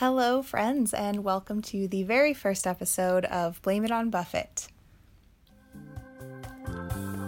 Hello, 0.00 0.40
friends, 0.40 0.94
and 0.94 1.22
welcome 1.22 1.60
to 1.60 1.86
the 1.86 2.04
very 2.04 2.32
first 2.32 2.66
episode 2.66 3.26
of 3.26 3.60
Blame 3.60 3.84
It 3.84 3.90
on 3.90 4.08
Buffett. 4.08 4.66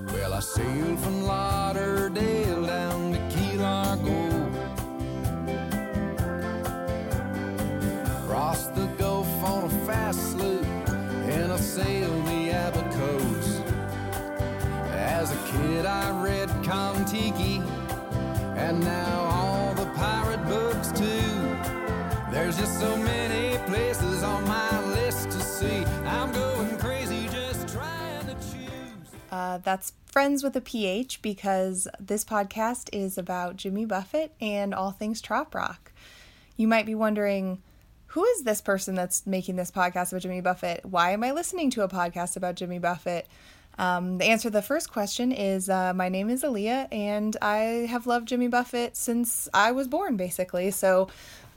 Well, 0.07 0.33
I 0.33 0.41
sailed 0.41 0.99
from 1.01 1.25
Lauderdale 1.25 2.65
down 2.65 3.13
to 3.13 3.19
Key 3.29 3.59
Largo. 3.59 4.49
Crossed 8.27 8.75
the 8.75 8.87
Gulf 8.97 9.29
on 9.45 9.65
a 9.65 9.87
fast 9.87 10.31
sloop, 10.33 10.65
and 10.65 11.53
I 11.53 11.57
sailed 11.59 12.25
the 12.25 12.53
Abacos. 12.53 13.61
As 14.93 15.31
a 15.31 15.37
kid, 15.53 15.85
I 15.85 16.25
read 16.25 16.49
and 18.57 18.81
now 18.81 19.32
There's 22.53 22.69
just 22.69 22.81
so 22.81 22.97
many 22.99 23.57
places 23.65 24.23
on 24.23 24.47
my 24.47 24.85
list 24.89 25.31
to 25.31 25.41
see. 25.41 25.87
I'm 26.05 26.31
going 26.33 26.77
crazy 26.77 27.27
just 27.29 27.67
trying 27.69 28.27
to 28.27 28.35
choose. 28.35 29.09
Uh, 29.31 29.57
that's 29.59 29.95
Friends 30.05 30.43
with 30.43 30.55
a 30.55 30.61
PH 30.61 31.23
because 31.23 31.89
this 31.99 32.27
podcast 32.27 32.91
is 32.93 33.17
about 33.17 33.57
Jimmy 33.57 33.87
Buffett 33.87 34.35
and 34.39 34.75
all 34.75 34.91
things 34.91 35.23
trop 35.23 35.55
rock. 35.55 35.93
You 36.59 36.69
might 36.69 36.85
be 36.85 36.95
wondering, 36.95 37.63
who 38.09 38.23
is 38.23 38.43
this 38.43 38.61
person 38.61 38.95
that's 38.95 39.27
making 39.27 39.57
this 39.57 39.71
podcast 39.71 40.13
about 40.13 40.21
Jimmy 40.21 40.43
Buffett? 40.43 40.85
Why 40.85 41.13
am 41.13 41.25
I 41.25 41.33
listening 41.33 41.71
to 41.71 41.85
a 41.85 41.89
podcast 41.89 42.37
about 42.37 42.57
Jimmy 42.57 42.79
Buffett? 42.79 43.29
Um, 43.79 44.19
the 44.19 44.27
answer 44.27 44.49
to 44.49 44.51
the 44.51 44.61
first 44.61 44.93
question 44.93 45.33
is 45.33 45.71
uh, 45.71 45.95
my 45.95 46.11
name 46.11 46.29
is 46.29 46.43
Aaliyah, 46.43 46.89
and 46.93 47.35
I 47.41 47.87
have 47.89 48.07
loved 48.07 48.29
Jimmy 48.29 48.49
Buffett 48.49 48.97
since 48.97 49.49
I 49.55 49.73
was 49.73 49.89
born, 49.89 50.17
basically. 50.17 50.71
So 50.71 51.09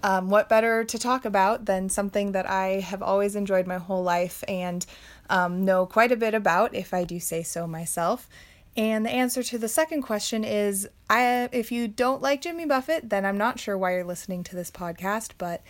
um, 0.05 0.29
what 0.29 0.47
better 0.47 0.83
to 0.83 0.99
talk 0.99 1.25
about 1.25 1.65
than 1.65 1.89
something 1.89 2.33
that 2.33 2.47
I 2.47 2.79
have 2.81 3.01
always 3.01 3.35
enjoyed 3.35 3.65
my 3.65 3.79
whole 3.79 4.03
life 4.03 4.43
and 4.47 4.85
um, 5.31 5.65
know 5.65 5.87
quite 5.87 6.11
a 6.11 6.15
bit 6.15 6.35
about, 6.35 6.75
if 6.75 6.93
I 6.93 7.05
do 7.05 7.19
say 7.19 7.41
so 7.41 7.65
myself? 7.65 8.29
And 8.77 9.07
the 9.07 9.09
answer 9.09 9.41
to 9.41 9.57
the 9.57 9.67
second 9.67 10.03
question 10.03 10.43
is 10.43 10.87
I 11.09 11.49
if 11.51 11.71
you 11.71 11.87
don't 11.87 12.21
like 12.21 12.41
Jimmy 12.41 12.65
Buffett, 12.65 13.09
then 13.09 13.25
I'm 13.25 13.39
not 13.39 13.59
sure 13.59 13.79
why 13.79 13.95
you're 13.95 14.03
listening 14.03 14.43
to 14.43 14.55
this 14.55 14.69
podcast, 14.69 15.31
but 15.39 15.63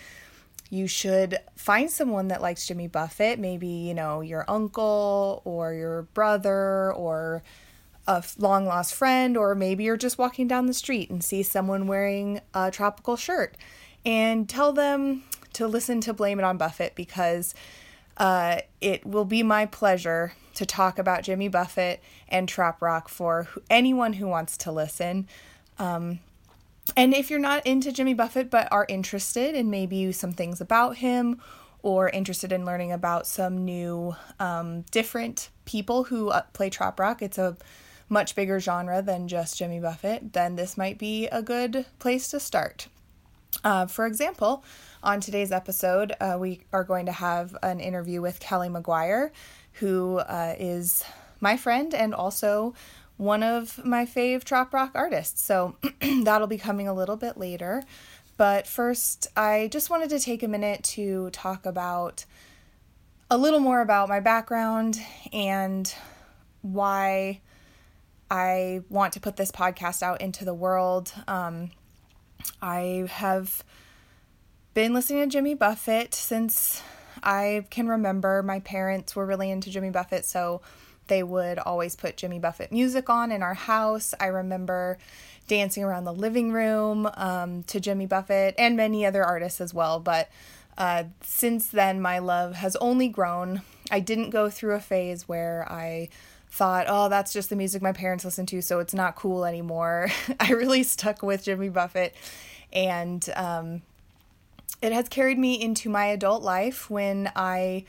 you 0.69 0.85
should 0.85 1.37
find 1.55 1.89
someone 1.89 2.27
that 2.27 2.41
likes 2.41 2.67
Jimmy 2.67 2.87
Buffett, 2.89 3.39
maybe, 3.39 3.67
you 3.67 3.93
know, 3.93 4.19
your 4.19 4.43
uncle 4.49 5.43
or 5.45 5.73
your 5.73 6.01
brother 6.13 6.91
or 6.91 7.41
a 8.05 8.21
long 8.37 8.65
lost 8.65 8.95
friend, 8.95 9.37
or 9.37 9.55
maybe 9.55 9.85
you're 9.85 9.95
just 9.95 10.17
walking 10.17 10.45
down 10.45 10.65
the 10.65 10.73
street 10.73 11.09
and 11.09 11.23
see 11.23 11.41
someone 11.41 11.87
wearing 11.87 12.41
a 12.53 12.69
tropical 12.69 13.15
shirt 13.15 13.55
and 14.05 14.47
tell 14.47 14.71
them 14.71 15.23
to 15.53 15.67
listen 15.67 16.01
to 16.01 16.13
Blame 16.13 16.39
It 16.39 16.45
on 16.45 16.57
Buffett 16.57 16.95
because 16.95 17.55
uh, 18.17 18.59
it 18.81 19.05
will 19.05 19.25
be 19.25 19.43
my 19.43 19.65
pleasure 19.65 20.33
to 20.55 20.65
talk 20.65 20.99
about 20.99 21.23
Jimmy 21.23 21.47
Buffett 21.47 22.01
and 22.29 22.47
Trop 22.47 22.81
Rock 22.81 23.09
for 23.09 23.47
anyone 23.69 24.13
who 24.13 24.27
wants 24.27 24.57
to 24.57 24.71
listen. 24.71 25.27
Um, 25.79 26.19
and 26.95 27.13
if 27.13 27.29
you're 27.29 27.39
not 27.39 27.65
into 27.65 27.91
Jimmy 27.91 28.13
Buffett 28.13 28.49
but 28.49 28.71
are 28.71 28.85
interested 28.87 29.55
in 29.55 29.69
maybe 29.69 30.11
some 30.11 30.31
things 30.31 30.61
about 30.61 30.97
him 30.97 31.41
or 31.81 32.09
interested 32.09 32.51
in 32.51 32.65
learning 32.65 32.91
about 32.91 33.27
some 33.27 33.65
new 33.65 34.15
um, 34.39 34.81
different 34.91 35.49
people 35.65 36.05
who 36.05 36.29
uh, 36.29 36.41
play 36.53 36.69
Trop 36.69 36.99
Rock, 36.99 37.21
it's 37.21 37.37
a 37.37 37.57
much 38.07 38.35
bigger 38.35 38.59
genre 38.59 39.01
than 39.01 39.27
just 39.27 39.57
Jimmy 39.57 39.79
Buffett, 39.79 40.33
then 40.33 40.55
this 40.55 40.77
might 40.77 40.97
be 40.97 41.27
a 41.27 41.41
good 41.41 41.85
place 41.99 42.27
to 42.29 42.39
start. 42.39 42.87
Uh, 43.63 43.87
for 43.87 44.05
example, 44.05 44.63
on 45.01 45.21
today's 45.21 45.51
episode, 45.51 46.13
uh, 46.19 46.37
we 46.39 46.61
are 46.73 46.83
going 46.83 47.05
to 47.05 47.11
have 47.11 47.55
an 47.63 47.79
interview 47.79 48.21
with 48.21 48.39
Kelly 48.39 48.69
McGuire, 48.69 49.31
who 49.73 50.17
uh, 50.17 50.55
is 50.59 51.03
my 51.39 51.57
friend 51.57 51.93
and 51.93 52.13
also 52.13 52.73
one 53.17 53.43
of 53.43 53.83
my 53.85 54.05
fave 54.05 54.43
trop 54.43 54.73
rock 54.73 54.91
artists. 54.93 55.41
So 55.41 55.77
that'll 56.23 56.47
be 56.47 56.57
coming 56.57 56.87
a 56.87 56.93
little 56.93 57.17
bit 57.17 57.37
later. 57.37 57.83
But 58.37 58.67
first, 58.67 59.27
I 59.37 59.69
just 59.71 59.89
wanted 59.89 60.09
to 60.09 60.19
take 60.19 60.43
a 60.43 60.47
minute 60.47 60.83
to 60.83 61.29
talk 61.29 61.65
about 61.65 62.25
a 63.31 63.37
little 63.37 63.59
more 63.59 63.81
about 63.81 64.09
my 64.09 64.19
background 64.19 64.99
and 65.31 65.93
why 66.61 67.41
I 68.29 68.81
want 68.89 69.13
to 69.13 69.19
put 69.19 69.37
this 69.37 69.51
podcast 69.51 70.03
out 70.03 70.21
into 70.21 70.43
the 70.45 70.53
world. 70.53 71.13
Um, 71.27 71.71
I 72.61 73.07
have 73.09 73.63
been 74.73 74.93
listening 74.93 75.23
to 75.23 75.29
Jimmy 75.29 75.53
Buffett 75.53 76.13
since 76.13 76.81
I 77.23 77.65
can 77.69 77.87
remember. 77.87 78.43
My 78.43 78.59
parents 78.59 79.15
were 79.15 79.25
really 79.25 79.49
into 79.49 79.69
Jimmy 79.69 79.89
Buffett, 79.89 80.25
so 80.25 80.61
they 81.07 81.23
would 81.23 81.59
always 81.59 81.95
put 81.95 82.17
Jimmy 82.17 82.39
Buffett 82.39 82.71
music 82.71 83.09
on 83.09 83.31
in 83.31 83.43
our 83.43 83.53
house. 83.53 84.13
I 84.19 84.27
remember 84.27 84.97
dancing 85.47 85.83
around 85.83 86.05
the 86.05 86.13
living 86.13 86.51
room 86.51 87.07
um, 87.15 87.63
to 87.63 87.79
Jimmy 87.79 88.05
Buffett 88.05 88.55
and 88.57 88.75
many 88.75 89.05
other 89.05 89.23
artists 89.23 89.61
as 89.61 89.73
well. 89.73 89.99
But 89.99 90.29
uh, 90.77 91.05
since 91.21 91.67
then, 91.67 92.01
my 92.01 92.19
love 92.19 92.55
has 92.55 92.75
only 92.77 93.07
grown. 93.07 93.61
I 93.91 93.99
didn't 93.99 94.31
go 94.31 94.49
through 94.49 94.73
a 94.73 94.79
phase 94.79 95.27
where 95.27 95.65
I 95.69 96.09
thought, 96.55 96.85
oh, 96.87 97.09
that's 97.09 97.33
just 97.33 97.49
the 97.49 97.55
music 97.55 97.81
my 97.81 97.91
parents 97.91 98.23
listen 98.23 98.45
to, 98.45 98.61
so 98.61 98.79
it's 98.79 98.93
not 98.93 99.17
cool 99.17 99.43
anymore. 99.43 100.09
I 100.39 100.51
really 100.51 100.83
stuck 100.83 101.21
with 101.21 101.43
Jimmy 101.43 101.67
Buffett, 101.67 102.15
and 102.71 103.27
um, 103.35 103.81
it 104.81 104.93
has 104.93 105.09
carried 105.09 105.37
me 105.37 105.61
into 105.61 105.89
my 105.89 106.05
adult 106.05 106.43
life 106.43 106.89
when 106.89 107.29
I 107.35 107.83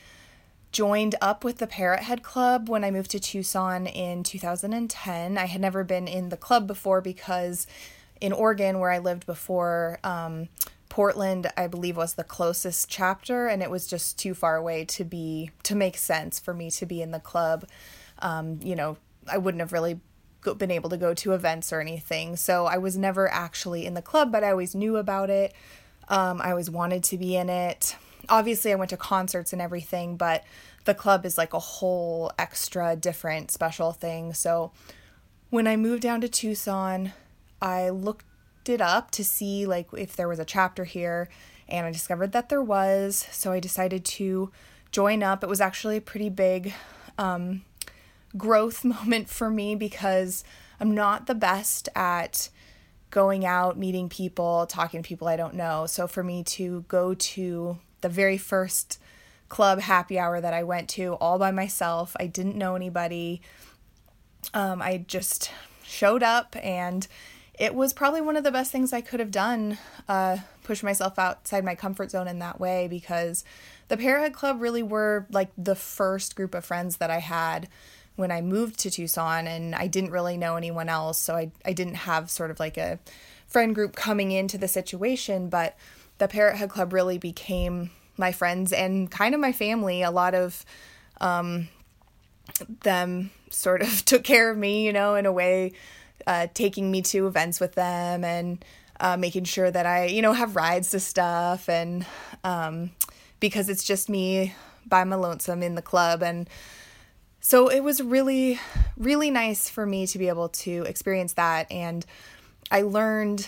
joined 0.73 1.15
up 1.23 1.45
with 1.45 1.59
the 1.59 1.69
Parrot 1.69 2.03
Head 2.03 2.25
Club 2.25 2.69
when 2.69 2.83
I 2.83 2.91
moved 2.91 3.13
to 3.13 3.21
Tucson 3.21 3.87
in 3.87 4.25
2010. 4.25 5.39
I 5.39 5.47
had 5.47 5.61
never 5.61 5.85
been 5.85 6.09
in 6.09 6.31
the 6.31 6.37
club 6.37 6.67
before 6.67 7.01
because 7.01 7.69
in 8.21 8.33
Oregon, 8.33 8.81
where 8.81 8.91
I 8.91 8.99
lived 8.99 9.27
before, 9.27 10.01
um, 10.03 10.49
Portland, 10.89 11.53
I 11.57 11.69
believe, 11.69 11.97
was 11.97 12.15
the 12.15 12.25
closest 12.25 12.89
chapter, 12.89 13.47
and 13.47 13.63
it 13.63 13.71
was 13.71 13.87
just 13.87 14.19
too 14.19 14.35
far 14.35 14.57
away 14.57 14.85
to 14.87 15.05
be 15.05 15.53
to 15.63 15.77
make 15.77 15.97
sense 15.97 16.41
for 16.41 16.53
me 16.53 16.69
to 16.73 16.85
be 16.85 17.01
in 17.01 17.13
the 17.13 17.21
club 17.21 17.65
um, 18.21 18.61
you 18.63 18.77
know, 18.77 18.97
I 19.29 19.39
wouldn't 19.39 19.61
have 19.61 19.73
really 19.73 20.01
been 20.59 20.71
able 20.71 20.91
to 20.91 20.97
go 20.97 21.13
to 21.15 21.33
events 21.33 21.73
or 21.73 21.81
anything. 21.81 22.37
So 22.37 22.67
I 22.67 22.79
was 22.79 22.97
never 22.97 23.31
actually 23.31 23.85
in 23.85 23.95
the 23.95 24.03
club, 24.03 24.31
but 24.31 24.45
I 24.45 24.51
always 24.51 24.75
knew 24.75 24.97
about 24.97 25.31
it. 25.31 25.53
Um, 26.09 26.41
I 26.41 26.51
always 26.51 26.71
wanted 26.71 27.03
to 27.05 27.19
be 27.19 27.37
in 27.37 27.49
it. 27.49 27.97
Obviously, 28.29 28.73
I 28.73 28.77
went 28.77 28.91
to 28.91 28.97
concerts 28.97 29.53
and 29.53 29.61
everything, 29.61 30.17
but 30.17 30.45
the 30.85 30.95
club 30.95 31.27
is 31.27 31.37
like 31.37 31.53
a 31.53 31.59
whole 31.59 32.31
extra 32.39 32.95
different 32.97 33.51
special 33.51 33.93
thing. 33.93 34.33
So 34.35 34.73
when 35.51 35.67
I 35.67 35.77
moved 35.77 36.03
down 36.03 36.21
to 36.21 36.29
Tucson, 36.29 37.13
I 37.61 37.91
looked 37.91 38.25
it 38.69 38.81
up 38.81 39.11
to 39.13 39.25
see 39.25 39.67
like 39.67 39.89
if 39.97 40.17
there 40.17 40.29
was 40.29 40.39
a 40.39 40.45
chapter 40.45 40.85
here 40.85 41.29
and 41.69 41.87
I 41.87 41.93
discovered 41.93 42.33
that 42.33 42.49
there 42.49 42.63
was. 42.63 43.27
So 43.33 43.53
I 43.53 43.61
decided 43.61 44.05
to 44.05 44.51
join 44.93 45.23
up. 45.23 45.43
It 45.43 45.49
was 45.49 45.61
actually 45.61 45.97
a 45.97 46.01
pretty 46.01 46.29
big 46.29 46.73
um, 47.19 47.63
growth 48.37 48.85
moment 48.85 49.29
for 49.29 49.51
me 49.51 49.75
because 49.75 50.45
I'm 50.81 50.95
not 50.95 51.27
the 51.27 51.35
best 51.35 51.89
at 51.95 52.49
going 53.11 53.47
out, 53.47 53.79
meeting 53.79 54.09
people, 54.09 54.67
talking 54.67 55.03
to 55.03 55.07
people 55.07 55.29
I 55.29 55.37
don't 55.37 55.55
know. 55.55 55.87
So 55.87 56.07
for 56.07 56.23
me 56.23 56.43
to 56.45 56.85
go 56.89 57.15
to 57.15 57.79
the 58.01 58.09
very 58.09 58.37
first 58.37 59.01
club 59.49 59.81
happy 59.81 60.19
hour 60.19 60.41
that 60.41 60.53
I 60.53 60.65
went 60.65 60.89
to 60.91 61.15
all 61.15 61.39
by 61.39 61.51
myself, 61.51 62.17
I 62.19 62.27
didn't 62.27 62.57
know 62.57 62.75
anybody. 62.75 63.41
Um, 64.53 64.83
I 64.83 65.05
just 65.07 65.51
showed 65.83 66.23
up 66.23 66.57
and 66.63 67.07
it 67.59 67.75
was 67.75 67.93
probably 67.93 68.21
one 68.21 68.37
of 68.37 68.45
the 68.45 68.51
best 68.51 68.71
things 68.71 68.93
I 68.93 69.01
could 69.01 69.21
have 69.21 69.31
done, 69.31 69.79
uh, 70.09 70.39
push 70.63 70.83
myself 70.83 71.19
outside 71.19 71.65
my 71.65 71.75
comfort 71.75 72.11
zone 72.11 72.29
in 72.29 72.39
that 72.41 72.61
way 72.61 72.87
because 72.87 73.45
the 73.89 73.97
Parrot 73.97 74.35
Club 74.35 74.61
really 74.61 74.83
were 74.83 75.27
like 75.31 75.51
the 75.57 75.75
first 75.75 76.37
group 76.37 76.55
of 76.55 76.65
friends 76.65 76.99
that 76.99 77.11
I 77.11 77.21
had 77.21 77.69
when 78.17 78.31
I 78.31 78.41
moved 78.41 78.79
to 78.81 78.91
Tucson 78.91 79.47
and 79.47 79.75
I 79.75 79.87
didn't 79.87 80.11
really 80.11 80.37
know 80.37 80.57
anyone 80.57 80.89
else. 80.89 81.19
So 81.19 81.37
I, 81.37 81.53
I 81.65 81.73
didn't 81.73 81.95
have 81.95 82.31
sort 82.31 82.51
of 82.51 82.59
like 82.59 82.77
a 82.77 82.99
friend 83.47 83.75
group 83.75 83.95
coming 83.95 84.33
into 84.33 84.59
the 84.59 84.69
situation. 84.69 85.49
But 85.49 85.77
the 86.19 86.29
Parrot 86.29 86.57
Head 86.57 86.71
Club 86.71 86.93
really 86.93 87.19
became 87.19 87.91
my 88.17 88.33
friends 88.33 88.73
and 88.73 89.11
kind 89.11 89.35
of 89.35 89.41
my 89.41 89.53
family. 89.53 90.03
A 90.03 90.11
lot 90.11 90.35
of 90.35 90.65
um, 91.21 91.69
them 92.83 93.31
sort 93.51 93.83
of 93.83 94.05
took 94.05 94.25
care 94.25 94.51
of 94.51 94.57
me, 94.57 94.85
you 94.87 94.93
know, 94.93 95.15
in 95.15 95.27
a 95.27 95.33
way, 95.33 95.73
uh, 96.27 96.49
taking 96.55 96.91
me 96.91 97.03
to 97.03 97.27
events 97.27 97.61
with 97.61 97.75
them 97.75 98.25
and 98.25 98.65
uh, 98.99 99.17
making 99.17 99.45
sure 99.45 99.71
that 99.71 99.87
I, 99.87 100.07
you 100.07 100.23
know, 100.23 100.33
have 100.33 100.57
rides 100.57 100.91
to 100.91 101.01
stuff. 101.01 101.69
And 101.69 102.07
um, 102.43 102.91
because 103.41 103.69
it's 103.69 103.85
just 103.85 104.09
me 104.09 104.55
by 104.87 105.05
my 105.05 105.17
lonesome 105.17 105.63
in 105.63 105.75
the 105.75 105.83
club 105.83 106.23
and 106.23 106.49
so 107.47 107.69
it 107.69 107.79
was 107.79 108.03
really, 108.03 108.59
really 108.97 109.31
nice 109.31 109.71
for 109.71 109.87
me 109.87 110.05
to 110.09 110.19
be 110.19 110.27
able 110.27 110.49
to 110.49 110.83
experience 110.83 111.35
that. 111.35 111.71
And 111.71 112.05
I 112.73 112.83
learned 112.83 113.47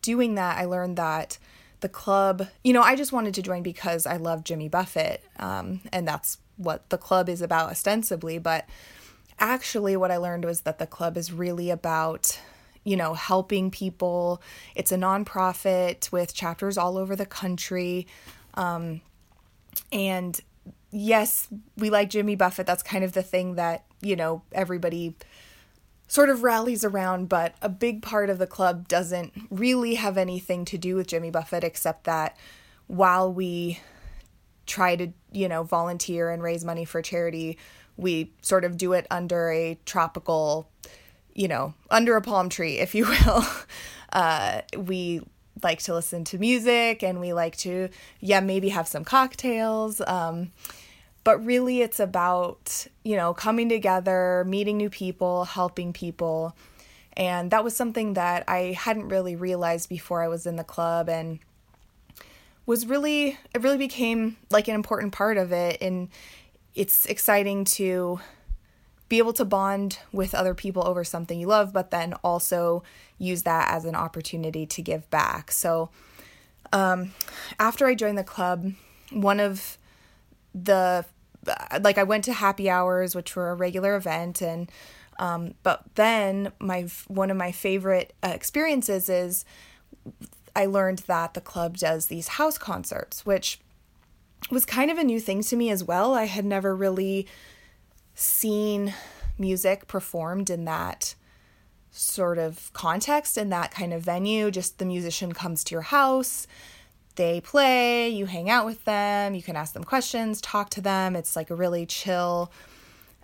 doing 0.00 0.36
that, 0.36 0.56
I 0.56 0.64
learned 0.64 0.96
that 0.96 1.36
the 1.80 1.90
club, 1.90 2.48
you 2.64 2.72
know, 2.72 2.80
I 2.80 2.96
just 2.96 3.12
wanted 3.12 3.34
to 3.34 3.42
join 3.42 3.62
because 3.62 4.06
I 4.06 4.16
love 4.16 4.42
Jimmy 4.42 4.70
Buffett, 4.70 5.22
um, 5.38 5.82
and 5.92 6.08
that's 6.08 6.38
what 6.56 6.88
the 6.88 6.96
club 6.96 7.28
is 7.28 7.42
about 7.42 7.68
ostensibly. 7.68 8.38
But 8.38 8.66
actually, 9.38 9.98
what 9.98 10.10
I 10.10 10.16
learned 10.16 10.46
was 10.46 10.62
that 10.62 10.78
the 10.78 10.86
club 10.86 11.18
is 11.18 11.30
really 11.30 11.68
about, 11.68 12.40
you 12.84 12.96
know, 12.96 13.12
helping 13.12 13.70
people. 13.70 14.40
It's 14.74 14.92
a 14.92 14.96
nonprofit 14.96 16.10
with 16.10 16.32
chapters 16.32 16.78
all 16.78 16.96
over 16.96 17.14
the 17.14 17.26
country. 17.26 18.06
Um, 18.54 19.02
and 19.92 20.40
yes, 20.90 21.48
we 21.76 21.90
like 21.90 22.10
Jimmy 22.10 22.36
Buffett. 22.36 22.66
That's 22.66 22.82
kind 22.82 23.04
of 23.04 23.12
the 23.12 23.22
thing 23.22 23.54
that, 23.54 23.84
you 24.00 24.16
know, 24.16 24.42
everybody 24.52 25.16
sort 26.08 26.28
of 26.28 26.42
rallies 26.42 26.84
around, 26.84 27.28
but 27.28 27.54
a 27.62 27.68
big 27.68 28.02
part 28.02 28.30
of 28.30 28.38
the 28.38 28.46
club 28.46 28.88
doesn't 28.88 29.32
really 29.48 29.94
have 29.94 30.18
anything 30.18 30.64
to 30.64 30.76
do 30.76 30.96
with 30.96 31.06
Jimmy 31.06 31.30
Buffett 31.30 31.62
except 31.62 32.04
that 32.04 32.36
while 32.88 33.32
we 33.32 33.78
try 34.66 34.96
to, 34.96 35.12
you 35.30 35.48
know, 35.48 35.62
volunteer 35.62 36.30
and 36.30 36.42
raise 36.42 36.64
money 36.64 36.84
for 36.84 37.00
charity, 37.00 37.56
we 37.96 38.32
sort 38.42 38.64
of 38.64 38.76
do 38.76 38.92
it 38.92 39.06
under 39.10 39.50
a 39.52 39.78
tropical, 39.84 40.68
you 41.32 41.46
know, 41.46 41.74
under 41.90 42.16
a 42.16 42.22
palm 42.22 42.48
tree, 42.48 42.78
if 42.78 42.94
you 42.94 43.06
will. 43.26 43.44
Uh, 44.12 44.62
we 44.76 45.20
like 45.62 45.80
to 45.82 45.94
listen 45.94 46.24
to 46.24 46.38
music 46.38 47.02
and 47.04 47.20
we 47.20 47.32
like 47.32 47.56
to, 47.58 47.88
yeah, 48.18 48.40
maybe 48.40 48.70
have 48.70 48.88
some 48.88 49.04
cocktails. 49.04 50.00
Um, 50.00 50.50
but 51.24 51.44
really 51.44 51.82
it's 51.82 52.00
about 52.00 52.86
you 53.04 53.16
know 53.16 53.34
coming 53.34 53.68
together 53.68 54.44
meeting 54.46 54.76
new 54.76 54.90
people 54.90 55.44
helping 55.44 55.92
people. 55.92 56.56
And 57.16 57.50
that 57.50 57.64
was 57.64 57.76
something 57.76 58.14
that 58.14 58.44
i 58.48 58.76
hadn't 58.78 59.08
really 59.08 59.36
realized 59.36 59.88
before 59.88 60.22
i 60.22 60.28
was 60.28 60.46
in 60.46 60.56
the 60.56 60.64
club 60.64 61.08
and 61.08 61.40
was 62.66 62.86
really 62.86 63.36
it 63.54 63.62
really 63.62 63.78
became 63.78 64.36
like 64.50 64.68
an 64.68 64.74
important 64.74 65.12
part 65.12 65.36
of 65.36 65.52
it. 65.52 65.78
And 65.80 66.08
it's 66.74 67.04
exciting 67.06 67.64
to 67.64 68.20
be 69.08 69.18
able 69.18 69.32
to 69.32 69.44
bond 69.44 69.98
with 70.12 70.36
other 70.36 70.54
people 70.54 70.86
over 70.86 71.02
something 71.02 71.40
you 71.40 71.48
love 71.48 71.72
but 71.72 71.90
then 71.90 72.14
also 72.22 72.84
use 73.18 73.42
that 73.42 73.68
as 73.68 73.84
an 73.84 73.96
opportunity 73.96 74.66
to 74.66 74.80
give 74.80 75.10
back. 75.10 75.50
So 75.50 75.90
um, 76.72 77.12
after 77.58 77.86
i 77.86 77.94
joined 77.94 78.16
the 78.16 78.24
club 78.24 78.72
one 79.10 79.40
of 79.40 79.76
the 80.54 81.04
like 81.80 81.98
I 81.98 82.02
went 82.02 82.24
to 82.24 82.32
happy 82.32 82.68
hours, 82.68 83.14
which 83.14 83.34
were 83.34 83.50
a 83.50 83.54
regular 83.54 83.96
event, 83.96 84.42
and 84.42 84.70
um, 85.18 85.54
but 85.62 85.82
then 85.94 86.52
my 86.58 86.86
one 87.08 87.30
of 87.30 87.36
my 87.36 87.52
favorite 87.52 88.12
uh, 88.22 88.32
experiences 88.34 89.08
is 89.08 89.44
I 90.54 90.66
learned 90.66 91.00
that 91.00 91.34
the 91.34 91.40
club 91.40 91.76
does 91.76 92.06
these 92.06 92.28
house 92.28 92.58
concerts, 92.58 93.24
which 93.24 93.60
was 94.50 94.64
kind 94.64 94.90
of 94.90 94.98
a 94.98 95.04
new 95.04 95.20
thing 95.20 95.42
to 95.42 95.56
me 95.56 95.70
as 95.70 95.84
well. 95.84 96.14
I 96.14 96.24
had 96.24 96.44
never 96.44 96.74
really 96.74 97.26
seen 98.14 98.94
music 99.38 99.86
performed 99.86 100.50
in 100.50 100.64
that 100.64 101.14
sort 101.90 102.38
of 102.38 102.72
context 102.72 103.36
in 103.36 103.48
that 103.50 103.70
kind 103.70 103.92
of 103.92 104.02
venue. 104.02 104.50
Just 104.50 104.78
the 104.78 104.84
musician 104.84 105.32
comes 105.32 105.64
to 105.64 105.74
your 105.74 105.82
house 105.82 106.46
they 107.16 107.40
play, 107.40 108.08
you 108.08 108.26
hang 108.26 108.48
out 108.48 108.66
with 108.66 108.84
them, 108.84 109.34
you 109.34 109.42
can 109.42 109.56
ask 109.56 109.72
them 109.72 109.84
questions, 109.84 110.40
talk 110.40 110.70
to 110.70 110.80
them. 110.80 111.16
It's 111.16 111.36
like 111.36 111.50
a 111.50 111.54
really 111.54 111.86
chill, 111.86 112.50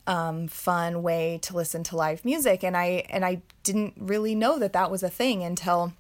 um, 0.06 0.48
fun 0.48 1.02
way 1.02 1.38
to 1.42 1.54
listen 1.54 1.82
to 1.84 1.96
live 1.96 2.24
music. 2.24 2.62
And 2.62 2.76
I 2.76 3.04
and 3.10 3.24
I 3.24 3.42
didn't 3.62 3.94
really 3.96 4.34
know 4.34 4.58
that 4.58 4.72
that 4.72 4.90
was 4.90 5.02
a 5.02 5.10
thing 5.10 5.42
until 5.42 5.92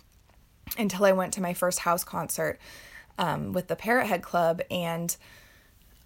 until 0.78 1.04
I 1.04 1.12
went 1.12 1.32
to 1.34 1.40
my 1.40 1.54
first 1.54 1.80
house 1.80 2.04
concert 2.04 2.58
um, 3.18 3.52
with 3.52 3.68
the 3.68 3.76
Parrot 3.76 4.06
Head 4.06 4.22
Club 4.22 4.60
and 4.70 5.16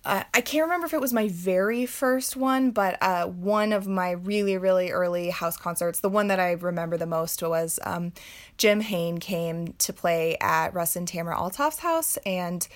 uh, 0.04 0.24
I 0.32 0.40
can't 0.40 0.64
remember 0.64 0.86
if 0.86 0.94
it 0.94 1.00
was 1.00 1.12
my 1.12 1.28
very 1.28 1.84
first 1.84 2.34
one, 2.34 2.70
but 2.70 2.96
uh, 3.02 3.26
one 3.26 3.72
of 3.72 3.86
my 3.86 4.12
really, 4.12 4.56
really 4.56 4.90
early 4.90 5.28
house 5.28 5.58
concerts, 5.58 6.00
the 6.00 6.08
one 6.08 6.28
that 6.28 6.40
I 6.40 6.52
remember 6.52 6.96
the 6.96 7.06
most 7.06 7.42
was 7.42 7.78
um, 7.84 8.12
Jim 8.56 8.82
Hoehn 8.82 9.20
came 9.20 9.74
to 9.74 9.92
play 9.92 10.38
at 10.40 10.72
Russ 10.72 10.96
and 10.96 11.06
Tamara 11.06 11.36
Altoff's 11.36 11.80
house, 11.80 12.16
and 12.24 12.66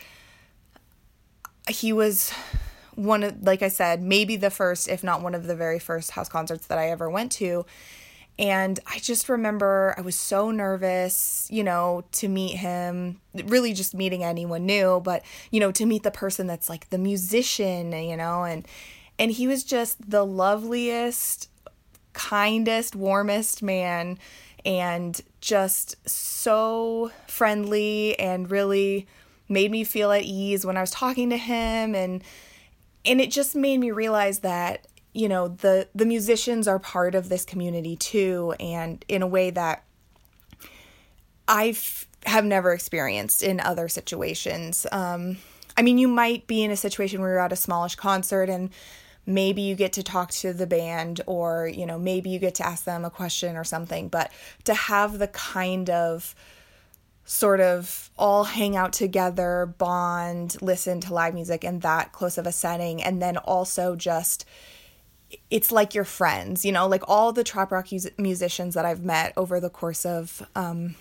he 1.69 1.95
was 1.95 2.31
one 2.95 3.23
of, 3.23 3.43
like 3.43 3.63
I 3.63 3.69
said, 3.69 4.03
maybe 4.03 4.37
the 4.37 4.51
first, 4.51 4.87
if 4.89 5.03
not 5.03 5.23
one 5.23 5.35
of 5.35 5.47
the 5.47 5.57
very 5.57 5.79
first 5.79 6.11
house 6.11 6.29
concerts 6.29 6.67
that 6.67 6.79
I 6.79 6.91
ever 6.91 7.09
went 7.09 7.33
to. 7.33 7.65
And 8.39 8.81
I 8.87 8.99
just 8.99 9.29
remember 9.29 9.95
I 9.97 10.01
was 10.01 10.19
so 10.19 10.51
nervous, 10.51 11.47
you 11.51 11.63
know, 11.63 12.05
to 12.13 12.29
meet 12.29 12.57
him, 12.57 13.21
really 13.33 13.73
just 13.73 13.95
meeting 13.95 14.25
anyone 14.25 14.67
new, 14.67 15.01
but 15.05 15.23
you 15.51 15.61
know, 15.61 15.71
to 15.73 15.87
meet 15.87 16.03
the 16.03 16.11
person 16.11 16.47
that's 16.47 16.69
like 16.69 16.91
the 16.91 16.99
musician, 16.99 17.93
you 17.93 18.17
know, 18.17 18.45
and 18.45 18.67
and 19.19 19.31
he 19.31 19.47
was 19.47 19.63
just 19.63 20.11
the 20.11 20.27
loveliest, 20.27 21.49
kindest, 22.13 22.97
warmest 22.97 23.63
man 23.63 24.19
and 24.65 25.21
just 25.41 25.97
so 26.09 27.13
friendly 27.27 28.19
and 28.19 28.51
really 28.51 29.07
made 29.49 29.71
me 29.71 29.85
feel 29.85 30.11
at 30.11 30.23
ease 30.23 30.65
when 30.65 30.77
I 30.77 30.81
was 30.81 30.91
talking 30.91 31.31
to 31.31 31.37
him. 31.37 31.95
And 31.95 32.23
and 33.05 33.21
it 33.21 33.31
just 33.31 33.55
made 33.55 33.79
me 33.79 33.91
realize 33.91 34.41
that 34.41 34.87
you 35.15 35.29
know 35.29 35.49
the 35.49 35.89
the 35.95 36.05
musicians 36.05 36.69
are 36.69 36.79
part 36.79 37.15
of 37.15 37.31
this 37.31 37.45
community 37.45 37.97
too 37.97 38.55
and 38.61 39.05
in 39.09 39.23
a 39.23 39.27
way 39.27 39.49
that 39.51 39.85
i 41.49 41.75
have 42.27 42.45
never 42.45 42.73
experienced 42.73 43.43
in 43.43 43.61
other 43.61 43.89
situations. 43.89 44.87
Um, 44.93 45.39
i 45.77 45.83
mean 45.83 45.97
you 45.97 46.09
might 46.09 46.47
be 46.47 46.63
in 46.63 46.71
a 46.71 46.77
situation 46.77 47.21
where 47.21 47.31
you're 47.31 47.41
at 47.41 47.53
a 47.53 47.57
smallish 47.57 47.95
concert 47.95 48.51
and 48.51 48.71
maybe 49.27 49.63
you 49.63 49.75
get 49.75 49.95
to 49.95 50.03
talk 50.03 50.31
to 50.31 50.53
the 50.53 50.67
band 50.67 51.21
or 51.27 51.69
you 51.69 51.87
know 51.87 51.99
maybe 51.99 52.31
you 52.31 52.39
get 52.39 52.57
to 52.57 52.67
ask 52.67 52.85
them 52.85 53.05
a 53.05 53.11
question 53.11 53.57
or 53.57 53.65
something 53.65 54.09
but 54.09 54.31
to 54.65 54.75
have 54.75 55.19
the 55.19 55.29
kind 55.29 55.89
of 55.91 56.35
sort 57.25 57.61
of 57.61 58.11
all 58.19 58.45
hang 58.45 58.77
out 58.77 58.93
together 58.93 59.75
bond 59.79 60.61
listen 60.61 61.01
to 61.01 61.15
live 61.15 61.33
music 61.33 61.65
in 61.65 61.79
that 61.81 62.13
close 62.13 62.37
of 62.37 62.47
a 62.47 62.53
setting 62.53 63.03
and 63.03 63.23
then 63.23 63.37
also 63.39 63.97
just 63.97 64.45
it's 65.51 65.73
like 65.73 65.95
your 65.95 66.05
friends, 66.05 66.65
you 66.65 66.73
know, 66.73 66.87
like 66.87 67.03
all 67.09 67.33
the 67.33 67.45
trop 67.45 67.73
rock 67.73 67.89
musicians 68.19 68.75
that 68.75 68.85
I've 68.85 69.05
met 69.05 69.33
over 69.37 69.61
the 69.61 69.71
course 69.71 70.05
of 70.05 70.47
um, 70.55 70.95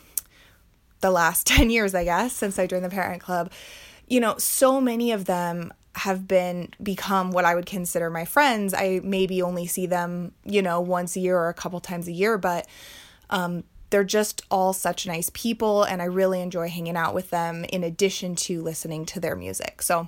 the 1.02 1.12
last 1.12 1.48
10 1.48 1.70
years, 1.70 1.96
I 1.96 2.04
guess, 2.04 2.34
since 2.34 2.58
I 2.60 2.68
joined 2.68 2.86
the 2.86 2.90
Parent 2.90 3.22
Club, 3.22 3.52
you 4.08 4.20
know, 4.20 4.38
so 4.38 4.82
many 4.82 5.12
of 5.12 5.26
them 5.26 5.74
have 5.96 6.28
been 6.28 6.70
become 6.82 7.32
what 7.32 7.46
I 7.46 7.54
would 7.54 7.66
consider 7.66 8.10
my 8.10 8.26
friends. 8.26 8.74
I 8.74 9.00
maybe 9.04 9.42
only 9.42 9.68
see 9.68 9.86
them, 9.86 10.34
you 10.44 10.62
know, 10.62 10.82
once 10.82 11.16
a 11.16 11.20
year 11.20 11.38
or 11.38 11.50
a 11.50 11.54
couple 11.54 11.80
times 11.80 12.08
a 12.08 12.12
year, 12.12 12.38
but 12.38 12.68
um, 13.30 13.64
they're 13.90 14.04
just 14.04 14.42
all 14.50 14.74
such 14.74 15.06
nice 15.06 15.30
people, 15.34 15.84
and 15.84 16.02
I 16.02 16.06
really 16.06 16.42
enjoy 16.42 16.68
hanging 16.68 16.98
out 16.98 17.14
with 17.14 17.30
them 17.30 17.64
in 17.66 17.84
addition 17.84 18.36
to 18.38 18.62
listening 18.64 19.06
to 19.06 19.20
their 19.20 19.36
music. 19.36 19.84
So, 19.84 20.08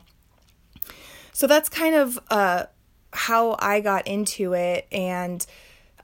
so 1.32 1.46
that's 1.46 1.70
kind 1.70 1.94
of 1.94 2.20
uh, 2.32 2.64
how 3.16 3.56
I 3.60 3.80
got 3.80 4.08
into 4.08 4.54
it. 4.54 4.88
And 4.92 5.46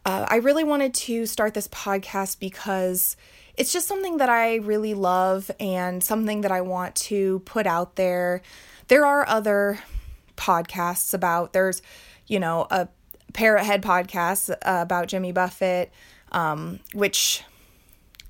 uh, 0.05 0.25
I 0.27 0.37
really 0.37 0.63
wanted 0.63 0.93
to 0.95 1.25
start 1.25 1.53
this 1.53 1.67
podcast 1.67 2.39
because 2.39 3.15
it's 3.55 3.73
just 3.73 3.87
something 3.87 4.17
that 4.17 4.29
I 4.29 4.55
really 4.55 4.93
love 4.93 5.51
and 5.59 6.03
something 6.03 6.41
that 6.41 6.51
I 6.51 6.61
want 6.61 6.95
to 6.95 7.39
put 7.39 7.67
out 7.67 7.95
there. 7.97 8.41
There 8.87 9.05
are 9.05 9.27
other 9.27 9.79
podcasts 10.37 11.13
about, 11.13 11.53
there's, 11.53 11.81
you 12.27 12.39
know, 12.39 12.65
a 12.71 12.87
Parrot 13.33 13.65
Head 13.65 13.81
podcast 13.83 14.49
uh, 14.49 14.55
about 14.61 15.07
Jimmy 15.07 15.31
Buffett, 15.31 15.91
um, 16.31 16.79
which 16.93 17.43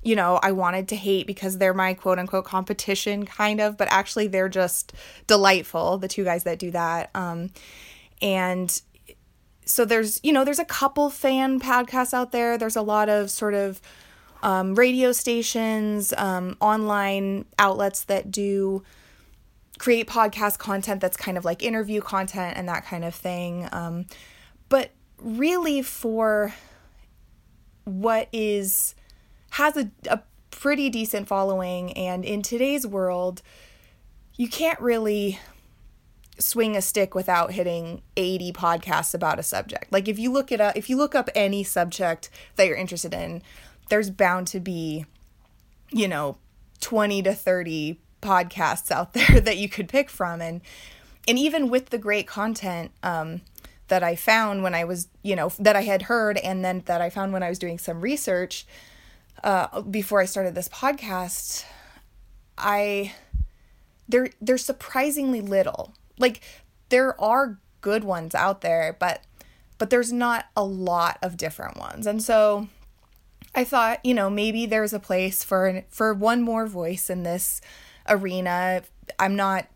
you 0.04 0.16
know, 0.16 0.40
I 0.42 0.52
wanted 0.52 0.88
to 0.90 0.96
hate 0.96 1.28
because 1.28 1.58
they're 1.58 1.74
my 1.74 1.94
quote 1.94 2.18
unquote 2.18 2.46
competition, 2.46 3.26
kind 3.26 3.62
of, 3.62 3.78
but 3.78 3.88
actually 3.92 4.28
they're 4.28 4.50
just 4.50 4.94
delightful, 5.28 5.98
the 6.00 6.08
two 6.08 6.24
guys 6.24 6.44
that 6.46 6.58
do 6.60 6.72
that. 6.72 7.12
Um, 7.14 7.52
and 8.22 8.82
so 9.66 9.86
there's 9.86 10.20
you 10.24 10.34
know 10.34 10.44
there's 10.44 10.60
a 10.60 10.66
couple 10.66 11.10
fan 11.10 11.60
podcasts 11.60 12.14
out 12.14 12.32
there. 12.32 12.58
There's 12.58 12.76
a 12.76 12.82
lot 12.82 13.10
of 13.10 13.30
sort 13.30 13.54
of 13.54 13.82
um, 14.44 14.76
radio 14.76 15.12
stations 15.12 16.14
um, 16.18 16.58
online 16.60 17.46
outlets 17.60 18.04
that 18.06 18.32
do 18.32 18.84
create 19.78 20.08
podcast 20.08 20.60
content 20.60 21.02
that's 21.02 21.18
kind 21.18 21.38
of 21.38 21.46
like 21.46 21.64
interview 21.64 22.02
content 22.02 22.58
and 22.58 22.68
that 22.68 22.86
kind 22.86 23.04
of 23.04 23.16
thing. 23.16 23.68
Um, 23.72 24.06
but 24.70 24.92
really 25.18 25.82
for 25.82 26.54
what 27.86 28.28
is 28.32 28.96
has 29.52 29.76
a, 29.78 29.92
a 30.08 30.20
pretty 30.50 30.90
decent 30.90 31.28
following 31.28 31.94
and 31.94 32.24
in 32.24 32.42
today's 32.42 32.86
world 32.86 33.42
you 34.36 34.48
can't 34.48 34.80
really 34.80 35.40
swing 36.42 36.76
a 36.76 36.82
stick 36.82 37.16
without 37.16 37.54
hitting 37.54 38.02
80 38.18 38.54
podcasts 38.54 39.14
about 39.14 39.40
a 39.40 39.44
subject. 39.44 39.92
Like 39.92 40.08
if 40.08 40.20
you 40.20 40.32
look 40.32 40.52
at 40.52 40.76
if 40.76 40.90
you 40.90 40.98
look 40.98 41.16
up 41.16 41.30
any 41.36 41.64
subject 41.64 42.30
that 42.56 42.68
you're 42.68 42.78
interested 42.78 43.14
in, 43.14 43.42
there's 43.90 44.10
bound 44.10 44.48
to 44.48 44.60
be 44.60 45.06
you 45.92 46.08
know 46.08 46.38
20 46.80 47.22
to 47.24 47.34
30 47.34 48.00
podcasts 48.22 48.92
out 48.92 49.14
there 49.14 49.40
that 49.40 49.58
you 49.58 49.70
could 49.70 49.88
pick 49.88 50.10
from 50.10 50.42
and 50.42 50.62
and 51.28 51.38
even 51.38 51.70
with 51.70 51.90
the 51.90 51.98
great 51.98 52.28
content 52.28 52.92
um, 53.04 53.42
that 53.92 54.04
I 54.04 54.16
found 54.16 54.64
when 54.64 54.74
I 54.74 54.86
was, 54.86 55.08
you 55.22 55.36
know, 55.36 55.52
that 55.60 55.76
I 55.76 55.82
had 55.82 56.04
heard 56.04 56.38
and 56.38 56.64
then 56.64 56.82
that 56.86 57.02
I 57.02 57.10
found 57.10 57.34
when 57.34 57.44
I 57.44 57.50
was 57.50 57.60
doing 57.60 57.78
some 57.78 58.02
research 58.02 58.66
uh, 59.44 59.82
before 59.82 60.22
I 60.22 60.26
started 60.26 60.56
this 60.56 60.70
podcast, 60.70 61.66
I 62.58 63.14
there 64.08 64.30
there's 64.42 64.64
surprisingly 64.64 65.42
little. 65.42 65.94
Like 66.22 66.42
there 66.90 67.20
are 67.20 67.60
good 67.82 68.04
ones 68.04 68.34
out 68.34 68.62
there, 68.62 68.96
but 69.00 69.24
but 69.78 69.90
there's 69.90 70.14
not 70.14 70.46
a 70.56 70.64
lot 70.64 71.18
of 71.24 71.38
different 71.38 71.76
ones. 71.76 72.06
And 72.06 72.22
so 72.22 72.68
I 73.56 73.64
thought, 73.64 74.06
you 74.06 74.14
know, 74.14 74.30
maybe 74.30 74.66
there's 74.66 74.94
a 74.94 75.00
place 75.00 75.44
for 75.44 75.84
for 75.90 76.14
one 76.14 76.42
more 76.42 76.68
voice 76.68 77.10
in 77.10 77.24
this 77.24 77.62
arena. 78.08 78.84
I'm 79.20 79.36
not 79.36 79.68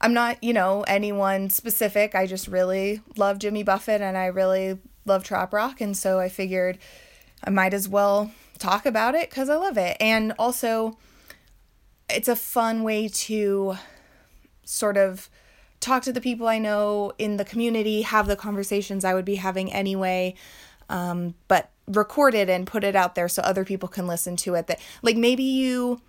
I'm 0.00 0.14
not, 0.14 0.42
you 0.42 0.52
know, 0.52 0.82
anyone 0.88 1.50
specific. 1.50 2.14
I 2.14 2.26
just 2.26 2.48
really 2.48 3.00
love 3.16 3.38
Jimmy 3.38 3.62
Buffett 3.62 4.00
and 4.00 4.16
I 4.16 4.26
really 4.26 4.78
love 5.04 5.22
trop 5.22 5.52
rock 5.52 5.80
and 5.80 5.96
so 5.96 6.18
I 6.18 6.28
figured 6.28 6.78
I 7.44 7.50
might 7.50 7.74
as 7.74 7.88
well 7.88 8.32
talk 8.58 8.86
about 8.86 9.14
it 9.14 9.30
cuz 9.30 9.48
I 9.48 9.56
love 9.56 9.76
it. 9.76 9.96
And 10.00 10.32
also 10.38 10.98
it's 12.08 12.28
a 12.28 12.36
fun 12.36 12.82
way 12.82 13.08
to 13.08 13.76
sort 14.64 14.96
of 14.96 15.28
talk 15.82 16.02
to 16.04 16.12
the 16.12 16.20
people 16.20 16.48
I 16.48 16.58
know 16.58 17.12
in 17.18 17.36
the 17.36 17.44
community, 17.44 18.02
have 18.02 18.26
the 18.26 18.36
conversations 18.36 19.04
I 19.04 19.14
would 19.14 19.24
be 19.24 19.34
having 19.34 19.72
anyway, 19.72 20.34
um, 20.88 21.34
but 21.48 21.70
record 21.86 22.34
it 22.34 22.48
and 22.48 22.66
put 22.66 22.84
it 22.84 22.96
out 22.96 23.14
there 23.14 23.28
so 23.28 23.42
other 23.42 23.64
people 23.64 23.88
can 23.88 24.06
listen 24.06 24.36
to 24.36 24.54
it. 24.54 24.68
That 24.68 24.80
like 25.02 25.16
maybe 25.16 25.42
you 25.42 26.00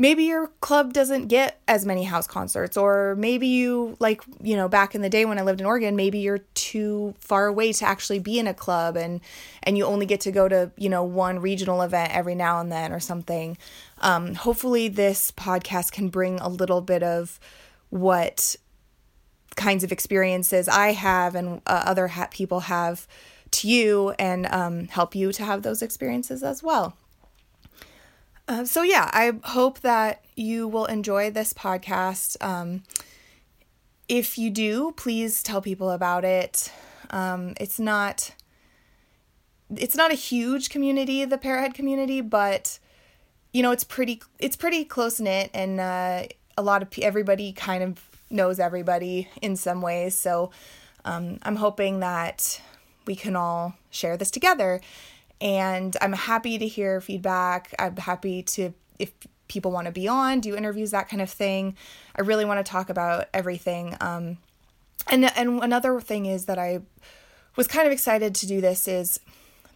maybe 0.00 0.24
your 0.24 0.46
club 0.62 0.94
doesn't 0.94 1.26
get 1.26 1.60
as 1.68 1.84
many 1.84 2.04
house 2.04 2.26
concerts 2.26 2.74
or 2.74 3.14
maybe 3.16 3.46
you 3.46 3.96
like 4.00 4.22
you 4.42 4.56
know 4.56 4.66
back 4.66 4.94
in 4.94 5.02
the 5.02 5.10
day 5.10 5.26
when 5.26 5.38
i 5.38 5.42
lived 5.42 5.60
in 5.60 5.66
oregon 5.66 5.94
maybe 5.94 6.18
you're 6.18 6.38
too 6.54 7.14
far 7.20 7.46
away 7.46 7.70
to 7.70 7.86
actually 7.86 8.18
be 8.18 8.38
in 8.38 8.46
a 8.46 8.54
club 8.54 8.96
and 8.96 9.20
and 9.62 9.76
you 9.76 9.84
only 9.84 10.06
get 10.06 10.18
to 10.18 10.32
go 10.32 10.48
to 10.48 10.70
you 10.78 10.88
know 10.88 11.04
one 11.04 11.38
regional 11.38 11.82
event 11.82 12.10
every 12.14 12.34
now 12.34 12.60
and 12.60 12.72
then 12.72 12.92
or 12.92 12.98
something 12.98 13.58
um, 14.00 14.34
hopefully 14.34 14.88
this 14.88 15.30
podcast 15.32 15.92
can 15.92 16.08
bring 16.08 16.40
a 16.40 16.48
little 16.48 16.80
bit 16.80 17.02
of 17.02 17.38
what 17.90 18.56
kinds 19.56 19.84
of 19.84 19.92
experiences 19.92 20.68
i 20.68 20.92
have 20.92 21.34
and 21.34 21.60
uh, 21.66 21.82
other 21.86 22.08
ha- 22.08 22.28
people 22.30 22.60
have 22.60 23.06
to 23.50 23.68
you 23.68 24.10
and 24.18 24.46
um, 24.46 24.86
help 24.88 25.14
you 25.14 25.32
to 25.32 25.44
have 25.44 25.62
those 25.62 25.82
experiences 25.82 26.42
as 26.42 26.62
well 26.62 26.96
uh, 28.50 28.64
so, 28.64 28.82
yeah, 28.82 29.08
I 29.12 29.38
hope 29.44 29.78
that 29.82 30.24
you 30.34 30.66
will 30.66 30.86
enjoy 30.86 31.30
this 31.30 31.52
podcast. 31.52 32.36
Um, 32.44 32.82
if 34.08 34.36
you 34.36 34.50
do, 34.50 34.92
please 34.96 35.40
tell 35.40 35.62
people 35.62 35.90
about 35.90 36.24
it. 36.24 36.72
Um, 37.10 37.54
it's 37.60 37.78
not 37.78 38.34
it's 39.76 39.94
not 39.94 40.10
a 40.10 40.14
huge 40.14 40.68
community, 40.68 41.24
the 41.24 41.38
Parrothead 41.38 41.74
community, 41.74 42.20
but 42.20 42.80
you 43.52 43.62
know 43.62 43.70
it's 43.70 43.84
pretty 43.84 44.20
it's 44.40 44.56
pretty 44.56 44.84
close 44.84 45.20
knit, 45.20 45.50
and 45.54 45.78
uh, 45.78 46.24
a 46.58 46.62
lot 46.62 46.82
of 46.82 46.88
everybody 47.00 47.52
kind 47.52 47.84
of 47.84 48.09
knows 48.30 48.60
everybody 48.60 49.28
in 49.42 49.56
some 49.56 49.82
ways. 49.82 50.14
So 50.14 50.50
um, 51.04 51.38
I'm 51.42 51.56
hoping 51.56 52.00
that 52.00 52.60
we 53.06 53.16
can 53.16 53.36
all 53.36 53.74
share 53.90 54.16
this 54.16 54.30
together 54.30 54.80
and 55.40 55.96
I'm 56.00 56.12
happy 56.12 56.58
to 56.58 56.66
hear 56.66 57.00
feedback. 57.00 57.74
I'm 57.78 57.96
happy 57.96 58.42
to, 58.42 58.74
if 58.98 59.12
people 59.48 59.72
want 59.72 59.86
to 59.86 59.92
be 59.92 60.06
on, 60.06 60.40
do 60.40 60.54
interviews, 60.54 60.90
that 60.90 61.08
kind 61.08 61.22
of 61.22 61.30
thing. 61.30 61.76
I 62.14 62.22
really 62.22 62.44
want 62.44 62.64
to 62.64 62.70
talk 62.70 62.90
about 62.90 63.28
everything. 63.32 63.96
Um, 64.00 64.38
and 65.08 65.24
and 65.36 65.62
another 65.62 66.00
thing 66.00 66.26
is 66.26 66.44
that 66.44 66.58
I 66.58 66.80
was 67.56 67.66
kind 67.66 67.86
of 67.86 67.92
excited 67.92 68.34
to 68.36 68.46
do 68.46 68.60
this 68.60 68.86
is 68.86 69.18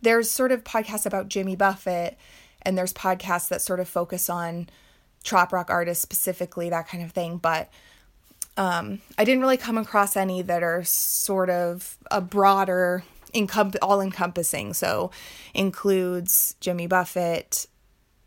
there's 0.03 0.31
sort 0.31 0.53
of 0.53 0.65
podcasts 0.65 1.07
about 1.07 1.29
Jimmy 1.29 1.57
Buffett, 1.57 2.19
and 2.63 2.77
there's 2.77 2.93
podcasts 2.93 3.49
that 3.49 3.63
sort 3.63 3.81
of 3.81 3.89
focus 3.89 4.29
on 4.29 4.69
trop 5.25 5.53
rock 5.53 5.71
artists 5.71 6.03
specifically, 6.03 6.69
that 6.69 6.87
kind 6.87 7.03
of 7.03 7.13
thing. 7.13 7.39
But 7.39 7.71
um, 8.57 9.01
I 9.19 9.25
didn't 9.25 9.41
really 9.41 9.57
come 9.57 9.79
across 9.79 10.17
any 10.17 10.43
that 10.43 10.63
are 10.63 10.85
sort 10.85 11.51
of 11.51 11.97
a 12.11 12.21
broader 12.21 13.03
all 13.83 14.01
encompassing. 14.01 14.73
So 14.75 15.11
includes 15.55 16.55
Jimmy 16.61 16.87
Buffett 16.87 17.67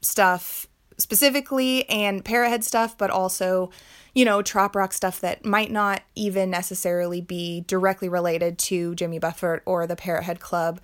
stuff 0.01 0.67
specifically 0.97 1.87
and 1.89 2.25
Parrothead 2.25 2.63
stuff, 2.63 2.97
but 2.97 3.09
also, 3.09 3.69
you 4.13 4.25
know, 4.25 4.41
trop 4.41 4.75
rock 4.75 4.93
stuff 4.93 5.21
that 5.21 5.45
might 5.45 5.71
not 5.71 6.01
even 6.15 6.49
necessarily 6.49 7.21
be 7.21 7.61
directly 7.67 8.09
related 8.09 8.57
to 8.57 8.95
Jimmy 8.95 9.19
Buffett 9.19 9.61
or 9.65 9.87
the 9.87 9.95
Parrothead 9.95 10.39
Club. 10.39 10.81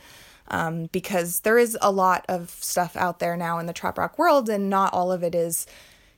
Um, 0.49 0.87
because 0.91 1.39
there 1.39 1.57
is 1.57 1.77
a 1.81 1.89
lot 1.89 2.25
of 2.27 2.49
stuff 2.49 2.95
out 2.97 3.19
there 3.19 3.35
now 3.37 3.59
in 3.59 3.65
the 3.65 3.73
trop 3.73 3.97
rock 3.97 4.19
world, 4.19 4.49
and 4.49 4.69
not 4.69 4.93
all 4.93 5.11
of 5.11 5.23
it 5.23 5.33
is, 5.33 5.65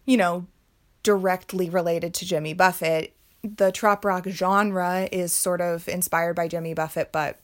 you 0.03 0.17
know, 0.17 0.47
directly 1.05 1.69
related 1.69 2.15
to 2.15 2.25
Jimmy 2.25 2.53
Buffett. 2.53 3.13
The 3.43 3.71
trop 3.71 4.03
rock 4.03 4.25
genre 4.27 5.07
is 5.11 5.31
sort 5.31 5.61
of 5.61 5.87
inspired 5.87 6.35
by 6.35 6.47
Jimmy 6.47 6.73
Buffett, 6.73 7.11
but 7.11 7.39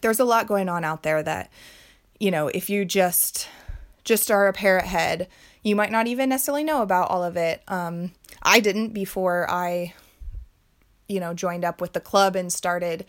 there's 0.00 0.18
a 0.18 0.24
lot 0.24 0.48
going 0.48 0.68
on 0.68 0.84
out 0.84 1.04
there 1.04 1.22
that 1.22 1.50
you 2.18 2.30
know 2.30 2.48
if 2.48 2.68
you 2.68 2.84
just 2.84 3.48
just 4.04 4.30
are 4.30 4.48
a 4.48 4.52
parrot 4.52 4.86
head 4.86 5.28
you 5.62 5.76
might 5.76 5.90
not 5.90 6.06
even 6.06 6.28
necessarily 6.28 6.64
know 6.64 6.82
about 6.82 7.10
all 7.10 7.24
of 7.24 7.36
it 7.36 7.62
um, 7.68 8.12
i 8.42 8.60
didn't 8.60 8.90
before 8.90 9.50
i 9.50 9.92
you 11.08 11.20
know 11.20 11.34
joined 11.34 11.64
up 11.64 11.80
with 11.80 11.92
the 11.92 12.00
club 12.00 12.36
and 12.36 12.52
started 12.52 13.04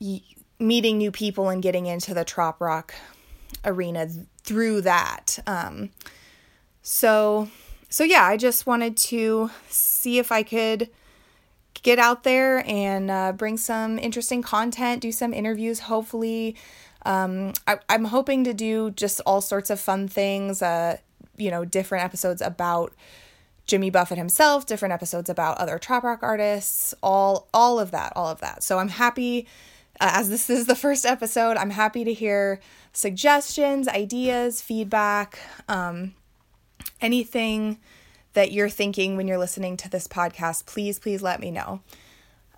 y- 0.00 0.22
meeting 0.58 0.98
new 0.98 1.10
people 1.10 1.48
and 1.48 1.62
getting 1.62 1.86
into 1.86 2.12
the 2.12 2.24
trop 2.24 2.60
rock 2.60 2.94
arena 3.64 4.08
through 4.42 4.80
that 4.82 5.38
um, 5.46 5.90
so 6.82 7.48
so 7.90 8.02
yeah 8.02 8.24
i 8.24 8.36
just 8.36 8.66
wanted 8.66 8.96
to 8.96 9.50
see 9.68 10.18
if 10.18 10.32
i 10.32 10.42
could 10.42 10.88
get 11.82 11.98
out 11.98 12.24
there 12.24 12.64
and 12.68 13.10
uh, 13.10 13.32
bring 13.32 13.56
some 13.56 13.98
interesting 13.98 14.42
content, 14.42 15.02
do 15.02 15.12
some 15.12 15.32
interviews, 15.32 15.80
hopefully. 15.80 16.56
Um, 17.06 17.54
I, 17.66 17.78
am 17.88 18.06
hoping 18.06 18.44
to 18.44 18.52
do 18.52 18.90
just 18.90 19.20
all 19.24 19.40
sorts 19.40 19.70
of 19.70 19.80
fun 19.80 20.08
things, 20.08 20.60
uh, 20.60 20.98
you 21.36 21.50
know, 21.50 21.64
different 21.64 22.04
episodes 22.04 22.42
about 22.42 22.92
Jimmy 23.66 23.88
Buffett 23.88 24.18
himself, 24.18 24.66
different 24.66 24.92
episodes 24.92 25.30
about 25.30 25.56
other 25.58 25.78
trop 25.78 26.02
rock 26.02 26.22
artists, 26.22 26.92
all 27.02 27.48
all 27.54 27.78
of 27.78 27.92
that, 27.92 28.12
all 28.16 28.28
of 28.28 28.40
that. 28.40 28.62
So 28.62 28.78
I'm 28.78 28.88
happy 28.88 29.46
uh, 30.00 30.10
as 30.14 30.28
this 30.28 30.50
is 30.50 30.66
the 30.66 30.74
first 30.74 31.06
episode, 31.06 31.56
I'm 31.56 31.70
happy 31.70 32.04
to 32.04 32.12
hear 32.12 32.60
suggestions, 32.92 33.86
ideas, 33.86 34.60
feedback, 34.60 35.38
um, 35.68 36.14
anything 37.00 37.78
that 38.32 38.52
you're 38.52 38.68
thinking 38.68 39.16
when 39.16 39.26
you're 39.26 39.38
listening 39.38 39.76
to 39.78 39.90
this 39.90 40.06
podcast, 40.06 40.66
please, 40.66 40.98
please 40.98 41.22
let 41.22 41.40
me 41.40 41.50
know. 41.50 41.80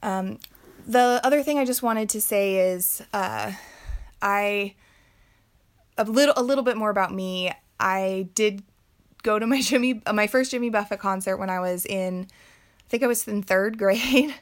Um, 0.02 0.38
the 0.86 1.20
other 1.22 1.42
thing 1.42 1.58
I 1.58 1.64
just 1.64 1.82
wanted 1.82 2.08
to 2.10 2.20
say 2.20 2.72
is 2.72 3.02
uh, 3.12 3.52
I 4.20 4.74
a 5.96 6.04
little 6.04 6.34
a 6.36 6.42
little 6.42 6.64
bit 6.64 6.76
more 6.76 6.90
about 6.90 7.12
me. 7.12 7.52
I 7.78 8.28
did 8.34 8.62
go 9.22 9.38
to 9.38 9.46
my 9.52 9.60
Jimmy 9.60 10.02
my 10.12 10.26
first 10.26 10.50
Jimmy 10.50 10.70
Buffett 10.70 10.98
concert 10.98 11.36
when 11.36 11.50
I 11.50 11.60
was 11.60 11.86
in 11.86 12.26
I 12.86 12.88
think 12.88 13.02
I 13.02 13.06
was 13.06 13.26
in 13.26 13.42
third 13.42 13.78
grade, 13.82 14.34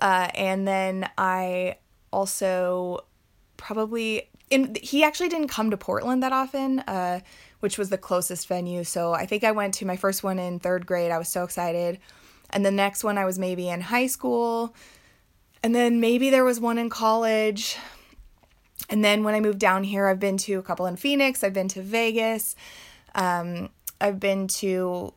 uh, 0.00 0.28
and 0.34 0.66
then 0.68 1.08
I 1.16 1.76
also 2.12 3.04
probably 3.56 4.28
in 4.50 4.76
he 4.82 5.02
actually 5.04 5.28
didn't 5.28 5.48
come 5.48 5.70
to 5.70 5.76
Portland 5.76 6.22
that 6.22 6.32
often. 6.32 6.80
Uh, 6.80 7.20
which 7.60 7.78
was 7.78 7.90
the 7.90 7.98
closest 7.98 8.48
venue. 8.48 8.84
So 8.84 9.12
I 9.12 9.26
think 9.26 9.44
I 9.44 9.52
went 9.52 9.74
to 9.74 9.86
my 9.86 9.96
first 9.96 10.24
one 10.24 10.38
in 10.38 10.58
third 10.58 10.86
grade. 10.86 11.10
I 11.10 11.18
was 11.18 11.28
so 11.28 11.44
excited. 11.44 11.98
And 12.50 12.66
the 12.66 12.70
next 12.70 13.04
one 13.04 13.16
I 13.16 13.24
was 13.24 13.38
maybe 13.38 13.68
in 13.68 13.82
high 13.82 14.06
school. 14.06 14.74
And 15.62 15.74
then 15.74 16.00
maybe 16.00 16.30
there 16.30 16.44
was 16.44 16.58
one 16.58 16.78
in 16.78 16.88
college. 16.88 17.76
And 18.88 19.04
then 19.04 19.22
when 19.22 19.34
I 19.34 19.40
moved 19.40 19.58
down 19.58 19.84
here, 19.84 20.08
I've 20.08 20.18
been 20.18 20.38
to 20.38 20.54
a 20.54 20.62
couple 20.62 20.86
in 20.86 20.96
Phoenix, 20.96 21.44
I've 21.44 21.52
been 21.52 21.68
to 21.68 21.82
Vegas, 21.82 22.56
um, 23.14 23.68
I've 24.00 24.18
been 24.18 24.48
to 24.48 25.12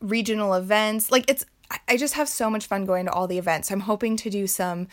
regional 0.00 0.54
events. 0.54 1.10
Like 1.10 1.30
it's, 1.30 1.46
I 1.86 1.96
just 1.96 2.14
have 2.14 2.28
so 2.28 2.50
much 2.50 2.66
fun 2.66 2.86
going 2.86 3.06
to 3.06 3.12
all 3.12 3.26
the 3.26 3.38
events. 3.38 3.70
I'm 3.70 3.80
hoping 3.80 4.16
to 4.16 4.30
do 4.30 4.46
some, 4.46 4.88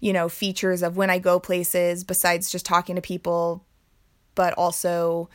you 0.00 0.12
know, 0.12 0.28
features 0.28 0.82
of 0.82 0.96
when 0.96 1.10
I 1.10 1.18
go 1.18 1.40
places 1.40 2.04
besides 2.04 2.50
just 2.50 2.66
talking 2.66 2.96
to 2.96 3.02
people, 3.02 3.64
but 4.34 4.52
also 4.54 5.28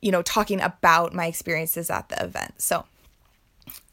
you 0.00 0.12
know, 0.12 0.22
talking 0.22 0.60
about 0.60 1.14
my 1.14 1.26
experiences 1.26 1.90
at 1.90 2.08
the 2.08 2.22
event. 2.22 2.60
So, 2.60 2.84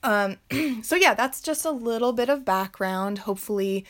um, 0.03 0.37
so 0.83 0.95
yeah, 0.95 1.13
that's 1.13 1.41
just 1.41 1.65
a 1.65 1.71
little 1.71 2.13
bit 2.13 2.29
of 2.29 2.45
background. 2.45 3.19
Hopefully, 3.19 3.85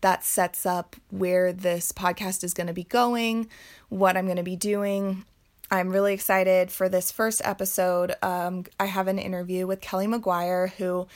that 0.00 0.24
sets 0.24 0.64
up 0.64 0.96
where 1.10 1.52
this 1.52 1.92
podcast 1.92 2.44
is 2.44 2.54
going 2.54 2.68
to 2.68 2.72
be 2.72 2.84
going, 2.84 3.48
what 3.88 4.16
I'm 4.16 4.26
going 4.26 4.36
to 4.36 4.42
be 4.42 4.56
doing. 4.56 5.24
I'm 5.68 5.90
really 5.90 6.14
excited 6.14 6.70
for 6.70 6.88
this 6.88 7.10
first 7.10 7.42
episode. 7.44 8.14
Um, 8.22 8.66
I 8.78 8.84
have 8.84 9.08
an 9.08 9.18
interview 9.18 9.66
with 9.66 9.80
Kelly 9.80 10.06
McGuire, 10.06 10.70
who 10.70 11.08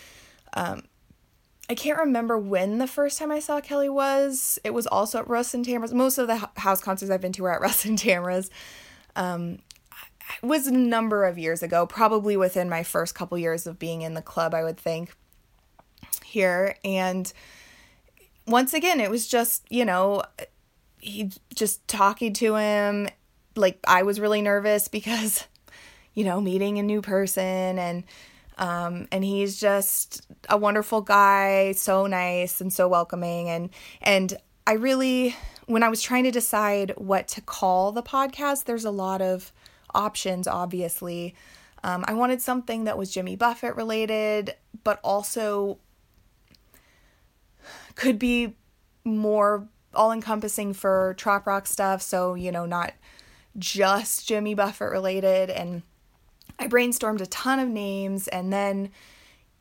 um, 0.55 0.83
I 1.71 1.75
can't 1.77 1.99
remember 1.99 2.37
when 2.37 2.79
the 2.79 2.89
first 2.89 3.17
time 3.17 3.31
I 3.31 3.39
saw 3.39 3.61
Kelly 3.61 3.89
was. 3.89 4.59
It 4.65 4.75
was 4.75 4.89
also 4.89 5.21
at 5.21 5.29
Russ 5.29 5.55
and 5.55 5.65
Tamara's. 5.65 5.95
Most 5.95 6.19
of 6.19 6.27
the 6.27 6.49
house 6.57 6.81
concerts 6.81 7.13
I've 7.13 7.21
been 7.21 7.33
to 7.35 7.45
were 7.45 7.53
at 7.53 7.61
Russ 7.61 7.85
and 7.85 7.97
Tamara's. 7.97 8.51
Um, 9.15 9.61
it 10.43 10.47
was 10.47 10.67
a 10.67 10.73
number 10.73 11.25
of 11.25 11.39
years 11.39 11.63
ago, 11.63 11.87
probably 11.87 12.37
within 12.37 12.69
my 12.69 12.83
first 12.83 13.15
couple 13.15 13.39
years 13.39 13.69
of 13.69 13.79
being 13.79 14.03
in 14.03 14.15
the 14.15 14.21
club, 14.21 14.53
I 14.53 14.65
would 14.65 14.79
think, 14.79 15.15
here. 16.25 16.75
And 16.85 17.33
once 18.49 18.75
again, 18.75 18.99
it 18.99 19.09
was 19.09 19.29
just, 19.29 19.65
you 19.71 19.85
know, 19.85 20.25
he 20.99 21.31
just 21.55 21.87
talking 21.87 22.33
to 22.35 22.57
him. 22.57 23.09
Like, 23.55 23.79
I 23.87 24.03
was 24.03 24.19
really 24.19 24.43
nervous 24.43 24.89
because, 24.89 25.47
you 26.15 26.25
know, 26.25 26.41
meeting 26.41 26.81
a 26.81 26.83
new 26.83 27.01
person 27.01 27.79
and, 27.79 28.03
um, 28.61 29.09
and 29.11 29.25
he's 29.25 29.59
just 29.59 30.21
a 30.49 30.57
wonderful 30.57 31.01
guy, 31.01 31.73
so 31.73 32.07
nice 32.07 32.61
and 32.61 32.71
so 32.73 32.87
welcoming. 32.87 33.49
And, 33.49 33.71
and 34.03 34.37
I 34.67 34.75
really, 34.75 35.35
when 35.67 35.83
I 35.83 35.89
was 35.89 36.03
trying 36.03 36.25
to 36.25 36.31
decide 36.31 36.93
what 36.97 37.27
to 37.29 37.41
call 37.41 37.91
the 37.91 38.03
podcast, 38.03 38.65
there's 38.65 38.85
a 38.85 38.91
lot 38.91 39.23
of 39.23 39.51
options, 39.95 40.47
obviously. 40.47 41.35
Um, 41.83 42.05
I 42.07 42.13
wanted 42.13 42.43
something 42.43 42.85
that 42.85 42.99
was 42.99 43.11
Jimmy 43.11 43.35
Buffett 43.35 43.77
related, 43.77 44.55
but 44.85 45.01
also 45.03 45.79
could 47.95 48.19
be 48.19 48.57
more 49.05 49.67
all 49.95 50.13
encompassing 50.13 50.75
for 50.75 51.15
trop 51.17 51.47
rock 51.47 51.67
stuff. 51.67 52.03
So, 52.03 52.35
you 52.35 52.53
know, 52.53 52.67
not 52.67 52.93
just 53.59 54.29
Jimmy 54.29 54.55
Buffett 54.55 54.91
related. 54.91 55.49
And 55.49 55.83
I 56.61 56.69
brainstormed 56.69 57.23
a 57.23 57.27
ton 57.27 57.59
of 57.59 57.69
names 57.69 58.29
and 58.29 58.53
then, 58.53 58.91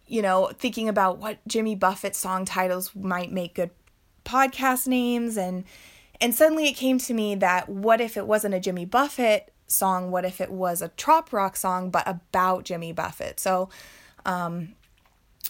you 0.05 0.21
know, 0.21 0.51
thinking 0.53 0.89
about 0.89 1.17
what 1.17 1.39
Jimmy 1.47 1.73
Buffett 1.73 2.15
song 2.15 2.43
titles 2.43 2.93
might 2.93 3.31
make 3.31 3.55
good 3.55 3.71
podcast 4.25 4.85
names 4.85 5.37
and 5.37 5.63
and 6.21 6.35
suddenly 6.35 6.67
it 6.67 6.73
came 6.73 6.97
to 6.99 7.13
me 7.13 7.33
that 7.35 7.69
what 7.69 8.01
if 8.01 8.17
it 8.17 8.27
wasn't 8.27 8.53
a 8.53 8.59
Jimmy 8.59 8.83
Buffett 8.83 9.53
song? 9.67 10.11
What 10.11 10.25
if 10.25 10.41
it 10.41 10.51
was 10.51 10.81
a 10.81 10.89
trop 10.89 11.31
rock 11.31 11.55
song 11.55 11.89
but 11.89 12.05
about 12.05 12.65
Jimmy 12.65 12.91
Buffett? 12.91 13.39
So 13.39 13.69
um 14.25 14.75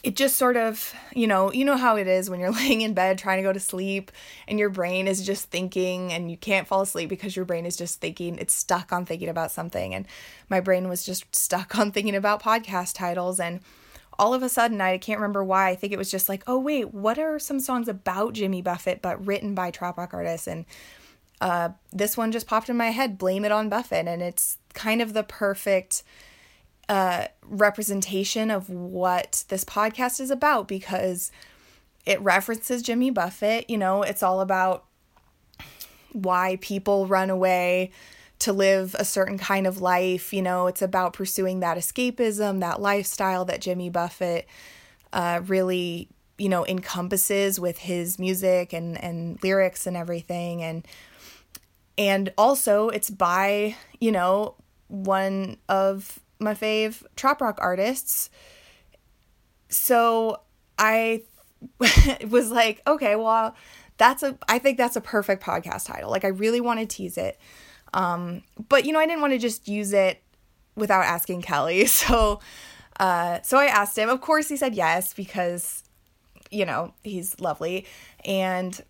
it 0.02 0.16
just 0.16 0.38
sort 0.38 0.56
of, 0.56 0.94
you 1.14 1.28
know, 1.28 1.52
you 1.52 1.66
know 1.66 1.76
how 1.76 1.98
it 1.98 2.08
is 2.08 2.30
when 2.30 2.40
you're 2.40 2.52
laying 2.54 2.82
in 2.82 2.94
bed 2.94 3.18
trying 3.18 3.38
to 3.38 3.44
go 3.44 3.54
to 3.54 3.60
sleep 3.60 4.12
and 4.48 4.58
your 4.58 4.70
brain 4.70 5.08
is 5.08 5.26
just 5.26 5.50
thinking 5.50 6.14
and 6.14 6.32
you 6.32 6.38
can't 6.38 6.68
fall 6.68 6.82
asleep 6.82 7.10
because 7.10 7.36
your 7.36 7.46
brain 7.46 7.66
is 7.66 7.76
just 7.76 8.00
thinking, 8.00 8.38
it's 8.38 8.54
stuck 8.54 8.94
on 8.94 9.06
thinking 9.06 9.30
about 9.30 9.52
something. 9.52 9.94
And 9.94 10.08
my 10.50 10.60
brain 10.60 10.88
was 10.88 11.06
just 11.06 11.36
stuck 11.36 11.76
on 11.78 11.92
thinking 11.92 12.16
about 12.16 12.42
podcast 12.42 12.96
titles. 12.96 13.40
And 13.40 13.60
all 14.18 14.34
of 14.34 14.44
a 14.44 14.50
sudden, 14.50 14.82
I 14.82 14.98
can't 14.98 15.20
remember 15.20 15.44
why, 15.44 15.70
I 15.70 15.76
think 15.76 15.94
it 15.94 16.00
was 16.00 16.12
just 16.12 16.30
like, 16.30 16.44
oh, 16.48 16.60
wait, 16.60 16.94
what 16.94 17.20
are 17.20 17.40
some 17.40 17.60
songs 17.60 17.88
about 17.88 18.34
Jimmy 18.34 18.62
Buffett 18.62 19.02
but 19.02 19.26
written 19.26 19.56
by 19.56 19.72
trop 19.72 19.98
rock 19.98 20.14
artists? 20.14 20.48
And 20.48 20.66
uh, 21.42 21.70
this 21.92 22.18
one 22.18 22.32
just 22.32 22.48
popped 22.48 22.70
in 22.70 22.76
my 22.78 22.90
head, 22.90 23.18
Blame 23.18 23.46
It 23.46 23.52
on 23.52 23.70
Buffett. 23.70 24.08
And 24.08 24.22
it's 24.22 24.58
kind 24.74 25.02
of 25.02 25.14
the 25.14 25.24
perfect 25.24 26.04
representation 27.44 28.50
of 28.50 28.70
what 28.70 29.46
this 29.50 29.64
podcast 29.64 30.20
is 30.20 30.32
about 30.32 30.68
because 30.68 31.32
it 32.06 32.20
references 32.22 32.82
Jimmy 32.82 33.12
Buffett. 33.12 33.70
You 33.70 33.78
know, 33.78 34.02
it's 34.02 34.24
all 34.24 34.42
about 34.42 34.86
why 36.12 36.58
people 36.62 37.06
run 37.06 37.30
away 37.30 37.92
to 38.40 38.54
live 38.54 38.96
a 38.98 39.06
certain 39.06 39.38
kind 39.38 39.68
of 39.68 39.82
life. 39.82 40.34
You 40.34 40.42
know, 40.42 40.68
it's 40.68 40.82
about 40.82 41.14
pursuing 41.14 41.60
that 41.60 41.78
escapism, 41.78 42.62
that 42.62 42.82
lifestyle 42.82 43.46
that 43.46 43.62
Jimmy 43.62 43.90
Buffett 43.90 44.48
uh, 45.14 45.42
really, 45.46 46.10
you 46.38 46.50
know, 46.50 46.66
encompasses 46.66 47.60
with 47.60 47.78
his 47.78 48.18
music 48.18 48.74
and, 48.74 49.02
and 49.04 49.42
lyrics 49.44 49.86
and 49.86 49.96
everything. 49.96 50.64
And, 50.64 50.88
and 51.98 52.34
also 52.38 52.90
it's 52.90 53.10
by, 53.10 53.76
you 54.00 54.12
know, 54.12 54.56
one 54.88 55.58
of 55.68 56.20
my 56.40 56.54
fave 56.54 57.04
trop 57.16 57.42
rock 57.42 57.58
artists. 57.62 58.30
So 59.70 60.42
I 60.78 61.24
was 62.30 62.52
like, 62.52 62.82
okay, 62.88 63.16
well, 63.16 63.56
that's 63.98 64.24
a 64.24 64.38
I 64.48 64.60
think 64.60 64.78
that's 64.78 64.96
a 64.96 65.02
perfect 65.02 65.44
podcast 65.44 65.86
title. 65.86 66.10
Like 66.10 66.26
I 66.26 66.30
really 66.30 66.62
want 66.62 66.80
to 66.80 66.86
tease 66.86 67.18
it. 67.18 67.38
Um, 67.94 68.44
but 68.70 68.86
you 68.86 68.94
know, 68.94 69.00
I 69.00 69.06
didn't 69.06 69.22
want 69.22 69.34
to 69.34 69.40
just 69.40 69.68
use 69.68 69.94
it 69.94 70.22
without 70.76 71.04
asking 71.04 71.42
Kelly. 71.42 71.86
So 71.90 72.40
uh, 73.00 73.42
so 73.44 73.58
I 73.58 73.66
asked 73.66 73.98
him. 73.98 74.10
Of 74.10 74.20
course 74.20 74.50
he 74.50 74.58
said 74.58 74.76
yes 74.76 75.14
because 75.14 75.84
you 76.52 76.66
know, 76.66 76.94
he's 77.04 77.40
lovely 77.40 77.86
and 78.26 78.82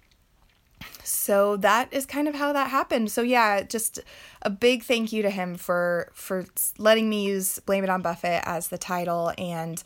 so 1.03 1.57
that 1.57 1.91
is 1.91 2.05
kind 2.05 2.27
of 2.27 2.35
how 2.35 2.53
that 2.53 2.69
happened. 2.69 3.11
So 3.11 3.21
yeah, 3.21 3.63
just 3.63 3.99
a 4.41 4.49
big 4.49 4.83
thank 4.83 5.11
you 5.11 5.21
to 5.21 5.29
him 5.29 5.55
for 5.55 6.11
for 6.13 6.45
letting 6.77 7.09
me 7.09 7.25
use 7.25 7.59
"Blame 7.59 7.83
It 7.83 7.89
on 7.89 8.01
Buffett" 8.01 8.43
as 8.45 8.67
the 8.67 8.77
title 8.77 9.33
and 9.37 9.81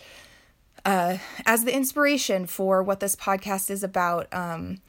uh, 0.85 1.17
as 1.45 1.63
the 1.63 1.75
inspiration 1.75 2.45
for 2.45 2.83
what 2.83 2.99
this 2.99 3.15
podcast 3.15 3.69
is 3.69 3.83
about. 3.83 4.27
Um, 4.33 4.79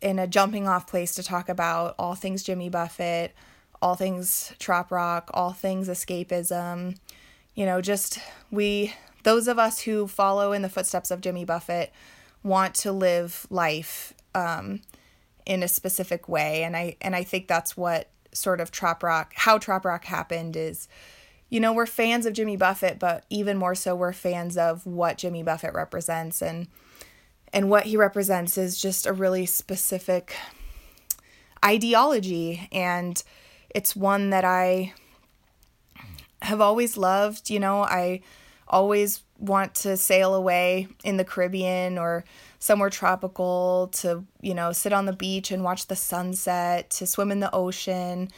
in 0.00 0.18
a 0.18 0.26
jumping 0.26 0.68
off 0.68 0.86
place 0.86 1.14
to 1.16 1.22
talk 1.22 1.48
about 1.48 1.94
all 1.98 2.14
things 2.14 2.42
Jimmy 2.42 2.68
Buffett, 2.68 3.34
all 3.82 3.94
things 3.94 4.52
trop 4.58 4.90
rock, 4.90 5.30
all 5.34 5.52
things 5.52 5.88
escapism. 5.88 6.96
You 7.54 7.66
know, 7.66 7.80
just 7.80 8.20
we 8.50 8.94
those 9.24 9.48
of 9.48 9.58
us 9.58 9.80
who 9.80 10.06
follow 10.06 10.52
in 10.52 10.62
the 10.62 10.68
footsteps 10.68 11.10
of 11.10 11.20
Jimmy 11.20 11.44
Buffett 11.44 11.92
want 12.42 12.74
to 12.76 12.92
live 12.92 13.46
life 13.50 14.14
um, 14.34 14.80
in 15.48 15.62
a 15.62 15.68
specific 15.68 16.28
way. 16.28 16.62
And 16.62 16.76
i 16.76 16.96
and 17.00 17.16
i 17.16 17.24
think 17.24 17.48
that's 17.48 17.76
what 17.76 18.10
sort 18.32 18.60
of 18.60 18.70
trop 18.70 19.02
rock 19.02 19.32
how 19.34 19.58
trop 19.58 19.84
rock 19.84 20.04
happened 20.04 20.54
is 20.54 20.86
you 21.48 21.58
know 21.58 21.72
we're 21.72 21.86
fans 21.86 22.26
of 22.26 22.34
jimmy 22.34 22.56
buffett 22.58 22.98
but 22.98 23.24
even 23.30 23.56
more 23.56 23.74
so 23.74 23.96
we're 23.96 24.12
fans 24.12 24.58
of 24.58 24.86
what 24.86 25.18
jimmy 25.18 25.42
buffett 25.42 25.74
represents. 25.74 26.40
And 26.42 26.68
and 27.52 27.70
what 27.70 27.84
he 27.84 27.96
represents 27.96 28.58
is 28.58 28.80
just 28.80 29.06
a 29.06 29.12
really 29.12 29.46
specific 29.46 30.36
ideology. 31.64 32.68
And 32.70 33.20
it's 33.70 33.96
one 33.96 34.30
that 34.30 34.44
i 34.44 34.92
have 36.42 36.60
always 36.60 36.96
loved. 36.98 37.48
You 37.48 37.58
know 37.58 37.82
i 37.82 38.20
always 38.68 39.22
want 39.38 39.74
to 39.74 39.96
sail 39.96 40.34
away 40.34 40.88
in 41.02 41.16
the 41.16 41.24
caribbean 41.24 41.96
or 41.96 42.24
somewhere 42.58 42.90
tropical, 42.90 43.88
to, 43.92 44.24
you 44.40 44.54
know, 44.54 44.72
sit 44.72 44.92
on 44.92 45.06
the 45.06 45.12
beach 45.12 45.50
and 45.50 45.62
watch 45.62 45.86
the 45.86 45.96
sunset, 45.96 46.90
to 46.90 47.06
swim 47.06 47.30
in 47.30 47.40
the 47.40 47.54
ocean, 47.54 48.28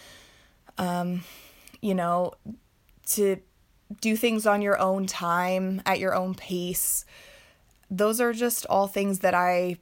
um, 0.79 1.23
you 1.81 1.95
know, 1.95 2.33
to 3.07 3.37
do 4.01 4.17
things 4.17 4.47
on 4.47 4.63
your 4.63 4.79
own 4.79 5.07
time, 5.07 5.83
at 5.87 5.99
your 5.99 6.15
own 6.15 6.35
pace. 6.35 7.05
Those 7.91 8.21
are 8.21 8.33
just 8.33 8.67
all 8.67 8.87
things 8.87 9.21
that 9.21 9.35
I 9.35 9.79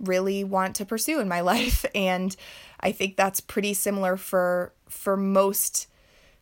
really 0.00 0.44
want 0.44 0.76
to 0.76 0.84
pursue 0.84 1.20
in 1.20 1.28
my 1.28 1.40
life 1.52 1.84
and 1.94 2.34
I 2.80 2.92
think 2.92 3.16
that's 3.16 3.40
pretty 3.40 3.74
similar 3.74 4.16
for 4.16 4.72
for 4.88 5.16
most 5.16 5.86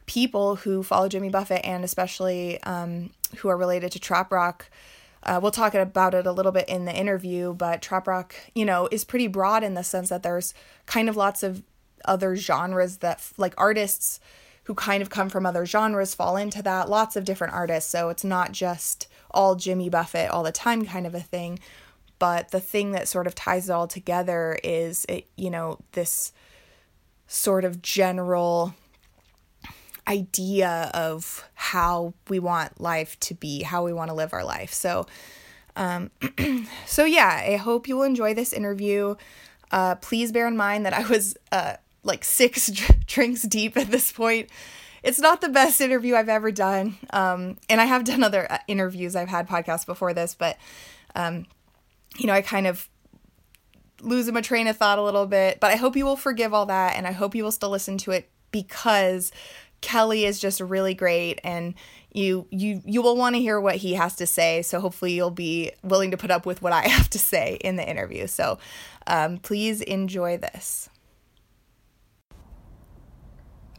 people 0.07 0.57
who 0.57 0.83
follow 0.83 1.09
Jimmy 1.09 1.29
Buffett 1.29 1.65
and 1.65 1.85
especially 1.85 2.63
um, 2.63 3.11
who 3.39 3.49
are 3.49 3.57
related 3.57 3.93
to 3.93 3.99
trop 3.99 4.33
rock 4.33 4.71
uh, 5.29 5.39
we'll 5.41 5.51
talk 5.51 5.75
about 5.75 6.15
it 6.15 6.27
a 6.27 6.33
little 6.33 6.53
bit 6.53 6.67
in 6.71 6.87
the 6.87 6.95
interview, 6.95 7.53
but 7.53 7.83
trop 7.83 8.07
rock, 8.07 8.35
you 8.55 8.65
know, 8.65 8.89
is 8.91 9.05
pretty 9.05 9.27
broad 9.27 9.63
in 9.63 9.75
the 9.75 9.85
sense 9.85 10.09
that 10.09 10.23
there's 10.23 10.55
kind 10.87 11.07
of 11.07 11.17
lots 11.17 11.43
of 11.43 11.63
other 12.07 12.35
genres 12.35 12.99
that, 12.99 13.23
like 13.37 13.53
artists 13.59 14.21
who 14.65 14.75
kind 14.75 15.03
of 15.03 15.11
come 15.11 15.29
from 15.29 15.45
other 15.45 15.67
genres, 15.67 16.15
fall 16.15 16.39
into 16.39 16.63
that. 16.63 16.89
Lots 16.89 17.15
of 17.15 17.27
different 17.27 17.53
artists. 17.53 17.91
So 17.91 18.09
it's 18.09 18.25
not 18.25 18.53
just 18.53 19.07
all 19.31 19.55
Jimmy 19.55 19.91
Buffett 19.91 20.31
all 20.31 20.43
the 20.43 20.51
time 20.51 20.87
kind 20.87 21.07
of 21.07 21.15
a 21.15 21.21
thing. 21.21 21.59
But 22.19 22.51
the 22.51 22.61
thing 22.61 22.93
that 22.93 23.07
sort 23.07 23.27
of 23.27 23.35
ties 23.35 23.69
it 23.69 23.73
all 23.73 23.87
together 23.87 24.59
is, 24.65 25.05
it, 25.11 25.27
you 25.37 25.51
know, 25.51 25.79
this 25.93 26.33
sort 27.27 27.67
of 27.67 27.83
general 27.83 28.75
idea 30.09 30.91
of 30.95 31.49
how 31.55 32.15
we 32.29 32.39
want 32.39 32.81
life 32.81 33.19
to 33.21 33.35
be, 33.35 33.63
how 33.63 33.85
we 33.85 33.93
want 33.93 34.09
to 34.09 34.15
live 34.15 34.33
our 34.33 34.45
life. 34.45 34.73
So, 34.73 35.07
um, 35.77 36.11
so 36.87 37.05
yeah, 37.05 37.45
I 37.47 37.57
hope 37.57 37.87
you 37.87 37.97
will 37.97 38.05
enjoy 38.05 38.35
this 38.35 38.53
interview. 38.53 39.15
Uh, 39.71 39.97
please 39.97 40.33
bear 40.33 40.49
in 40.49 40.57
mind 40.57 40.87
that 40.87 40.95
I 40.95 41.07
was 41.07 41.37
uh, 41.53 41.75
like 42.03 42.25
six 42.25 42.71
drinks 43.07 43.43
deep 43.43 43.77
at 43.77 43.91
this 43.91 44.11
point. 44.11 44.49
It's 45.03 45.21
not 45.21 45.41
the 45.41 45.49
best 45.49 45.81
interview 45.81 46.17
I've 46.17 46.29
ever 46.29 46.51
done. 46.51 46.97
Um, 47.11 47.59
and 47.69 47.81
I 47.81 47.85
have 47.85 48.05
done 48.05 48.25
other 48.25 48.51
uh, 48.51 48.59
interviews, 48.67 49.15
I've 49.15 49.29
had 49.29 49.49
podcasts 49.49 49.87
before 49.87 50.13
this, 50.13 50.35
but, 50.35 50.59
um, 51.15 51.47
you 52.17 52.27
know, 52.27 52.33
I 52.33 52.43
kind 52.43 52.67
of 52.67 52.89
lose 54.01 54.31
my 54.33 54.41
train 54.41 54.67
of 54.67 54.77
thought 54.77 54.99
a 54.99 55.03
little 55.03 55.27
bit. 55.27 55.61
But 55.61 55.71
I 55.71 55.77
hope 55.77 55.97
you 55.97 56.05
will 56.05 56.17
forgive 56.17 56.55
all 56.55 56.67
that 56.67 56.97
and 56.97 57.07
I 57.07 57.13
hope 57.13 57.35
you 57.35 57.45
will 57.45 57.53
still 57.53 57.71
listen 57.71 57.99
to 57.99 58.13
it 58.13 58.31
because 58.51 59.33
Kelly 59.81 60.25
is 60.25 60.41
just 60.41 60.61
really 60.61 60.95
great 60.95 61.41
and 61.45 61.75
you 62.13 62.47
you 62.51 62.83
you 62.85 63.03
will 63.03 63.17
want 63.17 63.37
to 63.37 63.41
hear 63.41 63.61
what 63.61 63.77
he 63.77 63.95
has 63.95 64.17
to 64.17 64.27
say 64.27 64.63
so 64.63 64.81
hopefully 64.81 65.13
you'll 65.13 65.31
be 65.31 65.71
willing 65.83 66.11
to 66.11 66.17
put 66.17 66.31
up 66.31 66.47
with 66.47 66.63
what 66.63 66.73
I 66.73 66.83
have 66.89 67.11
to 67.11 67.19
say 67.19 67.59
in 67.61 67.77
the 67.77 67.89
interview. 67.89 68.27
So 68.27 68.59
um, 69.07 69.39
please 69.39 69.81
enjoy 69.81 70.39
this. 70.39 70.89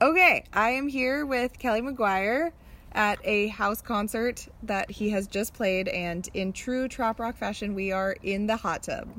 Okay, 0.01 0.45
I 0.53 0.69
am 0.69 0.87
here 0.87 1.25
with 1.25 1.59
Kelly 1.59 1.81
McGuire 1.81 2.53
at 2.93 3.19
a 3.25 3.47
house 3.47 3.81
concert 3.81 4.47
that 4.63 4.89
he 4.89 5.09
has 5.09 5.27
just 5.27 5.53
played, 5.53 5.89
and 5.89 6.27
in 6.33 6.53
true 6.53 6.87
trop 6.87 7.19
rock 7.19 7.35
fashion, 7.35 7.75
we 7.75 7.91
are 7.91 8.15
in 8.23 8.47
the 8.47 8.55
hot 8.55 8.83
tub. 8.83 9.09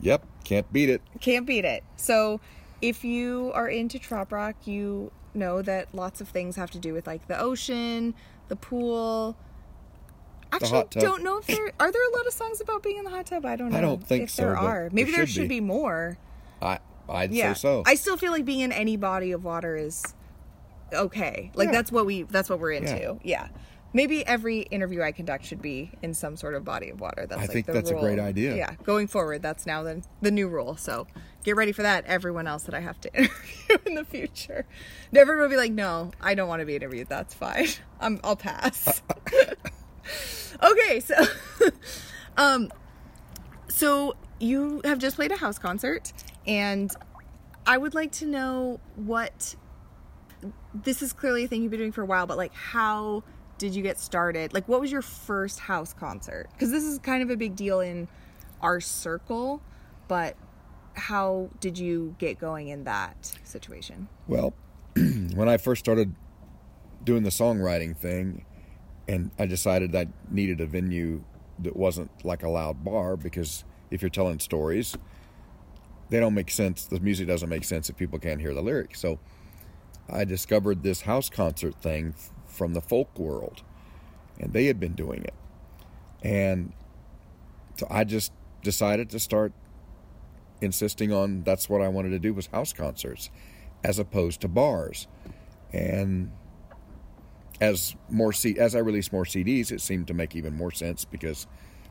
Yep, 0.00 0.26
can't 0.42 0.70
beat 0.72 0.90
it. 0.90 1.02
Can't 1.20 1.46
beat 1.46 1.64
it. 1.64 1.84
So, 1.96 2.40
if 2.82 3.04
you 3.04 3.52
are 3.54 3.68
into 3.68 4.00
trop 4.00 4.32
rock, 4.32 4.56
you 4.66 5.12
know 5.34 5.62
that 5.62 5.88
lots 5.94 6.20
of 6.20 6.28
things 6.28 6.56
have 6.56 6.70
to 6.72 6.78
do 6.78 6.92
with 6.92 7.06
like 7.06 7.26
the 7.28 7.38
ocean, 7.38 8.14
the 8.48 8.56
pool. 8.56 9.36
Actually, 10.52 10.84
don't 10.92 11.24
know 11.24 11.38
if 11.38 11.46
there 11.48 11.72
are 11.80 11.90
there 11.90 12.08
a 12.10 12.16
lot 12.16 12.26
of 12.26 12.32
songs 12.32 12.60
about 12.60 12.82
being 12.82 12.98
in 12.98 13.04
the 13.04 13.10
hot 13.10 13.26
tub. 13.26 13.44
I 13.44 13.56
don't 13.56 13.70
know. 13.72 13.78
I 13.78 13.80
don't 13.80 14.06
think 14.06 14.24
if 14.24 14.30
so, 14.30 14.42
there 14.42 14.56
are. 14.56 14.88
Maybe 14.92 15.10
there 15.10 15.18
there 15.20 15.26
should 15.26 15.42
be. 15.48 15.56
be 15.56 15.60
more. 15.60 16.16
I 16.62 16.78
I'd 17.08 17.32
Yeah, 17.32 17.54
say 17.54 17.60
so. 17.60 17.82
I 17.86 17.96
still 17.96 18.16
feel 18.16 18.30
like 18.30 18.44
being 18.44 18.60
in 18.60 18.70
any 18.72 18.96
body 18.96 19.32
of 19.32 19.42
water 19.44 19.76
is 19.76 20.02
okay. 20.92 21.50
Like 21.54 21.66
Yeah. 21.66 21.72
that's 21.72 21.90
what 21.90 22.06
we 22.06 22.22
that's 22.22 22.48
what 22.48 22.60
we're 22.60 22.72
into. 22.72 22.96
Yeah. 22.96 23.14
Yeah. 23.24 23.48
Maybe 23.92 24.26
every 24.26 24.60
interview 24.62 25.02
I 25.02 25.12
conduct 25.12 25.44
should 25.44 25.62
be 25.62 25.92
in 26.02 26.14
some 26.14 26.36
sort 26.36 26.54
of 26.54 26.64
body 26.64 26.90
of 26.90 27.00
water. 27.00 27.26
That's 27.28 27.38
I 27.38 27.42
like 27.42 27.50
think 27.50 27.66
the 27.66 27.72
that's 27.72 27.90
a 27.90 27.94
great 27.94 28.18
idea. 28.18 28.56
Yeah, 28.56 28.74
going 28.82 29.06
forward, 29.06 29.40
that's 29.42 29.66
now 29.66 29.82
the 29.82 30.02
the 30.20 30.30
new 30.32 30.48
rule. 30.48 30.76
So 30.76 31.06
get 31.44 31.56
ready 31.56 31.72
for 31.72 31.82
that. 31.82 32.04
Everyone 32.06 32.46
else 32.46 32.64
that 32.64 32.74
I 32.74 32.80
have 32.80 33.00
to 33.02 33.14
interview 33.14 33.78
in 33.86 33.94
the 33.94 34.04
future, 34.04 34.66
everyone 35.14 35.42
will 35.42 35.50
be 35.50 35.56
like, 35.56 35.72
"No, 35.72 36.10
I 36.20 36.34
don't 36.34 36.48
want 36.48 36.60
to 36.60 36.66
be 36.66 36.74
interviewed. 36.74 37.08
That's 37.08 37.34
fine. 37.34 37.68
I'm, 38.00 38.20
I'll 38.24 38.36
pass." 38.36 39.02
okay, 40.62 41.00
so, 41.00 41.14
um, 42.36 42.72
so 43.68 44.14
you 44.40 44.80
have 44.84 44.98
just 44.98 45.16
played 45.16 45.30
a 45.30 45.36
house 45.36 45.58
concert, 45.58 46.12
and 46.46 46.90
I 47.66 47.78
would 47.78 47.94
like 47.94 48.12
to 48.12 48.26
know 48.26 48.80
what 48.96 49.54
this 50.74 51.00
is 51.00 51.12
clearly 51.12 51.44
a 51.44 51.48
thing 51.48 51.62
you've 51.62 51.70
been 51.70 51.80
doing 51.80 51.92
for 51.92 52.02
a 52.02 52.06
while, 52.06 52.26
but 52.26 52.36
like 52.36 52.54
how 52.54 53.22
did 53.56 53.74
you 53.74 53.82
get 53.82 53.98
started? 53.98 54.52
Like 54.52 54.68
what 54.68 54.80
was 54.80 54.90
your 54.90 55.02
first 55.02 55.60
house 55.60 55.92
concert? 55.92 56.48
Because 56.52 56.70
this 56.70 56.84
is 56.84 56.98
kind 56.98 57.22
of 57.22 57.30
a 57.30 57.36
big 57.36 57.56
deal 57.56 57.80
in 57.80 58.08
our 58.60 58.80
circle, 58.80 59.62
but 60.08 60.36
how 60.94 61.50
did 61.60 61.78
you 61.78 62.14
get 62.18 62.38
going 62.38 62.68
in 62.68 62.84
that 62.84 63.32
situation? 63.44 64.08
Well, 64.26 64.54
when 64.94 65.48
I 65.48 65.56
first 65.56 65.80
started 65.80 66.14
doing 67.02 67.22
the 67.22 67.30
songwriting 67.30 67.96
thing, 67.96 68.44
and 69.06 69.30
I 69.38 69.46
decided 69.46 69.94
I 69.94 70.08
needed 70.30 70.60
a 70.60 70.66
venue 70.66 71.24
that 71.58 71.76
wasn't 71.76 72.24
like 72.24 72.42
a 72.42 72.48
loud 72.48 72.84
bar 72.84 73.16
because 73.16 73.64
if 73.90 74.02
you're 74.02 74.08
telling 74.08 74.38
stories, 74.38 74.96
they 76.10 76.20
don't 76.20 76.34
make 76.34 76.50
sense. 76.50 76.84
The 76.84 77.00
music 77.00 77.26
doesn't 77.26 77.48
make 77.48 77.64
sense 77.64 77.90
if 77.90 77.96
people 77.96 78.18
can't 78.18 78.40
hear 78.40 78.54
the 78.54 78.62
lyrics. 78.62 79.00
So 79.00 79.18
I 80.08 80.24
discovered 80.24 80.82
this 80.82 81.02
house 81.02 81.28
concert 81.28 81.74
thing 81.76 82.14
from 82.46 82.74
the 82.74 82.80
folk 82.80 83.18
world, 83.18 83.62
and 84.38 84.52
they 84.52 84.66
had 84.66 84.80
been 84.80 84.94
doing 84.94 85.24
it. 85.24 85.34
And 86.22 86.72
so 87.76 87.86
I 87.90 88.04
just 88.04 88.32
decided 88.62 89.10
to 89.10 89.18
start 89.18 89.52
insisting 90.64 91.12
on 91.12 91.42
that's 91.42 91.68
what 91.68 91.80
I 91.80 91.88
wanted 91.88 92.10
to 92.10 92.18
do 92.18 92.34
was 92.34 92.46
house 92.46 92.72
concerts 92.72 93.30
as 93.82 93.98
opposed 93.98 94.40
to 94.40 94.48
bars. 94.48 95.06
And 95.72 96.32
as 97.60 97.94
more 98.08 98.32
C- 98.32 98.58
as 98.58 98.74
I 98.74 98.78
released 98.78 99.12
more 99.12 99.24
CDs, 99.24 99.70
it 99.70 99.80
seemed 99.80 100.08
to 100.08 100.14
make 100.14 100.34
even 100.34 100.56
more 100.56 100.70
sense 100.70 101.04
because 101.04 101.46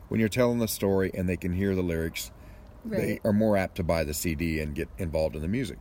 when 0.08 0.20
you're 0.20 0.28
telling 0.28 0.58
the 0.58 0.68
story 0.68 1.10
and 1.14 1.28
they 1.28 1.36
can 1.36 1.52
hear 1.52 1.74
the 1.74 1.82
lyrics, 1.82 2.30
they 2.84 3.20
are 3.24 3.32
more 3.32 3.56
apt 3.56 3.76
to 3.76 3.82
buy 3.82 4.04
the 4.04 4.12
CD 4.12 4.60
and 4.60 4.74
get 4.74 4.88
involved 4.98 5.36
in 5.36 5.42
the 5.42 5.48
music. 5.48 5.78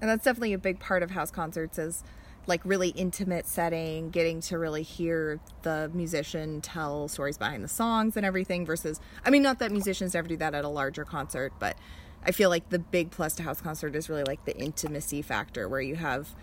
And 0.00 0.08
that's 0.08 0.24
definitely 0.24 0.52
a 0.52 0.58
big 0.58 0.78
part 0.78 1.02
of 1.02 1.10
house 1.10 1.32
concerts 1.32 1.78
is 1.78 2.04
like 2.46 2.64
really 2.64 2.90
intimate 2.90 3.46
setting, 3.46 4.10
getting 4.10 4.40
to 4.42 4.58
really 4.58 4.82
hear 4.82 5.40
the 5.62 5.90
musician 5.92 6.60
tell 6.60 7.08
stories 7.08 7.36
behind 7.36 7.62
the 7.62 7.68
songs 7.68 8.16
and 8.16 8.24
everything 8.24 8.64
versus 8.64 9.00
I 9.24 9.30
mean 9.30 9.42
not 9.42 9.58
that 9.58 9.70
musicians 9.70 10.14
never 10.14 10.28
do 10.28 10.36
that 10.38 10.54
at 10.54 10.64
a 10.64 10.68
larger 10.68 11.04
concert, 11.04 11.52
but 11.58 11.76
I 12.24 12.32
feel 12.32 12.50
like 12.50 12.68
the 12.68 12.78
big 12.78 13.10
plus 13.10 13.34
to 13.36 13.42
house 13.42 13.60
concert 13.60 13.94
is 13.94 14.08
really 14.08 14.24
like 14.24 14.44
the 14.44 14.56
intimacy 14.56 15.22
factor 15.22 15.68
where 15.68 15.80
you 15.80 15.96
have 15.96 16.34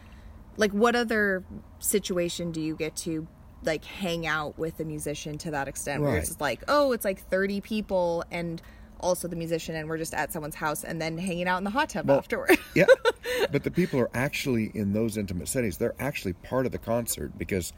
like 0.58 0.72
what 0.72 0.96
other 0.96 1.44
situation 1.80 2.52
do 2.52 2.62
you 2.62 2.76
get 2.76 2.96
to 2.96 3.28
like 3.64 3.84
hang 3.84 4.26
out 4.26 4.58
with 4.58 4.78
the 4.78 4.86
musician 4.86 5.38
to 5.40 5.52
that 5.52 5.68
extent? 5.68 6.02
Where 6.02 6.18
it's 6.18 6.30
just 6.30 6.42
like 6.42 6.64
oh 6.68 6.92
it's 6.92 7.06
like 7.06 7.28
30 7.30 7.62
people 7.62 8.24
and 8.32 8.62
also 9.00 9.28
the 9.28 9.36
musician 9.36 9.76
and 9.76 9.90
we're 9.90 9.98
just 9.98 10.14
at 10.14 10.32
someone's 10.32 10.56
house 10.56 10.84
and 10.84 11.02
then 11.02 11.18
hanging 11.18 11.48
out 11.48 11.58
in 11.58 11.64
the 11.64 11.70
hot 11.70 11.90
tub 11.90 12.08
Well, 12.08 12.18
afterward. 12.18 12.58
yeah, 12.76 12.86
but 13.52 13.64
the 13.64 13.72
people 13.72 14.00
are 14.00 14.10
actually 14.14 14.72
in 14.74 14.94
those 14.94 15.18
intimate 15.18 15.48
settings. 15.48 15.78
They're 15.78 15.96
actually 16.00 16.34
part 16.34 16.66
of 16.66 16.72
the 16.72 16.78
concert 16.78 17.38
because 17.38 17.74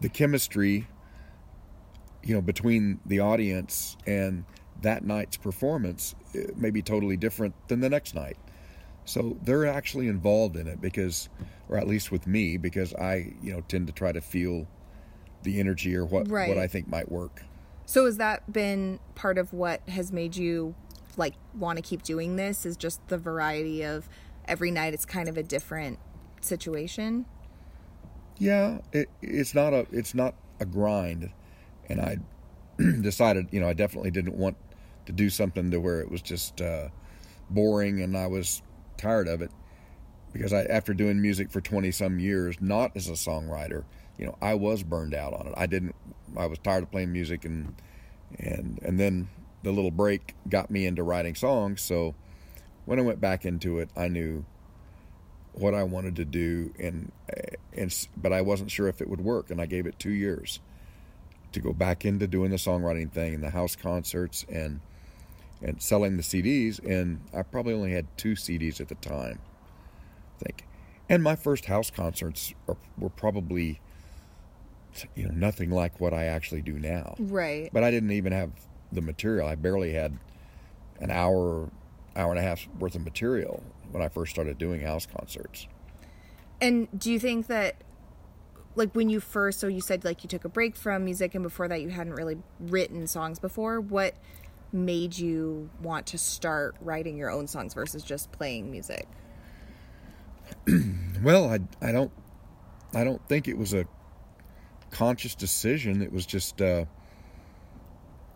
the 0.00 0.08
chemistry, 0.08 0.86
you 2.22 2.34
know, 2.34 2.42
between 2.42 3.00
the 3.06 3.20
audience 3.20 3.96
and 4.06 4.44
that 4.84 5.04
night's 5.04 5.36
performance 5.36 6.14
eh, 6.34 6.46
may 6.56 6.70
be 6.70 6.80
totally 6.80 7.16
different 7.16 7.54
than 7.68 7.80
the 7.80 7.90
next 7.90 8.14
night. 8.14 8.36
So 9.04 9.36
they're 9.42 9.66
actually 9.66 10.08
involved 10.08 10.56
in 10.56 10.66
it 10.66 10.80
because, 10.80 11.28
or 11.68 11.76
at 11.76 11.86
least 11.86 12.10
with 12.10 12.26
me, 12.26 12.56
because 12.56 12.94
I, 12.94 13.34
you 13.42 13.52
know, 13.52 13.60
tend 13.68 13.86
to 13.88 13.92
try 13.92 14.12
to 14.12 14.20
feel 14.22 14.66
the 15.42 15.60
energy 15.60 15.94
or 15.94 16.06
what 16.06 16.28
Right. 16.28 16.48
what 16.48 16.56
I 16.56 16.66
think 16.66 16.88
might 16.88 17.10
work. 17.12 17.42
So 17.84 18.06
has 18.06 18.16
that 18.16 18.50
been 18.50 18.98
part 19.14 19.36
of 19.36 19.52
what 19.52 19.86
has 19.88 20.10
made 20.10 20.36
you 20.36 20.74
like 21.18 21.34
want 21.54 21.76
to 21.76 21.82
keep 21.82 22.02
doing 22.02 22.36
this? 22.36 22.64
Is 22.64 22.78
just 22.78 23.06
the 23.08 23.18
variety 23.18 23.82
of 23.82 24.08
every 24.46 24.70
night 24.70 24.94
it's 24.94 25.04
kind 25.04 25.28
of 25.28 25.36
a 25.36 25.42
different 25.42 25.98
situation? 26.40 27.26
Yeah, 28.38 28.78
it, 28.92 29.10
it's 29.20 29.54
not 29.54 29.74
a 29.74 29.86
it's 29.92 30.14
not 30.14 30.34
a 30.60 30.64
grind, 30.64 31.30
and 31.90 32.00
I 32.00 32.18
decided 33.02 33.48
you 33.50 33.60
know 33.60 33.68
I 33.68 33.74
definitely 33.74 34.10
didn't 34.10 34.36
want 34.36 34.56
to 35.06 35.12
do 35.12 35.30
something 35.30 35.70
to 35.70 35.78
where 35.78 36.00
it 36.00 36.10
was 36.10 36.22
just 36.22 36.60
uh, 36.60 36.88
boring 37.50 38.00
and 38.00 38.16
I 38.16 38.26
was 38.26 38.62
tired 38.96 39.28
of 39.28 39.42
it 39.42 39.50
because 40.32 40.52
I 40.52 40.64
after 40.64 40.94
doing 40.94 41.20
music 41.20 41.50
for 41.50 41.60
twenty 41.60 41.90
some 41.90 42.18
years, 42.18 42.56
not 42.60 42.92
as 42.96 43.08
a 43.08 43.12
songwriter, 43.12 43.84
you 44.18 44.26
know 44.26 44.36
I 44.42 44.54
was 44.54 44.82
burned 44.82 45.14
out 45.14 45.32
on 45.32 45.46
it. 45.46 45.54
I 45.56 45.66
didn't 45.66 45.94
I 46.36 46.46
was 46.46 46.58
tired 46.58 46.82
of 46.82 46.90
playing 46.90 47.12
music 47.12 47.44
and 47.44 47.74
and 48.38 48.80
and 48.82 48.98
then 48.98 49.28
the 49.62 49.72
little 49.72 49.90
break 49.90 50.34
got 50.48 50.70
me 50.70 50.86
into 50.86 51.02
writing 51.02 51.34
songs. 51.34 51.80
So 51.80 52.14
when 52.84 52.98
I 52.98 53.02
went 53.02 53.20
back 53.20 53.44
into 53.44 53.78
it, 53.78 53.88
I 53.96 54.08
knew 54.08 54.44
what 55.52 55.74
I 55.74 55.84
wanted 55.84 56.16
to 56.16 56.24
do, 56.24 56.72
and 56.78 57.12
and 57.72 58.08
but 58.16 58.32
I 58.32 58.42
wasn't 58.42 58.70
sure 58.70 58.88
if 58.88 59.00
it 59.00 59.08
would 59.08 59.20
work, 59.20 59.50
and 59.50 59.60
I 59.60 59.66
gave 59.66 59.86
it 59.86 59.98
two 59.98 60.10
years 60.10 60.60
to 61.52 61.60
go 61.60 61.72
back 61.72 62.04
into 62.04 62.26
doing 62.26 62.50
the 62.50 62.56
songwriting 62.56 63.10
thing 63.10 63.34
and 63.34 63.42
the 63.42 63.50
house 63.50 63.76
concerts 63.76 64.44
and 64.48 64.80
and 65.64 65.80
selling 65.82 66.16
the 66.16 66.22
CDs, 66.22 66.78
and 66.84 67.20
I 67.34 67.42
probably 67.42 67.72
only 67.74 67.92
had 67.92 68.06
two 68.16 68.32
CDs 68.34 68.80
at 68.80 68.88
the 68.88 68.94
time, 68.96 69.38
I 70.40 70.44
think, 70.44 70.66
and 71.08 71.22
my 71.22 71.34
first 71.34 71.64
house 71.64 71.90
concerts 71.90 72.54
are, 72.68 72.76
were 72.98 73.08
probably 73.10 73.80
you 75.16 75.24
know 75.26 75.34
nothing 75.34 75.70
like 75.70 76.00
what 76.00 76.12
I 76.14 76.26
actually 76.26 76.62
do 76.62 76.78
now, 76.78 77.16
Right. 77.18 77.70
but 77.72 77.82
I 77.82 77.90
didn't 77.90 78.12
even 78.12 78.32
have 78.32 78.50
the 78.92 79.00
material. 79.00 79.48
I 79.48 79.56
barely 79.56 79.92
had 79.92 80.18
an 81.00 81.10
hour, 81.10 81.70
hour 82.14 82.30
and 82.30 82.38
a 82.38 82.42
half 82.42 82.68
worth 82.78 82.94
of 82.94 83.02
material 83.02 83.62
when 83.90 84.02
I 84.02 84.08
first 84.08 84.30
started 84.32 84.58
doing 84.58 84.82
house 84.82 85.06
concerts. 85.06 85.66
And 86.60 86.86
do 86.96 87.10
you 87.10 87.18
think 87.18 87.48
that 87.48 87.76
like 88.76 88.94
when 88.94 89.08
you 89.08 89.18
first 89.20 89.60
so 89.60 89.66
you 89.66 89.80
said 89.80 90.04
like 90.04 90.22
you 90.22 90.28
took 90.28 90.44
a 90.44 90.48
break 90.48 90.76
from 90.76 91.04
music 91.04 91.34
and 91.34 91.42
before 91.42 91.68
that 91.68 91.80
you 91.80 91.88
hadn't 91.90 92.14
really 92.14 92.38
written 92.60 93.06
songs 93.06 93.38
before, 93.40 93.80
what 93.80 94.14
made 94.74 95.16
you 95.16 95.70
want 95.80 96.06
to 96.08 96.18
start 96.18 96.74
writing 96.80 97.16
your 97.16 97.30
own 97.30 97.46
songs 97.46 97.72
versus 97.74 98.02
just 98.02 98.30
playing 98.32 98.70
music? 98.70 99.08
Well, 101.22 101.48
I, 101.48 101.60
I 101.80 101.90
don't 101.90 102.12
I 102.92 103.02
don't 103.02 103.26
think 103.28 103.48
it 103.48 103.56
was 103.56 103.72
a 103.72 103.86
conscious 104.90 105.34
decision. 105.34 106.02
It 106.02 106.12
was 106.12 106.26
just 106.26 106.60
uh, 106.60 106.84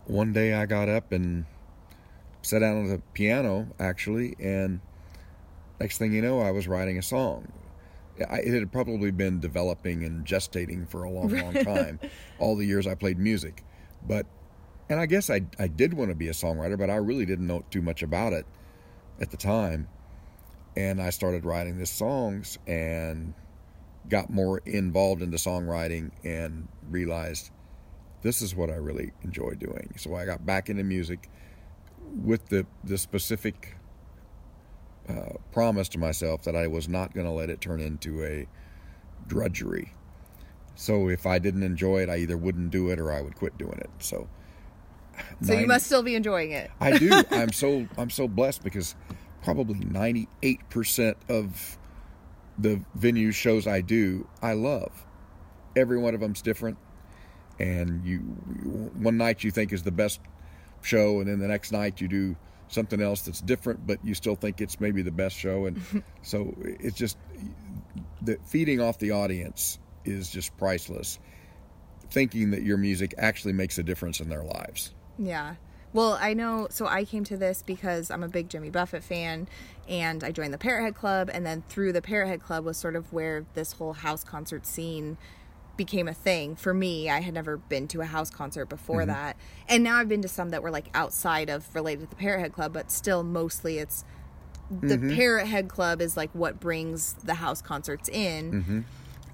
one 0.07 0.33
day 0.33 0.55
I 0.55 0.65
got 0.65 0.89
up 0.89 1.13
and 1.13 1.45
sat 2.43 2.61
down 2.61 2.85
at 2.85 2.91
the 2.91 3.03
piano 3.13 3.69
actually, 3.79 4.37
and 4.41 4.81
next 5.81 5.99
thing 5.99 6.13
you 6.13 6.23
know, 6.23 6.41
I 6.41 6.51
was 6.51 6.67
writing 6.67 6.99
a 6.99 7.03
song. 7.03 7.53
I, 8.29 8.39
it 8.39 8.53
had 8.53 8.73
probably 8.73 9.11
been 9.11 9.39
developing 9.39 10.03
and 10.05 10.27
gestating 10.27 10.89
for 10.89 11.05
a 11.05 11.11
long, 11.11 11.29
long 11.29 11.53
time, 11.65 12.01
all 12.39 12.57
the 12.57 12.65
years 12.65 12.87
I 12.87 12.95
played 12.95 13.19
music. 13.19 13.65
But, 14.07 14.27
and 14.89 15.01
I 15.01 15.07
guess 15.07 15.31
I, 15.31 15.43
I 15.59 15.69
did 15.69 15.95
want 15.95 16.11
to 16.11 16.15
be 16.15 16.29
a 16.29 16.33
songwriter, 16.33 16.79
but 16.79 16.91
I 16.91 16.97
really 16.97 17.27
didn't 17.27 17.47
know 17.47 17.65
too 17.71 17.83
much 17.83 18.03
about 18.03 18.33
it 18.33 18.47
at 19.21 19.31
the 19.31 19.37
time. 19.37 19.89
And 20.77 21.03
I 21.03 21.11
started 21.11 21.45
writing 21.45 21.79
these 21.79 21.91
songs, 21.91 22.59
and 22.67 23.35
got 24.09 24.31
more 24.31 24.59
involved 24.65 25.23
into 25.23 25.37
songwriting 25.37 26.11
and 26.25 26.69
realized 26.91 27.51
this 28.23 28.43
is 28.43 28.55
what 28.55 28.71
I 28.71 28.75
really 28.75 29.13
enjoy 29.23 29.55
doing. 29.55 29.95
So 29.97 30.15
I 30.15 30.25
got 30.25 30.45
back 30.45 30.71
into 30.71 30.83
music 30.85 31.29
with 32.25 32.49
the 32.49 32.67
the 32.85 32.99
specific 32.99 33.77
uh, 35.09 35.35
promise 35.53 35.89
to 35.91 35.99
myself 35.99 36.43
that 36.45 36.57
I 36.57 36.67
was 36.67 36.89
not 36.89 37.15
going 37.15 37.27
to 37.27 37.33
let 37.33 37.51
it 37.51 37.61
turn 37.61 37.81
into 37.81 38.25
a 38.25 38.47
drudgery. 39.27 39.93
So 40.75 41.09
if 41.09 41.27
I 41.27 41.39
didn't 41.39 41.63
enjoy 41.63 42.03
it, 42.03 42.09
I 42.09 42.19
either 42.19 42.37
wouldn't 42.37 42.71
do 42.71 42.91
it 42.91 42.99
or 42.99 43.13
I 43.13 43.21
would 43.21 43.35
quit 43.37 43.59
doing 43.59 43.79
it. 43.79 43.91
So 43.99 44.29
So 45.43 45.53
you 45.53 45.67
must 45.67 45.87
still 45.87 46.03
be 46.03 46.15
enjoying 46.15 46.51
it. 46.51 46.71
I 46.81 46.99
do. 46.99 47.23
I'm 47.31 47.53
so 47.53 47.87
I'm 47.97 48.11
so 48.11 48.27
blessed 48.27 48.65
because 48.65 48.97
probably 49.43 49.79
98% 49.81 51.15
of 51.29 51.79
the 52.59 52.81
venue 52.95 53.31
shows 53.33 53.67
I 53.67 53.81
do, 53.81 54.27
I 54.43 54.55
love. 54.55 55.07
Every 55.77 55.99
one 55.99 56.15
of 56.15 56.21
them's 56.21 56.43
different, 56.43 56.77
and 57.59 58.05
you 58.05 58.19
one 58.19 59.17
night 59.17 59.45
you 59.45 59.51
think 59.51 59.73
is 59.73 59.83
the 59.85 59.93
best 59.93 60.21
show, 60.83 61.21
and 61.21 61.29
then 61.29 61.39
the 61.39 61.49
next 61.49 61.73
night 61.73 62.01
you 62.01 62.09
do 62.09 62.37
something 62.69 63.01
else 63.01 63.23
that's 63.23 63.41
different, 63.41 63.87
but 63.87 64.05
you 64.05 64.15
still 64.15 64.35
think 64.35 64.61
it's 64.61 64.81
maybe 64.81 65.03
the 65.03 65.11
best 65.11 65.37
show, 65.37 65.67
and 65.67 66.03
so 66.23 66.55
it's 66.59 66.97
just 66.97 67.17
the 68.23 68.39
feeding 68.45 68.81
off 68.81 68.99
the 68.99 69.13
audience 69.13 69.79
is 70.05 70.31
just 70.31 70.57
priceless. 70.57 71.19
Thinking 72.11 72.51
that 72.53 72.63
your 72.63 72.79
music 72.79 73.15
actually 73.19 73.53
makes 73.53 73.79
a 73.79 73.83
difference 73.83 74.21
in 74.21 74.29
their 74.29 74.43
lives. 74.43 74.95
Yeah. 75.19 75.57
Well, 75.93 76.19
I 76.21 76.35
know. 76.35 76.69
So 76.71 76.87
I 76.87 77.05
came 77.05 77.25
to 77.25 77.37
this 77.37 77.63
because 77.63 78.11
I'm 78.11 78.23
a 78.23 78.29
big 78.29 78.49
Jimmy 78.49 78.71
Buffett 78.71 79.03
fan, 79.03 79.49
and 79.89 80.23
I 80.23 80.31
joined 80.33 80.53
the 80.53 80.59
Parrothead 80.59 80.95
Club, 80.95 81.31
and 81.33 81.47
then 81.47 81.63
through 81.69 81.93
the 81.93 82.03
Parrothead 82.03 82.43
Club 82.43 82.65
was 82.65 82.77
sort 82.77 82.95
of 82.95 83.13
where 83.13 83.47
this 83.55 83.73
whole 83.73 83.95
house 83.95 84.23
concert 84.23 84.67
scene 84.67 85.17
became 85.77 86.09
a 86.09 86.15
thing 86.15 86.57
for 86.57 86.75
me. 86.75 87.09
I 87.09 87.21
had 87.21 87.33
never 87.33 87.57
been 87.57 87.89
to 87.89 88.01
a 88.01 88.05
house 88.05 88.31
concert 88.31 88.67
before 88.67 89.01
mm-hmm. 89.01 89.13
that, 89.13 89.37
and 89.69 89.83
now 89.83 89.97
I've 89.97 90.09
been 90.09 90.23
to 90.23 90.29
some 90.29 90.51
that 90.51 90.63
were 90.63 90.71
like 90.71 90.89
outside 90.93 91.49
of 91.49 91.75
related 91.75 92.11
to 92.11 92.17
the 92.17 92.23
Parrothead 92.23 92.53
Club, 92.53 92.73
but 92.73 92.91
still 92.91 93.23
mostly 93.23 93.79
it's 93.79 94.05
the 94.71 94.99
mm-hmm. 94.99 95.11
Parrothead 95.11 95.69
Club 95.69 96.03
is 96.03 96.17
like 96.17 96.31
what 96.35 96.61
brings 96.61 97.15
the 97.15 97.35
house 97.35 97.63
concerts 97.63 98.09
in 98.11 98.53
mm-hmm. 98.53 98.81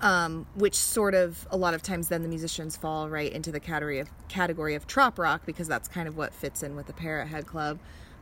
Um, 0.00 0.46
which 0.54 0.74
sort 0.74 1.14
of 1.14 1.46
a 1.50 1.57
lot 1.57 1.74
of 1.74 1.83
times 1.83 2.09
then 2.09 2.22
the 2.22 2.28
musicians 2.28 2.76
fall 2.76 3.09
right 3.09 3.33
into 3.33 3.50
the 3.52 3.61
category 3.61 3.98
of 3.98 4.09
category 4.28 4.74
of 4.74 4.87
trop 4.87 5.18
rock 5.18 5.46
because 5.46 5.68
that's 5.68 5.88
kind 5.88 6.09
of 6.09 6.16
what 6.16 6.35
fits 6.35 6.62
in 6.62 6.76
with 6.76 6.87
the 6.87 6.92
Parrot 6.92 7.28
Head 7.28 7.46
Club. 7.46 7.78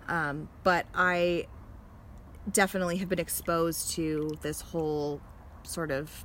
Um, 0.08 0.48
but 0.62 0.86
I 0.94 1.46
definitely 2.50 2.96
have 2.98 3.08
been 3.08 3.18
exposed 3.18 3.92
to 3.92 4.36
this 4.42 4.60
whole 4.60 5.20
sort 5.62 5.90
of 5.90 6.24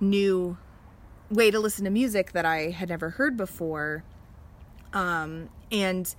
new 0.00 0.56
way 1.30 1.50
to 1.50 1.58
listen 1.58 1.84
to 1.84 1.90
music 1.90 2.32
that 2.32 2.44
I 2.44 2.70
had 2.70 2.88
never 2.88 3.10
heard 3.10 3.36
before. 3.36 4.04
Um, 4.92 5.48
and 5.70 6.14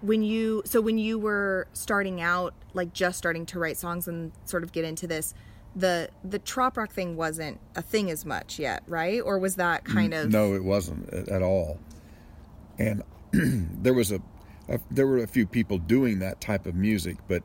when 0.00 0.22
you 0.22 0.62
so 0.64 0.80
when 0.80 0.98
you 0.98 1.18
were 1.18 1.66
starting 1.72 2.20
out 2.20 2.54
like 2.74 2.92
just 2.92 3.16
starting 3.16 3.46
to 3.46 3.58
write 3.58 3.76
songs 3.76 4.06
and 4.06 4.32
sort 4.44 4.62
of 4.62 4.70
get 4.72 4.84
into 4.84 5.06
this 5.06 5.34
the 5.76 6.08
the 6.22 6.38
trop 6.38 6.76
rock 6.76 6.92
thing 6.92 7.16
wasn't 7.16 7.58
a 7.74 7.82
thing 7.82 8.10
as 8.10 8.24
much 8.24 8.58
yet 8.58 8.82
right 8.86 9.20
or 9.20 9.38
was 9.38 9.56
that 9.56 9.84
kind 9.84 10.14
of 10.14 10.30
No, 10.30 10.54
it 10.54 10.62
wasn't 10.62 11.12
at, 11.12 11.42
all. 11.42 11.78
And 12.78 13.02
there 13.32 13.94
was 13.94 14.12
a, 14.12 14.20
a 14.68 14.78
there 14.90 15.06
were 15.06 15.18
a 15.18 15.26
few 15.26 15.46
people 15.46 15.78
doing 15.78 16.20
that 16.20 16.40
type 16.40 16.66
of 16.66 16.74
music, 16.74 17.16
but 17.28 17.42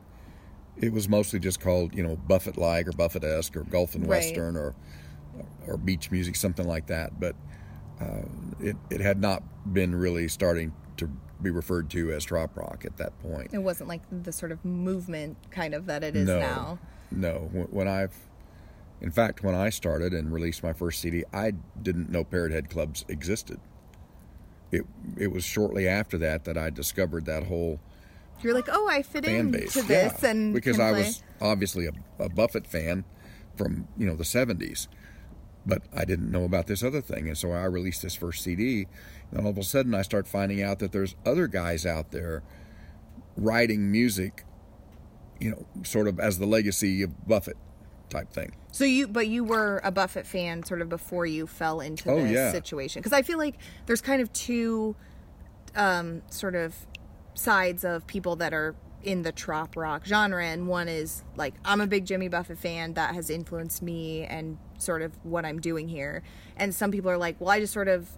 it 0.76 0.92
was 0.92 1.08
mostly 1.08 1.38
just 1.40 1.60
called 1.60 1.94
you 1.94 2.02
know 2.02 2.16
Buffett 2.16 2.56
like 2.56 2.86
or 2.86 2.92
Buffett 2.92 3.24
esque 3.24 3.56
or 3.56 3.64
Gulf 3.64 3.94
and 3.94 4.04
Right. 4.04 4.18
Western 4.18 4.56
or 4.56 4.74
or 5.66 5.76
beach 5.76 6.10
music, 6.10 6.36
something 6.36 6.66
like 6.66 6.86
that. 6.86 7.18
But 7.18 7.34
uh, 8.00 8.22
it 8.60 8.76
it 8.90 9.00
had 9.00 9.20
not 9.20 9.42
been 9.72 9.94
really 9.94 10.28
starting 10.28 10.72
to 10.98 11.10
be 11.42 11.50
referred 11.50 11.88
to 11.90 12.12
as 12.12 12.24
trop 12.24 12.56
rock 12.56 12.84
at 12.84 12.96
that 12.98 13.18
point. 13.20 13.52
it 13.52 13.58
wasn't 13.58 13.88
like 13.88 14.02
the 14.10 14.30
sort 14.32 14.52
of 14.52 14.62
movement 14.64 15.36
kind 15.50 15.74
of 15.74 15.86
that 15.86 16.04
it 16.04 16.14
is 16.14 16.26
no, 16.28 16.38
now 16.38 16.78
no. 17.10 17.48
When- 17.52 17.88
I've, 17.88 18.14
in 19.00 19.10
fact, 19.10 19.42
when 19.42 19.54
I 19.54 19.70
started 19.70 20.12
and 20.12 20.32
released 20.32 20.62
my 20.62 20.72
first 20.72 21.00
CD, 21.00 21.24
I 21.32 21.52
didn't 21.82 22.10
know 22.10 22.24
Parrot 22.24 22.52
Head 22.52 22.70
clubs 22.70 23.04
existed. 23.08 23.60
It 24.72 24.84
it 25.16 25.28
was 25.32 25.42
shortly 25.44 25.88
after 25.88 26.16
that 26.18 26.44
that 26.44 26.56
I 26.56 26.70
discovered 26.70 27.26
that 27.26 27.44
whole 27.44 27.80
you're 28.42 28.54
like 28.54 28.68
oh 28.70 28.88
i 28.88 29.02
fit 29.02 29.26
into 29.26 29.58
this 29.58 29.76
Yeah, 29.88 30.16
and 30.22 30.54
because 30.54 30.78
I 30.80 30.90
play. 30.92 31.02
was 31.02 31.22
obviously 31.42 31.86
a, 31.86 31.92
a 32.18 32.28
Buffett 32.30 32.66
fan 32.66 33.04
from 33.56 33.88
you 33.98 34.06
know 34.06 34.14
the 34.14 34.22
'70s, 34.24 34.86
but 35.66 35.82
I 35.94 36.04
didn't 36.04 36.30
know 36.30 36.44
about 36.44 36.68
this 36.68 36.82
other 36.84 37.00
thing, 37.00 37.26
and 37.26 37.36
so 37.36 37.50
I 37.52 37.64
released 37.64 38.02
this 38.02 38.14
first 38.14 38.42
CD. 38.44 38.86
And 39.32 39.40
all 39.44 39.50
of 39.50 39.58
a 39.58 39.62
sudden, 39.64 39.92
I 39.94 40.02
start 40.02 40.26
finding 40.28 40.62
out 40.62 40.78
that 40.78 40.92
there's 40.92 41.16
other 41.26 41.48
guys 41.48 41.84
out 41.84 42.12
there 42.12 42.42
writing 43.36 43.90
music, 43.90 44.44
you 45.40 45.50
know, 45.50 45.66
sort 45.84 46.06
of 46.06 46.20
as 46.20 46.38
the 46.38 46.46
legacy 46.46 47.02
of 47.02 47.26
Buffett 47.26 47.56
type 48.10 48.30
thing. 48.32 48.52
So 48.72 48.84
you, 48.84 49.08
but 49.08 49.26
you 49.28 49.42
were 49.44 49.80
a 49.84 49.90
Buffett 49.90 50.26
fan 50.26 50.62
sort 50.64 50.80
of 50.80 50.88
before 50.88 51.26
you 51.26 51.46
fell 51.46 51.80
into 51.80 52.10
Oh, 52.10 52.20
this 52.22 52.30
yeah. 52.32 52.52
situation 52.52 53.00
because 53.00 53.12
I 53.12 53.22
feel 53.22 53.38
like 53.38 53.56
there's 53.86 54.00
kind 54.00 54.20
of 54.22 54.32
two, 54.32 54.94
um, 55.74 56.22
sort 56.30 56.54
of 56.54 56.74
sides 57.34 57.84
of 57.84 58.06
people 58.06 58.36
that 58.36 58.52
are 58.52 58.74
in 59.02 59.22
the 59.22 59.32
trop 59.32 59.76
rock 59.76 60.04
genre, 60.04 60.44
and 60.44 60.66
one 60.68 60.88
is 60.88 61.22
like 61.36 61.54
I'm 61.64 61.80
a 61.80 61.86
big 61.86 62.04
Jimmy 62.04 62.28
Buffett 62.28 62.58
fan 62.58 62.94
that 62.94 63.14
has 63.14 63.30
influenced 63.30 63.80
me 63.82 64.24
and 64.24 64.58
sort 64.78 65.00
of 65.02 65.12
what 65.24 65.44
I'm 65.46 65.58
doing 65.60 65.88
here, 65.88 66.22
and 66.56 66.74
some 66.74 66.90
people 66.90 67.10
are 67.10 67.16
like, 67.16 67.40
well, 67.40 67.50
I 67.50 67.60
just 67.60 67.72
sort 67.72 67.88
of 67.88 68.10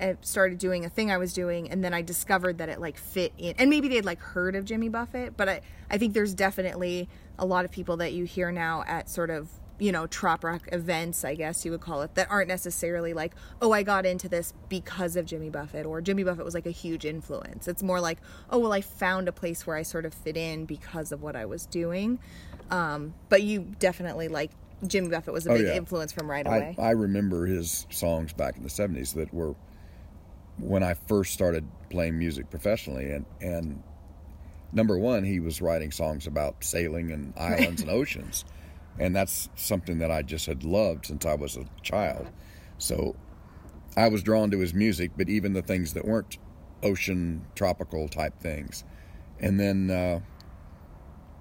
uh, 0.00 0.14
started 0.20 0.58
doing 0.58 0.84
a 0.84 0.88
thing 0.88 1.10
I 1.10 1.16
was 1.18 1.32
doing, 1.32 1.70
and 1.70 1.82
then 1.84 1.92
I 1.94 2.02
discovered 2.02 2.58
that 2.58 2.68
it 2.68 2.80
like 2.80 2.96
fit 2.98 3.32
in, 3.38 3.54
and 3.58 3.68
maybe 3.70 3.88
they'd 3.88 4.04
like 4.04 4.20
heard 4.20 4.54
of 4.56 4.64
Jimmy 4.64 4.88
Buffett, 4.88 5.36
but 5.36 5.48
I 5.48 5.60
I 5.90 5.98
think 5.98 6.14
there's 6.14 6.34
definitely 6.34 7.08
a 7.38 7.46
lot 7.46 7.64
of 7.64 7.70
people 7.70 7.96
that 7.98 8.12
you 8.12 8.24
hear 8.24 8.50
now 8.52 8.84
at 8.86 9.08
sort 9.08 9.30
of 9.30 9.48
you 9.80 9.92
know 9.92 10.06
trop 10.08 10.42
rock 10.42 10.62
events, 10.72 11.24
I 11.24 11.34
guess 11.36 11.64
you 11.64 11.70
would 11.70 11.80
call 11.80 12.02
it, 12.02 12.14
that 12.16 12.28
aren't 12.30 12.48
necessarily 12.48 13.12
like 13.12 13.34
oh 13.62 13.70
I 13.72 13.82
got 13.84 14.06
into 14.06 14.28
this 14.28 14.52
because 14.68 15.14
of 15.16 15.24
Jimmy 15.26 15.50
Buffett 15.50 15.86
or 15.86 16.00
Jimmy 16.00 16.24
Buffett 16.24 16.44
was 16.44 16.54
like 16.54 16.66
a 16.66 16.70
huge 16.72 17.04
influence. 17.04 17.68
It's 17.68 17.82
more 17.82 18.00
like 18.00 18.18
oh 18.50 18.58
well 18.58 18.72
I 18.72 18.80
found 18.80 19.28
a 19.28 19.32
place 19.32 19.66
where 19.66 19.76
I 19.76 19.82
sort 19.82 20.04
of 20.04 20.14
fit 20.14 20.36
in 20.36 20.64
because 20.64 21.12
of 21.12 21.22
what 21.22 21.36
I 21.36 21.44
was 21.46 21.64
doing, 21.66 22.18
um, 22.70 23.14
but 23.28 23.42
you 23.42 23.66
definitely 23.78 24.28
like. 24.28 24.50
Jimmy 24.86 25.08
Buffett 25.08 25.34
was 25.34 25.44
a 25.44 25.50
Oh, 25.50 25.56
big 25.56 25.66
yeah. 25.66 25.74
influence 25.74 26.12
from 26.12 26.30
right 26.30 26.46
I, 26.46 26.56
away. 26.56 26.76
I 26.78 26.90
remember 26.92 27.46
his 27.46 27.84
songs 27.90 28.32
back 28.32 28.56
in 28.56 28.62
the 28.62 28.68
70s 28.68 29.12
that 29.14 29.34
were 29.34 29.56
when 30.58 30.82
I 30.82 30.94
first 30.94 31.32
started 31.32 31.66
playing 31.90 32.18
music 32.18 32.50
professionally 32.50 33.10
and 33.10 33.24
and 33.40 33.82
number 34.72 34.98
one 34.98 35.24
he 35.24 35.40
was 35.40 35.62
writing 35.62 35.90
songs 35.90 36.26
about 36.26 36.62
sailing 36.62 37.10
and 37.12 37.32
islands 37.36 37.82
and 37.82 37.90
oceans. 37.90 38.44
And 38.98 39.14
that's 39.14 39.48
something 39.54 39.98
that 39.98 40.10
I 40.10 40.22
just 40.22 40.46
had 40.46 40.64
loved 40.64 41.06
since 41.06 41.24
I 41.24 41.34
was 41.34 41.56
a 41.56 41.64
child. 41.82 42.28
So 42.78 43.14
I 43.96 44.08
was 44.08 44.22
drawn 44.22 44.50
to 44.50 44.58
his 44.58 44.74
music 44.74 45.12
but 45.16 45.28
even 45.28 45.52
the 45.52 45.62
things 45.62 45.94
that 45.94 46.04
weren't 46.04 46.38
ocean 46.82 47.46
tropical 47.54 48.08
type 48.08 48.38
things. 48.40 48.84
And 49.40 49.58
then 49.58 49.90
uh, 49.90 50.20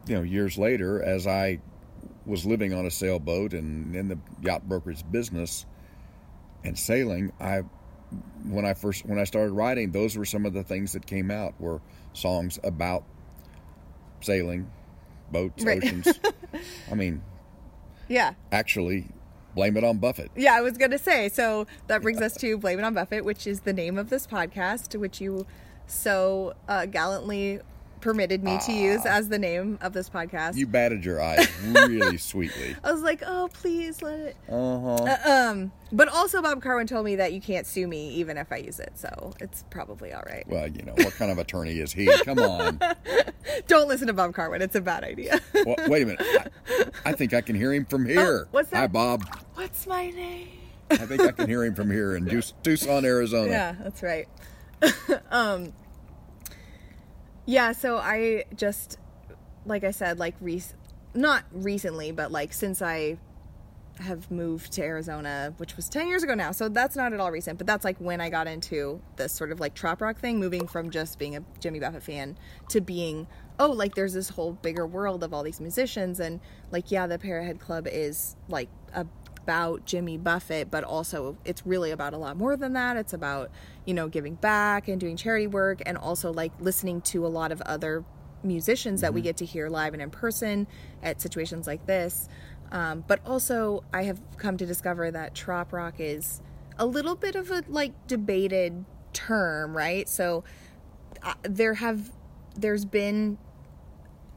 you 0.07 0.15
know 0.15 0.21
years 0.21 0.57
later 0.57 1.01
as 1.01 1.27
I 1.27 1.59
was 2.25 2.45
living 2.45 2.73
on 2.73 2.85
a 2.85 2.91
sailboat 2.91 3.53
and 3.53 3.95
in 3.95 4.09
the 4.09 4.19
yacht 4.41 4.67
brokerage 4.67 5.03
business 5.09 5.65
and 6.63 6.77
sailing, 6.77 7.31
I 7.39 7.63
when 8.45 8.65
I 8.65 8.73
first 8.73 9.05
when 9.05 9.19
I 9.19 9.23
started 9.23 9.51
writing, 9.53 9.91
those 9.91 10.17
were 10.17 10.25
some 10.25 10.45
of 10.45 10.53
the 10.53 10.63
things 10.63 10.93
that 10.93 11.05
came 11.05 11.29
out 11.31 11.59
were 11.59 11.81
songs 12.13 12.59
about 12.63 13.03
sailing, 14.21 14.69
boats, 15.31 15.63
Right. 15.63 15.83
oceans. 15.83 16.07
I 16.91 16.95
mean, 16.95 17.21
yeah. 18.07 18.33
actually, 18.51 19.07
blame 19.55 19.77
it 19.77 19.83
on 19.83 19.97
Buffett. 19.97 20.31
Yeah, 20.35 20.53
I 20.55 20.61
was 20.61 20.77
going 20.77 20.91
to 20.91 20.97
say. 20.97 21.29
So 21.29 21.67
that 21.87 22.01
brings 22.01 22.21
us 22.21 22.35
to 22.37 22.57
Blame 22.57 22.79
It 22.79 22.85
on 22.85 22.93
Buffett, 22.93 23.25
which 23.25 23.45
is 23.45 23.61
the 23.61 23.73
name 23.73 23.97
of 23.97 24.09
this 24.09 24.25
podcast, 24.25 24.97
which 24.99 25.21
you 25.21 25.45
so 25.85 26.53
uh, 26.67 26.85
gallantly 26.85 27.59
permitted 28.01 28.43
me 28.43 28.57
to 28.65 28.71
use 28.71 29.05
as 29.05 29.29
the 29.29 29.39
name 29.39 29.77
of 29.81 29.93
this 29.93 30.09
podcast. 30.09 30.55
You 30.55 30.67
batted 30.67 31.03
your 31.03 31.21
eyes 31.21 31.47
really 31.63 32.17
sweetly. 32.17 32.75
I 32.83 32.91
was 32.91 33.01
like, 33.01 33.23
oh, 33.25 33.49
please 33.53 34.01
let 34.01 34.19
it. 34.19 34.37
Uh 34.49 34.79
huh. 34.79 34.95
Uh, 34.95 35.29
um, 35.29 35.71
but 35.91 36.07
also, 36.07 36.41
Bob 36.41 36.61
Carwin 36.61 36.87
told 36.87 37.05
me 37.05 37.15
that 37.15 37.33
you 37.33 37.41
can't 37.41 37.65
sue 37.65 37.87
me 37.87 38.09
even 38.15 38.37
if 38.37 38.51
I 38.51 38.57
use 38.57 38.79
it, 38.79 38.91
so 38.95 39.33
it's 39.39 39.63
probably 39.69 40.13
all 40.13 40.23
right. 40.27 40.45
Well, 40.47 40.67
you 40.67 40.83
know 40.83 40.93
what 40.93 41.13
kind 41.13 41.31
of 41.31 41.37
attorney 41.37 41.79
is 41.79 41.93
he? 41.93 42.11
Come 42.23 42.39
on. 42.39 42.79
Don't 43.67 43.87
listen 43.87 44.07
to 44.07 44.13
Bob 44.13 44.33
Carwin; 44.33 44.61
it's 44.61 44.75
a 44.75 44.81
bad 44.81 45.03
idea. 45.03 45.39
Well, 45.53 45.75
wait 45.87 46.03
a 46.03 46.05
minute. 46.05 46.21
I, 46.23 46.85
I 47.05 47.13
think 47.13 47.33
I 47.33 47.41
can 47.41 47.55
hear 47.55 47.73
him 47.73 47.85
from 47.85 48.05
here. 48.05 48.45
Oh, 48.45 48.47
what's 48.51 48.69
that? 48.69 48.77
Hi, 48.77 48.87
Bob. 48.87 49.23
What's 49.55 49.87
my 49.87 50.09
name? 50.09 50.49
I 50.91 50.97
think 50.97 51.21
I 51.21 51.31
can 51.31 51.47
hear 51.47 51.63
him 51.63 51.75
from 51.75 51.91
here 51.91 52.15
in 52.15 52.25
Tuc- 52.25 52.53
Tucson, 52.63 53.05
Arizona. 53.05 53.49
Yeah, 53.49 53.75
that's 53.81 54.03
right. 54.03 54.27
um 55.31 55.73
Yeah, 57.47 57.71
so 57.71 57.97
I 57.97 58.43
just 58.55 58.99
like 59.65 59.85
I 59.85 59.91
said 59.91 60.19
like 60.19 60.35
rec- 60.41 60.75
not 61.13 61.45
recently, 61.51 62.11
but 62.11 62.31
like 62.31 62.51
since 62.53 62.81
I 62.81 63.17
have 63.99 64.29
moved 64.29 64.73
to 64.73 64.83
Arizona, 64.83 65.53
which 65.57 65.75
was 65.75 65.89
10 65.89 66.07
years 66.07 66.23
ago 66.23 66.35
now. 66.35 66.51
So 66.51 66.69
that's 66.69 66.95
not 66.95 67.13
at 67.13 67.19
all 67.19 67.31
recent, 67.31 67.57
but 67.57 67.65
that's 67.65 67.83
like 67.83 67.97
when 67.97 68.21
I 68.21 68.29
got 68.29 68.47
into 68.47 69.01
this 69.15 69.31
sort 69.31 69.51
of 69.51 69.59
like 69.59 69.73
trop 69.73 70.01
rock 70.01 70.19
thing, 70.19 70.39
moving 70.39 70.67
from 70.67 70.89
just 70.89 71.17
being 71.17 71.35
a 71.35 71.43
Jimmy 71.59 71.79
Buffett 71.79 72.03
fan 72.03 72.37
to 72.69 72.81
being, 72.81 73.27
oh, 73.59 73.71
like 73.71 73.95
there's 73.95 74.13
this 74.13 74.29
whole 74.29 74.53
bigger 74.53 74.85
world 74.85 75.23
of 75.23 75.33
all 75.33 75.41
these 75.41 75.59
musicians. 75.59 76.19
And 76.19 76.41
like, 76.69 76.91
yeah, 76.91 77.07
the 77.07 77.17
Parrothead 77.17 77.59
Club 77.59 77.87
is 77.87 78.35
like 78.49 78.69
about 79.47 79.85
Jimmy 79.85 80.17
Buffett, 80.17 80.69
but 80.69 80.83
also 80.83 81.37
it's 81.45 81.65
really 81.65 81.91
about 81.91 82.13
a 82.13 82.17
lot 82.17 82.35
more 82.35 82.57
than 82.57 82.73
that. 82.73 82.97
It's 82.97 83.13
about, 83.13 83.49
you 83.85 83.93
know, 83.93 84.09
giving 84.09 84.35
back 84.35 84.89
and 84.89 84.99
doing 84.99 85.15
charity 85.15 85.47
work 85.47 85.81
and 85.85 85.97
also 85.97 86.33
like 86.33 86.51
listening 86.59 86.99
to 87.03 87.25
a 87.25 87.29
lot 87.29 87.53
of 87.53 87.61
other 87.61 88.03
musicians 88.43 88.99
that 88.99 89.13
we 89.13 89.21
get 89.21 89.37
to 89.37 89.45
hear 89.45 89.69
live 89.69 89.93
and 89.93 90.01
in 90.01 90.09
person 90.09 90.67
at 91.01 91.21
situations 91.21 91.65
like 91.65 91.85
this. 91.85 92.27
Um, 92.73 93.05
but 93.07 93.25
also, 93.25 93.85
I 93.93 94.03
have 94.03 94.19
come 94.35 94.57
to 94.57 94.65
discover 94.65 95.09
that 95.11 95.33
trop 95.33 95.71
rock 95.71 95.95
is 95.99 96.41
a 96.77 96.85
little 96.85 97.15
bit 97.15 97.35
of 97.35 97.49
a 97.49 97.63
like 97.69 97.93
debated 98.05 98.83
term, 99.13 99.77
right? 99.77 100.09
So 100.09 100.43
uh, 101.23 101.35
there 101.43 101.75
have 101.75 102.11
there's 102.57 102.83
been 102.83 103.37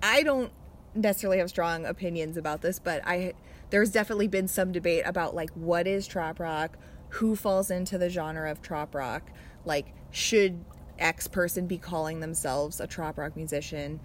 I 0.04 0.22
don't 0.22 0.52
necessarily 0.94 1.38
have 1.38 1.48
strong 1.48 1.84
opinions 1.84 2.36
about 2.36 2.62
this, 2.62 2.78
but 2.78 3.04
I 3.04 3.34
there's 3.70 3.90
definitely 3.90 4.28
been 4.28 4.48
some 4.48 4.72
debate 4.72 5.02
about 5.06 5.34
like 5.34 5.50
what 5.50 5.86
is 5.86 6.06
trop 6.06 6.38
rock, 6.40 6.76
who 7.10 7.34
falls 7.34 7.70
into 7.70 7.98
the 7.98 8.08
genre 8.08 8.50
of 8.50 8.62
trop 8.62 8.94
rock, 8.94 9.30
like 9.64 9.94
should 10.10 10.64
X 10.98 11.26
person 11.26 11.66
be 11.66 11.78
calling 11.78 12.20
themselves 12.20 12.80
a 12.80 12.86
trop 12.86 13.18
rock 13.18 13.36
musician? 13.36 14.00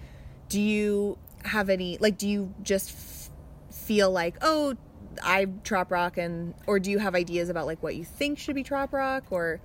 Do 0.50 0.62
you 0.62 1.18
have 1.44 1.70
any 1.70 1.98
like 2.00 2.18
do 2.18 2.28
you 2.28 2.54
just 2.62 2.92
f- 2.92 3.30
feel 3.76 4.12
like, 4.12 4.38
"Oh, 4.42 4.76
I 5.24 5.46
trop 5.64 5.92
rock 5.92 6.18
and 6.18 6.54
or 6.68 6.80
do 6.80 6.92
you 6.92 7.00
have 7.00 7.16
ideas 7.16 7.50
about 7.50 7.66
like 7.66 7.82
what 7.82 7.96
you 7.96 8.04
think 8.04 8.40
should 8.40 8.56
be 8.56 8.64
trop 8.64 8.94
rock 8.94 9.26
or 9.30 9.60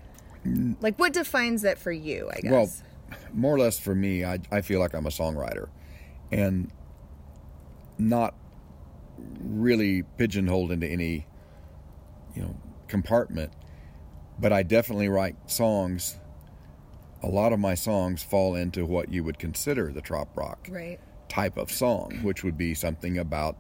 like 0.81 0.99
what 0.99 1.13
defines 1.13 1.63
that 1.63 1.79
for 1.79 1.93
you, 1.93 2.31
I 2.35 2.41
guess? 2.41 2.51
Well, 2.51 2.71
more 3.33 3.55
or 3.55 3.59
less 3.59 3.79
for 3.79 3.95
me, 3.95 4.25
I, 4.25 4.39
I 4.51 4.61
feel 4.61 4.81
like 4.81 4.95
I'm 4.95 5.07
a 5.07 5.11
songwriter 5.11 5.69
and 6.33 6.71
not 7.99 8.35
really 9.40 10.02
pigeonholed 10.16 10.72
into 10.72 10.87
any, 10.87 11.26
you 12.35 12.42
know, 12.42 12.56
compartment. 12.88 13.52
But 14.38 14.52
I 14.52 14.62
definitely 14.62 15.09
write 15.09 15.37
songs. 15.50 16.18
A 17.22 17.26
lot 17.28 17.52
of 17.52 17.59
my 17.59 17.74
songs 17.74 18.22
fall 18.22 18.54
into 18.54 18.87
what 18.87 19.12
you 19.12 19.22
would 19.24 19.38
consider 19.38 19.92
the 19.92 20.00
trop 20.00 20.35
rock 20.37 20.66
right. 20.70 20.98
type 21.28 21.59
of 21.59 21.70
song, 21.70 22.20
which 22.22 22.42
would 22.42 22.56
be 22.56 22.72
something 22.74 23.18
about 23.18 23.56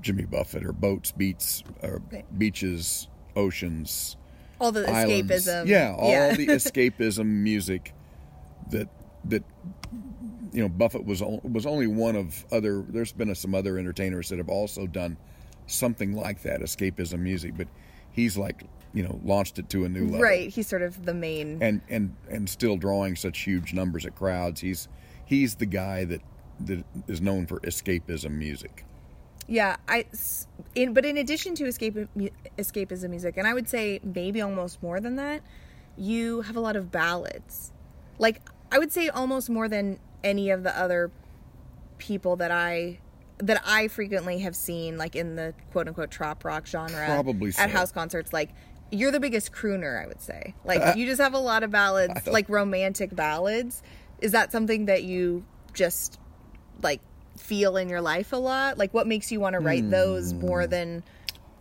Jimmy 0.00 0.24
Buffett 0.24 0.64
or 0.64 0.72
boats, 0.72 1.12
beats, 1.12 1.62
or 1.82 2.00
Right. 2.10 2.38
beaches, 2.38 3.08
oceans, 3.36 4.16
All 4.58 4.72
the 4.72 4.88
islands. 4.90 5.30
escapism. 5.30 5.66
Yeah, 5.66 5.94
all 5.98 6.34
the 6.34 6.46
escapism 6.48 7.26
music 7.26 7.92
that 8.70 8.88
that 9.26 9.42
you 10.52 10.62
know 10.62 10.68
Buffett 10.68 11.04
was 11.04 11.22
o- 11.22 11.40
was 11.42 11.66
only 11.66 11.86
one 11.86 12.16
of 12.16 12.44
other. 12.52 12.84
There's 12.88 13.12
been 13.12 13.34
some 13.34 13.54
other 13.54 13.78
entertainers 13.78 14.28
that 14.28 14.38
have 14.38 14.48
also 14.48 14.86
done 14.86 15.16
something 15.66 16.12
like 16.14 16.42
that, 16.42 16.60
escapism 16.60 17.20
music, 17.20 17.56
but 17.56 17.68
he's 18.12 18.36
like 18.36 18.64
you 18.92 19.02
know 19.02 19.20
launched 19.24 19.58
it 19.58 19.68
to 19.70 19.84
a 19.84 19.88
new 19.88 20.04
level. 20.06 20.20
right. 20.20 20.48
He's 20.50 20.66
sort 20.66 20.82
of 20.82 21.04
the 21.06 21.14
main 21.14 21.62
And 21.62 21.80
and 21.88 22.16
and 22.28 22.48
still 22.48 22.76
drawing 22.76 23.16
such 23.16 23.40
huge 23.40 23.72
numbers 23.72 24.04
of 24.04 24.14
crowds. 24.14 24.60
He's 24.60 24.88
he's 25.24 25.56
the 25.56 25.66
guy 25.66 26.04
that 26.06 26.22
that 26.60 26.84
is 27.08 27.20
known 27.20 27.46
for 27.46 27.60
escapism 27.60 28.32
music. 28.32 28.84
Yeah, 29.46 29.76
I 29.88 30.06
in 30.74 30.92
but 30.92 31.04
in 31.04 31.16
addition 31.16 31.54
to 31.56 31.66
escape 31.66 31.96
escapism 32.58 33.10
music, 33.10 33.36
and 33.36 33.46
I 33.46 33.54
would 33.54 33.68
say 33.68 34.00
maybe 34.02 34.40
almost 34.40 34.82
more 34.82 35.00
than 35.00 35.16
that, 35.16 35.42
you 35.96 36.42
have 36.42 36.56
a 36.56 36.60
lot 36.60 36.76
of 36.76 36.90
ballads. 36.90 37.72
Like 38.18 38.42
I 38.70 38.78
would 38.78 38.92
say 38.92 39.08
almost 39.08 39.50
more 39.50 39.68
than 39.68 39.98
any 40.22 40.50
of 40.50 40.62
the 40.62 40.76
other 40.78 41.10
people 41.98 42.36
that 42.36 42.50
I 42.50 42.98
that 43.38 43.62
I 43.64 43.88
frequently 43.88 44.40
have 44.40 44.54
seen 44.54 44.98
like 44.98 45.16
in 45.16 45.36
the 45.36 45.54
quote 45.72 45.88
unquote 45.88 46.10
trop 46.10 46.44
rock 46.44 46.66
genre 46.66 47.06
Probably 47.06 47.52
so. 47.52 47.62
at 47.62 47.70
house 47.70 47.90
concerts 47.90 48.32
like 48.32 48.50
you're 48.92 49.12
the 49.12 49.20
biggest 49.20 49.52
crooner, 49.52 50.02
I 50.02 50.06
would 50.06 50.20
say. 50.20 50.54
Like 50.64 50.96
you 50.96 51.06
just 51.06 51.20
have 51.20 51.34
a 51.34 51.38
lot 51.38 51.62
of 51.62 51.70
ballads, 51.70 52.26
like 52.26 52.48
romantic 52.48 53.14
ballads. 53.14 53.82
Is 54.20 54.32
that 54.32 54.52
something 54.52 54.86
that 54.86 55.04
you 55.04 55.44
just 55.72 56.18
like 56.82 57.00
feel 57.36 57.76
in 57.76 57.88
your 57.88 58.00
life 58.00 58.32
a 58.32 58.36
lot? 58.36 58.78
Like 58.78 58.92
what 58.92 59.06
makes 59.06 59.30
you 59.32 59.40
want 59.40 59.54
to 59.54 59.60
write 59.60 59.88
those 59.90 60.32
hmm. 60.32 60.40
more 60.40 60.66
than 60.66 61.02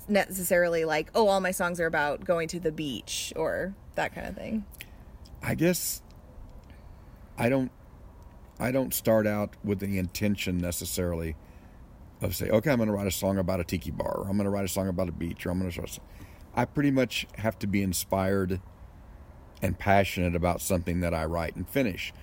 necessarily 0.07 0.85
like, 0.85 1.09
oh, 1.15 1.27
all 1.27 1.39
my 1.39 1.51
songs 1.51 1.79
are 1.79 1.85
about 1.85 2.25
going 2.25 2.47
to 2.49 2.59
the 2.59 2.71
beach 2.71 3.31
or 3.35 3.75
that 3.95 4.13
kind 4.13 4.27
of 4.27 4.35
thing. 4.35 4.65
I 5.41 5.55
guess 5.55 6.01
I 7.37 7.49
don't 7.49 7.71
I 8.59 8.71
don't 8.71 8.93
start 8.93 9.25
out 9.25 9.55
with 9.63 9.79
the 9.79 9.97
intention 9.97 10.57
necessarily 10.57 11.35
of 12.21 12.35
say, 12.35 12.49
okay, 12.49 12.71
I'm 12.71 12.77
going 12.77 12.87
to 12.87 12.93
write 12.93 13.07
a 13.07 13.11
song 13.11 13.37
about 13.37 13.59
a 13.59 13.63
tiki 13.63 13.91
bar, 13.91 14.17
or 14.17 14.27
I'm 14.27 14.35
going 14.35 14.43
to 14.43 14.49
write 14.49 14.65
a 14.65 14.69
song 14.69 14.89
about 14.89 15.07
a 15.07 15.13
beach, 15.13 15.45
or 15.45 15.51
I'm 15.51 15.59
going 15.59 15.71
to. 15.71 15.87
Song. 15.87 16.05
I 16.53 16.65
pretty 16.65 16.91
much 16.91 17.25
have 17.37 17.57
to 17.59 17.67
be 17.67 17.81
inspired 17.81 18.59
and 19.61 19.79
passionate 19.79 20.35
about 20.35 20.61
something 20.61 20.99
that 20.99 21.13
I 21.13 21.25
write 21.25 21.55
and 21.55 21.67
finish, 21.67 22.13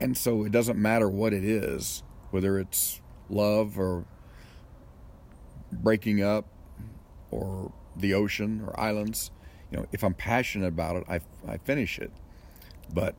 and 0.00 0.16
so 0.16 0.44
it 0.44 0.52
doesn't 0.52 0.78
matter 0.78 1.08
what 1.08 1.32
it 1.32 1.44
is, 1.44 2.02
whether 2.30 2.58
it's 2.58 3.00
love 3.30 3.78
or 3.78 4.04
breaking 5.72 6.22
up 6.22 6.46
or 7.30 7.72
the 7.96 8.14
ocean 8.14 8.62
or 8.66 8.78
islands. 8.78 9.30
You 9.70 9.78
know, 9.78 9.86
if 9.92 10.02
I'm 10.02 10.14
passionate 10.14 10.68
about 10.68 10.96
it, 10.96 11.04
I, 11.08 11.20
I 11.46 11.58
finish 11.58 11.98
it. 11.98 12.10
But 12.92 13.14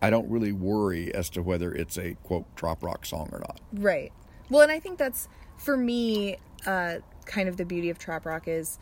I 0.00 0.10
don't 0.10 0.28
really 0.30 0.52
worry 0.52 1.12
as 1.14 1.28
to 1.30 1.42
whether 1.42 1.72
it's 1.72 1.98
a 1.98 2.14
quote 2.22 2.44
trop 2.56 2.82
rock 2.82 3.04
song 3.04 3.28
or 3.32 3.40
not. 3.40 3.60
Right. 3.72 4.12
Well, 4.48 4.62
and 4.62 4.72
I 4.72 4.78
think 4.78 4.98
that's 4.98 5.28
for 5.56 5.76
me 5.76 6.36
uh, 6.66 6.96
kind 7.24 7.48
of 7.48 7.56
the 7.56 7.64
beauty 7.64 7.90
of 7.90 7.98
trop 7.98 8.24
rock 8.24 8.48
is 8.48 8.78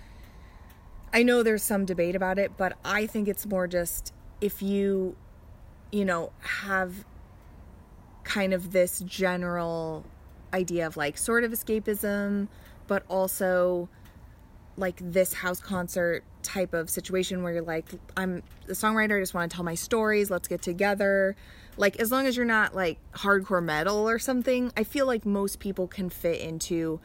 I 1.12 1.22
know 1.22 1.42
there's 1.42 1.62
some 1.62 1.84
debate 1.84 2.14
about 2.14 2.38
it, 2.38 2.52
but 2.56 2.76
I 2.84 3.06
think 3.06 3.28
it's 3.28 3.46
more 3.46 3.66
just 3.66 4.12
if 4.40 4.60
you, 4.60 5.16
you 5.90 6.04
know, 6.04 6.32
have 6.40 7.04
kind 8.24 8.52
of 8.52 8.72
this 8.72 9.00
general 9.00 10.04
idea 10.52 10.86
of 10.86 10.96
like 10.96 11.16
sort 11.16 11.44
of 11.44 11.52
escapism, 11.52 12.48
but 12.86 13.04
also 13.08 13.88
like 14.76 14.96
this 15.00 15.32
house 15.32 15.60
concert 15.60 16.24
type 16.42 16.74
of 16.74 16.90
situation 16.90 17.42
where 17.42 17.54
you're 17.54 17.62
like, 17.62 17.86
I'm 18.16 18.42
the 18.66 18.74
songwriter, 18.74 19.16
I 19.16 19.20
just 19.20 19.34
want 19.34 19.50
to 19.50 19.54
tell 19.54 19.64
my 19.64 19.74
stories, 19.74 20.30
let's 20.30 20.48
get 20.48 20.62
together. 20.62 21.36
Like, 21.76 21.96
as 21.96 22.10
long 22.10 22.26
as 22.26 22.36
you're 22.36 22.46
not 22.46 22.74
like 22.74 22.98
hardcore 23.12 23.62
metal 23.62 24.08
or 24.08 24.18
something, 24.18 24.72
I 24.76 24.84
feel 24.84 25.06
like 25.06 25.26
most 25.26 25.58
people 25.60 25.86
can 25.86 26.08
fit 26.08 26.40
into 26.40 27.00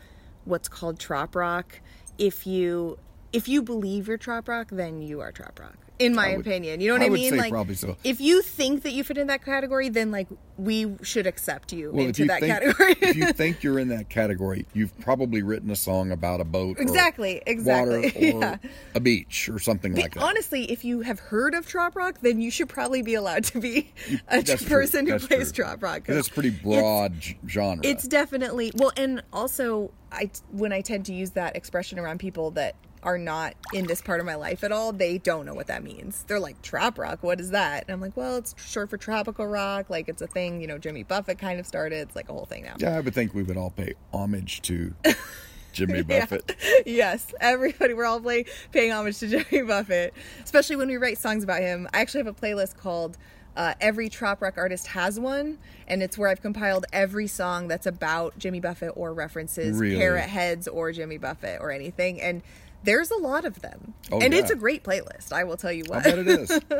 what's 0.45 0.69
called 0.69 0.99
trop 0.99 1.35
rock. 1.35 1.81
If 2.17 2.45
you 2.45 2.97
if 3.33 3.47
you 3.47 3.61
believe 3.61 4.07
you're 4.07 4.17
trop 4.17 4.47
rock, 4.47 4.69
then 4.71 5.01
you 5.01 5.21
are 5.21 5.31
trop 5.31 5.57
rock. 5.59 5.77
In 6.05 6.15
my 6.15 6.31
would- 6.37 6.45
opinion, 6.45 6.81
you 6.81 6.87
know 6.87 6.95
what 6.95 7.01
I 7.03 7.05
I, 7.05 7.09
mean? 7.09 7.37
like, 7.37 7.51
probably 7.51 7.75
so. 7.75 7.95
if 8.03 8.19
you 8.21 8.41
think 8.41 8.83
that 8.83 8.91
you 8.93 9.03
fit 9.03 9.17
in 9.17 9.27
that 9.27 9.43
category, 9.45 9.89
then 9.89 10.11
like 10.11 10.27
we 10.57 10.95
should 11.01 11.25
accept 11.25 11.73
you 11.73 11.91
Well, 11.91 12.05
into 12.07 12.23
you 12.23 12.27
that 12.27 12.39
think 12.41 12.51
category. 12.53 12.95
if 13.01 13.15
you 13.15 13.33
think 13.33 13.63
you're 13.63 13.79
in 13.79 13.87
that 13.89 14.09
category, 14.09 14.65
you've 14.73 14.97
probably 14.99 15.41
written 15.41 15.71
a 15.71 15.75
song 15.75 16.11
about 16.11 16.39
a 16.39 16.43
boat, 16.43 16.77
or 16.77 16.81
Exactly, 16.81 17.41
exactly, 17.47 18.01
water, 18.01 18.17
or 18.37 18.41
yeah. 18.41 18.57
a 18.95 18.99
beach, 18.99 19.49
or 19.49 19.59
something 19.59 19.95
like 19.95 20.13
that. 20.13 20.23
Honestly, 20.23 20.71
if 20.71 20.83
you 20.85 21.01
have 21.01 21.19
heard 21.19 21.53
of 21.55 21.65
trop 21.67 21.95
rock, 21.95 22.19
then 22.21 22.39
you 22.41 22.51
should 22.51 22.69
probably 22.69 23.01
be 23.01 23.13
allowed 23.15 23.43
to 23.45 23.59
be 23.59 23.91
a 24.27 24.43
person 24.43 25.07
who 25.07 25.17
plays 25.19 25.51
true. 25.51 25.63
trop 25.65 25.81
rock. 25.81 26.03
it's 26.07 26.29
pretty 26.29 26.49
broad 26.51 27.19
g- 27.19 27.37
genre. 27.47 27.85
It's 27.85 28.07
definitely 28.07 28.71
well, 28.75 28.91
and 28.97 29.23
also 29.33 29.91
I 30.11 30.29
when 30.51 30.71
I 30.73 30.81
tend 30.81 31.05
to 31.07 31.13
use 31.13 31.31
that 31.31 31.55
expression 31.55 31.97
around 31.99 32.19
people 32.19 32.51
that 32.51 32.75
are 33.03 33.17
not 33.17 33.55
in 33.73 33.87
this 33.87 34.01
part 34.01 34.19
of 34.19 34.25
my 34.25 34.35
life 34.35 34.63
at 34.63 34.71
all, 34.71 34.91
they 34.93 35.17
don't 35.17 35.45
know 35.45 35.53
what 35.53 35.67
that 35.67 35.83
means. 35.83 36.23
They're 36.27 36.39
like 36.39 36.61
trop 36.61 36.97
rock. 36.97 37.23
What 37.23 37.39
is 37.39 37.51
that? 37.51 37.85
And 37.87 37.93
I'm 37.93 38.01
like, 38.01 38.15
well, 38.15 38.37
it's 38.37 38.53
short 38.63 38.89
for 38.89 38.97
tropical 38.97 39.47
rock. 39.47 39.89
Like 39.89 40.07
it's 40.07 40.21
a 40.21 40.27
thing. 40.27 40.61
You 40.61 40.67
know, 40.67 40.77
Jimmy 40.77 41.03
Buffett 41.03 41.37
kind 41.39 41.59
of 41.59 41.65
started. 41.65 41.99
It's 41.99 42.15
like 42.15 42.29
a 42.29 42.33
whole 42.33 42.45
thing 42.45 42.63
now. 42.63 42.75
yeah, 42.77 42.95
I 42.97 42.99
would 42.99 43.13
think 43.13 43.33
we 43.33 43.43
would 43.43 43.57
all 43.57 43.71
pay 43.71 43.95
homage 44.13 44.61
to 44.63 44.93
Jimmy 45.73 46.03
Yeah. 46.07 46.19
Buffett. 46.25 46.55
yes, 46.85 47.33
everybody, 47.39 47.93
we're 47.93 48.05
all 48.05 48.19
play, 48.19 48.45
paying 48.71 48.91
homage 48.91 49.19
to 49.19 49.27
Jimmy 49.43 49.63
Buffett, 49.65 50.13
especially 50.43 50.75
when 50.75 50.87
we 50.89 50.97
write 50.97 51.17
songs 51.17 51.43
about 51.43 51.61
him. 51.61 51.87
I 51.93 52.01
actually 52.01 52.19
have 52.23 52.27
a 52.27 52.33
playlist 52.33 52.77
called 52.77 53.17
uh, 53.55 53.73
Every 53.81 54.09
trop 54.09 54.41
Rock 54.41 54.55
Artist 54.57 54.87
Has 54.87 55.19
One, 55.19 55.57
and 55.87 56.01
it's 56.01 56.17
where 56.17 56.29
I've 56.29 56.41
compiled 56.41 56.85
every 56.93 57.27
song 57.27 57.67
that's 57.67 57.85
about 57.85 58.37
Jimmy 58.37 58.59
Buffett 58.59 58.93
or 58.95 59.13
references 59.13 59.77
Really? 59.77 59.97
Parrot 59.97 60.29
Heads 60.29 60.67
or 60.67 60.91
Jimmy 60.91 61.17
Buffett 61.17 61.59
or 61.61 61.71
anything. 61.71 62.21
And 62.21 62.41
there's 62.83 63.11
a 63.11 63.17
lot 63.17 63.45
of 63.45 63.61
them. 63.61 63.93
Oh, 64.11 64.19
and 64.19 64.33
it's 64.33 64.51
a 64.51 64.55
great 64.55 64.83
playlist, 64.83 65.31
I 65.31 65.43
will 65.43 65.57
tell 65.57 65.71
you 65.71 65.83
I 65.91 65.95
what. 65.95 66.03
bet 66.03 66.17
it 66.19 66.27
is. 66.27 66.59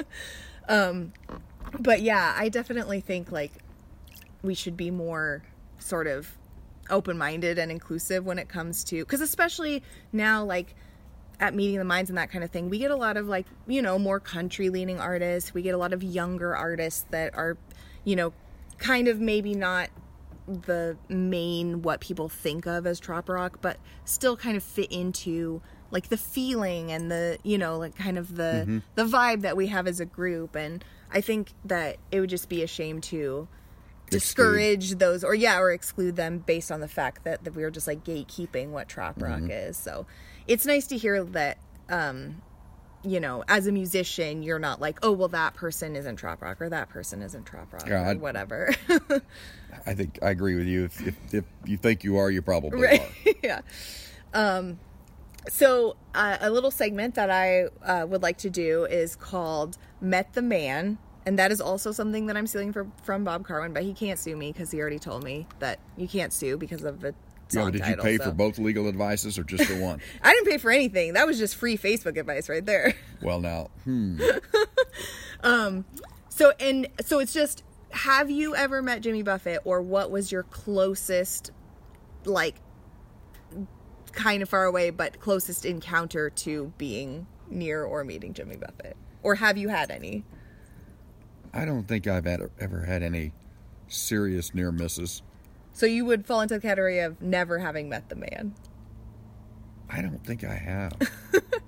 but 1.80 2.02
yeah, 2.02 2.36
I 2.38 2.50
definitely 2.50 3.02
think 3.02 3.32
like 3.32 3.52
we 4.42 4.54
should 4.54 4.78
be 4.78 4.92
more 4.92 5.44
sort 5.80 6.08
of 6.08 6.38
open-minded 6.90 7.58
and 7.58 7.72
inclusive 7.72 8.26
when 8.26 8.38
it 8.38 8.50
comes 8.50 8.84
to 8.84 9.04
because 9.06 9.22
especially 9.22 9.82
now 10.12 10.44
like 10.44 10.76
at 11.40 11.54
meeting 11.56 11.78
the 11.78 11.84
minds 11.84 12.10
and 12.10 12.18
that 12.18 12.30
kind 12.30 12.44
of 12.44 12.52
thing 12.52 12.70
we 12.70 12.78
get 12.78 12.92
a 12.92 12.96
lot 12.96 13.18
of 13.18 13.28
like 13.28 13.46
you 13.68 13.82
know 13.82 13.98
more 13.98 14.20
country 14.20 14.70
leaning 14.70 15.00
artists. 15.00 15.54
We 15.54 15.62
get 15.62 15.74
a 15.74 15.78
lot 15.78 15.94
of 15.94 16.04
younger 16.04 16.56
artists 16.56 17.06
that 17.12 17.36
are 17.36 17.58
you 18.04 18.16
know 18.16 18.34
kind 18.78 19.08
of 19.08 19.20
maybe 19.20 19.56
not 19.56 19.90
the 20.48 20.98
main 21.08 21.82
what 21.82 22.00
people 22.00 22.28
think 22.28 22.66
of 22.66 22.88
as 22.88 23.00
trop 23.00 23.30
rock 23.30 23.60
but 23.62 23.78
still 24.06 24.36
kind 24.36 24.58
of 24.58 24.64
fit 24.64 24.92
into 24.92 25.62
like 25.92 26.10
the 26.10 26.18
feeling 26.18 26.92
and 26.92 27.12
the 27.12 27.38
you 27.44 27.58
know 27.58 27.78
like 27.78 27.96
kind 27.96 28.18
of 28.18 28.36
the 28.36 28.66
mm-hmm. 28.66 28.80
the 28.96 29.06
vibe 29.06 29.42
that 29.42 29.56
we 29.56 29.68
have 29.68 29.88
as 29.88 30.00
a 30.00 30.06
group. 30.06 30.56
And 30.56 30.84
i 31.14 31.22
think 31.22 31.52
that 31.66 31.98
it 32.12 32.20
would 32.20 32.30
just 32.30 32.50
be 32.50 32.64
a 32.64 32.68
shame 32.68 33.02
to 33.02 33.48
discourage 34.12 34.92
those 34.96 35.24
or 35.24 35.34
yeah 35.34 35.58
or 35.58 35.72
exclude 35.72 36.16
them 36.18 36.40
based 36.40 36.72
on 36.72 36.82
the 36.82 36.88
fact 36.88 37.24
that, 37.24 37.44
that 37.46 37.56
we 37.56 37.64
were 37.64 37.72
just 37.72 37.88
like 37.88 38.04
gatekeeping 38.04 38.70
what 38.70 38.88
trop 38.88 39.20
rock 39.22 39.40
mm-hmm. 39.40 39.52
is. 39.52 39.78
So 39.78 40.06
it's 40.48 40.66
nice 40.66 40.88
to 40.88 40.98
hear 40.98 41.24
that 41.24 41.58
um 41.90 42.42
you 43.04 43.20
know 43.20 43.44
as 43.48 43.68
a 43.68 43.72
musician 43.72 44.44
you're 44.44 44.60
not 44.60 44.80
like 44.80 45.00
oh 45.04 45.12
well 45.12 45.28
that 45.28 45.54
person 45.54 45.96
isn't 45.96 46.18
trop 46.18 46.42
rock 46.42 46.62
or 46.62 46.70
that 46.70 46.90
person 46.90 47.22
isn't 47.22 47.46
trop 47.46 47.72
rock 47.74 47.90
or 47.90 48.16
whatever 48.16 48.74
I 49.86 49.96
think 49.96 50.20
I 50.22 50.30
agree 50.30 50.56
with 50.56 50.68
you. 50.68 50.86
If, 50.86 51.08
if, 51.08 51.34
if 51.34 51.46
you 51.66 51.78
think 51.78 52.04
you 52.04 52.18
are, 52.18 52.30
you 52.30 52.42
probably 52.42 52.80
right 52.80 53.02
are. 53.02 53.34
yeah 53.44 53.62
um 54.34 54.80
so 55.50 55.96
uh, 56.14 56.38
a 56.40 56.52
little 56.52 56.70
segment 56.70 57.16
that 57.16 57.32
i 57.32 57.64
uh, 57.84 58.06
would 58.06 58.22
like 58.22 58.38
to 58.38 58.50
do 58.50 58.86
is 58.86 59.16
called 59.16 59.78
met 60.00 60.34
the 60.34 60.42
man 60.42 61.00
and 61.26 61.40
that 61.40 61.52
is 61.52 61.60
also 61.60 61.92
something 61.92 62.28
that 62.28 62.38
i'm 62.38 62.46
stealing 62.46 62.72
from 62.72 62.92
from 63.02 63.24
bob 63.24 63.46
karwin 63.46 63.74
but 63.74 63.84
he 63.84 63.94
can't 63.94 64.20
sue 64.20 64.36
me 64.36 64.52
because 64.52 64.70
he 64.72 64.80
already 64.80 65.00
told 65.00 65.24
me 65.24 65.48
that 65.60 65.80
you 65.98 66.08
can't 66.08 66.32
sue 66.32 66.58
because 66.58 66.84
of 66.84 67.02
the 67.02 67.16
song 67.52 67.66
but 67.66 67.74
did 67.74 67.82
title, 67.82 67.98
you 67.98 68.02
pay 68.12 68.18
so- 68.18 68.30
for 68.30 68.36
both 68.36 68.58
legal 68.60 68.88
advices 68.88 69.38
or 69.38 69.44
just 69.44 69.68
the 69.68 69.80
one? 69.80 70.02
i 70.22 70.34
didn't 70.34 70.48
pay 70.48 70.58
for 70.58 70.72
anything 70.72 71.14
that 71.14 71.28
was 71.28 71.38
just 71.38 71.56
free 71.56 71.78
facebook 71.78 72.18
advice 72.18 72.50
right 72.50 72.66
there 72.66 72.94
well, 73.22 73.40
now, 73.40 73.70
hmm, 73.84 74.20
So 76.42 76.54
and 76.60 76.88
so 77.02 77.20
it's 77.20 77.34
just 77.34 77.64
have 77.92 78.32
you 78.32 78.56
ever 78.56 78.82
met 78.82 79.02
Jimmy 79.02 79.22
Buffett 79.22 79.60
or 79.64 79.80
what 79.80 80.10
was 80.10 80.32
your 80.32 80.42
closest 80.42 81.52
like 82.26 82.56
kind 84.12 84.42
of 84.42 84.50
far 84.50 84.66
away 84.66 84.90
but 84.90 85.20
closest 85.20 85.66
encounter 85.66 86.32
to 86.32 86.74
being 86.80 87.28
near 87.48 87.84
or 87.84 88.04
meeting 88.04 88.34
Jimmy 88.34 88.56
Buffett? 88.56 88.98
Or 89.22 89.36
have 89.36 89.56
you 89.56 89.70
had 89.70 89.92
any? 89.92 90.24
I 91.54 91.64
don't 91.64 91.88
think 91.88 92.08
I've 92.08 92.26
ever 92.26 92.86
had 92.88 93.04
any 93.04 93.34
serious 93.88 94.56
near 94.56 94.72
misses. 94.72 95.22
So 95.74 95.86
you 95.86 96.06
would 96.06 96.26
fall 96.26 96.42
into 96.42 96.56
the 96.56 96.62
category 96.62 97.00
of 97.00 97.22
never 97.22 97.60
having 97.60 97.90
met 97.90 98.10
the 98.10 98.16
man. 98.16 98.54
I 99.90 100.02
don't 100.02 100.24
think 100.26 100.44
I 100.44 100.56
have. 100.56 100.94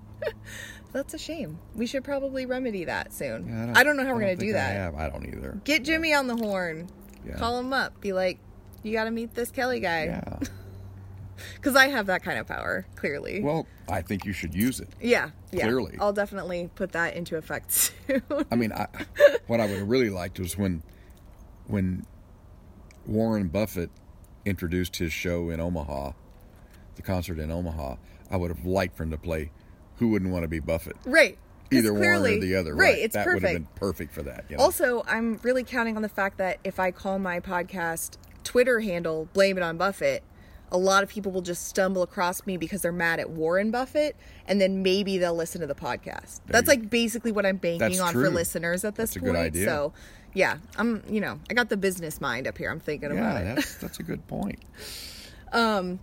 That's 0.94 1.14
a 1.14 1.18
shame. 1.18 1.58
We 1.76 1.88
should 1.88 2.04
probably 2.04 2.46
remedy 2.46 2.86
that 2.86 3.14
soon. 3.14 3.48
Yeah, 3.48 3.74
I, 3.76 3.84
don't, 3.84 3.98
know 3.98 4.06
how 4.06 4.14
we're 4.14 4.22
going 4.22 4.38
to 4.38 4.46
do 4.46 4.52
I 4.52 4.54
that. 4.54 4.74
have. 4.74 4.96
I 4.96 5.10
don't 5.10 5.26
either. 5.26 5.60
Get 5.64 5.84
Jimmy 5.84 6.14
on 6.14 6.28
the 6.28 6.36
horn. 6.36 6.88
Yeah. 7.26 7.36
Call 7.38 7.60
him 7.60 7.74
up. 7.74 8.00
Be 8.00 8.14
like, 8.14 8.38
you 8.84 8.94
got 8.94 9.06
to 9.06 9.12
meet 9.12 9.34
this 9.34 9.50
Kelly 9.52 9.80
guy. 9.80 10.06
Yeah. 10.06 10.40
Because 11.56 11.76
I 11.76 11.88
have 11.88 12.06
that 12.06 12.24
kind 12.24 12.38
of 12.40 12.48
power, 12.48 12.86
clearly. 12.96 13.42
Well, 13.42 13.66
I 13.90 14.02
think 14.02 14.24
you 14.24 14.34
should 14.34 14.54
use 14.54 14.80
it. 14.80 14.90
Yeah, 15.02 15.32
yeah. 15.52 15.64
Clearly. 15.64 15.98
I'll 16.00 16.14
definitely 16.14 16.70
put 16.76 16.92
that 16.94 17.16
into 17.16 17.38
effect 17.38 17.72
soon. 18.08 18.22
I 18.52 18.56
mean, 18.56 18.72
I, 18.72 18.88
what 19.48 19.60
I 19.60 19.66
would 19.66 19.80
have 19.80 19.90
really 19.90 20.10
liked 20.10 20.40
was 20.40 20.58
when, 20.58 20.84
when 21.68 22.06
Warren 23.06 23.48
Buffett 23.48 23.90
introduced 24.46 24.98
his 24.98 25.14
show 25.14 25.50
in 25.50 25.60
Omaha, 25.60 26.12
the 26.96 27.02
concert 27.02 27.40
in 27.40 27.52
Omaha. 27.52 27.96
I 28.30 28.38
would 28.38 28.50
have 28.50 28.66
liked 28.66 28.96
for 28.98 29.04
him 29.04 29.12
to 29.12 29.18
play 29.18 29.52
"Who 29.98 30.10
Wouldn't 30.10 30.32
Want 30.32 30.44
to 30.44 30.48
Be 30.48 30.60
Buffett." 30.60 30.96
Right. 31.06 31.38
Either 31.72 31.94
one 31.94 32.04
or 32.04 32.40
the 32.40 32.56
other. 32.56 32.76
Right. 32.76 32.98
It's 33.00 33.16
that 33.16 33.26
would 33.26 33.42
have 33.42 33.54
been 33.54 33.68
perfect 33.76 34.14
for 34.14 34.22
that. 34.24 34.46
You 34.50 34.58
know? 34.58 34.64
Also, 34.64 35.04
I'm 35.08 35.40
really 35.44 35.64
counting 35.64 35.96
on 35.96 36.02
the 36.04 36.10
fact 36.10 36.38
that 36.38 36.60
if 36.64 36.80
I 36.80 36.92
call 36.92 37.18
my 37.20 37.40
podcast 37.40 38.18
Twitter 38.44 38.80
handle 38.82 39.28
"Blame 39.34 39.58
It 39.58 39.64
on 39.64 39.78
Buffett," 39.78 40.24
a 40.72 40.78
lot 40.78 41.02
of 41.04 41.10
people 41.10 41.32
will 41.32 41.42
just 41.42 41.68
stumble 41.68 42.04
across 42.04 42.46
me 42.46 42.58
because 42.58 42.82
they're 42.82 42.92
mad 42.92 43.20
at 43.20 43.30
Warren 43.32 43.72
Buffett, 43.72 44.16
and 44.48 44.60
then 44.62 44.84
maybe 44.84 45.18
they'll 45.18 45.36
listen 45.36 45.62
to 45.62 45.68
the 45.68 45.76
podcast. 45.76 46.42
That's 46.48 46.68
you- 46.68 46.74
like 46.76 46.90
basically 46.90 47.32
what 47.32 47.46
I'm 47.46 47.58
banking 47.58 48.00
on 48.00 48.12
true. 48.14 48.26
for 48.26 48.30
listeners 48.30 48.84
at 48.84 48.96
this 48.96 49.12
That's 49.12 49.18
a 49.18 49.20
point. 49.22 49.34
good 49.34 49.40
idea. 49.40 49.66
So, 49.66 49.94
yeah, 50.34 50.58
I'm 50.78 51.04
you 51.08 51.22
know 51.22 51.40
I 51.50 51.54
got 51.54 51.70
the 51.70 51.78
business 51.78 52.20
mind 52.20 52.48
up 52.48 52.58
here. 52.58 52.72
I'm 52.72 52.80
thinking 52.80 53.12
about 53.12 53.44
yeah, 53.44 53.52
it. 53.52 53.56
that's 53.56 53.76
that's 53.76 54.00
a 54.00 54.04
good 54.04 54.26
point. 54.28 54.60
um, 55.52 56.00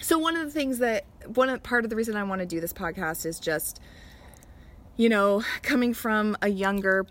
so 0.00 0.18
one 0.18 0.36
of 0.36 0.44
the 0.44 0.50
things 0.50 0.78
that 0.78 1.04
one 1.34 1.58
part 1.60 1.84
of 1.84 1.90
the 1.90 1.96
reason 1.96 2.16
I 2.16 2.24
want 2.24 2.40
to 2.40 2.46
do 2.46 2.60
this 2.60 2.72
podcast 2.72 3.26
is 3.26 3.38
just 3.38 3.80
you 4.96 5.08
know 5.08 5.42
coming 5.62 5.94
from 5.94 6.36
a 6.42 6.48
younger 6.48 7.06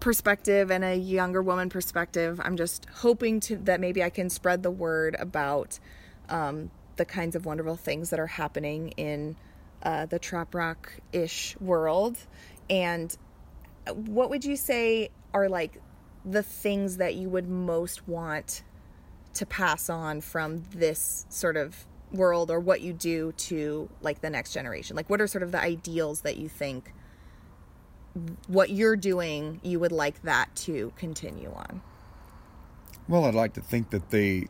perspective 0.00 0.70
and 0.70 0.82
a 0.82 0.96
younger 0.96 1.42
woman 1.42 1.68
perspective 1.68 2.40
I'm 2.42 2.56
just 2.56 2.86
hoping 2.96 3.38
to 3.40 3.56
that 3.58 3.78
maybe 3.78 4.02
I 4.02 4.10
can 4.10 4.30
spread 4.30 4.62
the 4.62 4.70
word 4.70 5.14
about 5.18 5.78
um, 6.28 6.70
the 6.96 7.04
kinds 7.04 7.36
of 7.36 7.46
wonderful 7.46 7.76
things 7.76 8.10
that 8.10 8.18
are 8.18 8.26
happening 8.26 8.88
in 8.96 9.36
uh, 9.82 10.06
the 10.06 10.18
trop 10.18 10.54
rock 10.54 10.92
ish 11.12 11.56
world 11.60 12.16
and 12.68 13.16
what 13.94 14.30
would 14.30 14.44
you 14.44 14.56
say 14.56 15.10
are 15.34 15.48
like 15.48 15.80
the 16.24 16.42
things 16.42 16.98
that 16.98 17.14
you 17.14 17.28
would 17.28 17.48
most 17.48 18.06
want 18.08 18.62
to 19.34 19.46
pass 19.46 19.88
on 19.88 20.20
from 20.20 20.62
this 20.74 21.26
sort 21.28 21.56
of 21.56 21.86
world 22.12 22.50
or 22.50 22.60
what 22.60 22.82
you 22.82 22.92
do 22.92 23.32
to 23.32 23.88
like 24.02 24.20
the 24.20 24.28
next 24.28 24.52
generation 24.52 24.94
like 24.94 25.08
what 25.08 25.20
are 25.20 25.26
sort 25.26 25.42
of 25.42 25.50
the 25.50 25.60
ideals 25.60 26.20
that 26.20 26.36
you 26.36 26.48
think 26.48 26.92
what 28.46 28.68
you're 28.70 28.96
doing 28.96 29.58
you 29.62 29.80
would 29.80 29.92
like 29.92 30.20
that 30.22 30.54
to 30.54 30.92
continue 30.96 31.50
on 31.54 31.80
Well, 33.08 33.24
I'd 33.24 33.34
like 33.34 33.54
to 33.54 33.60
think 33.60 33.90
that 33.90 34.10
they 34.10 34.46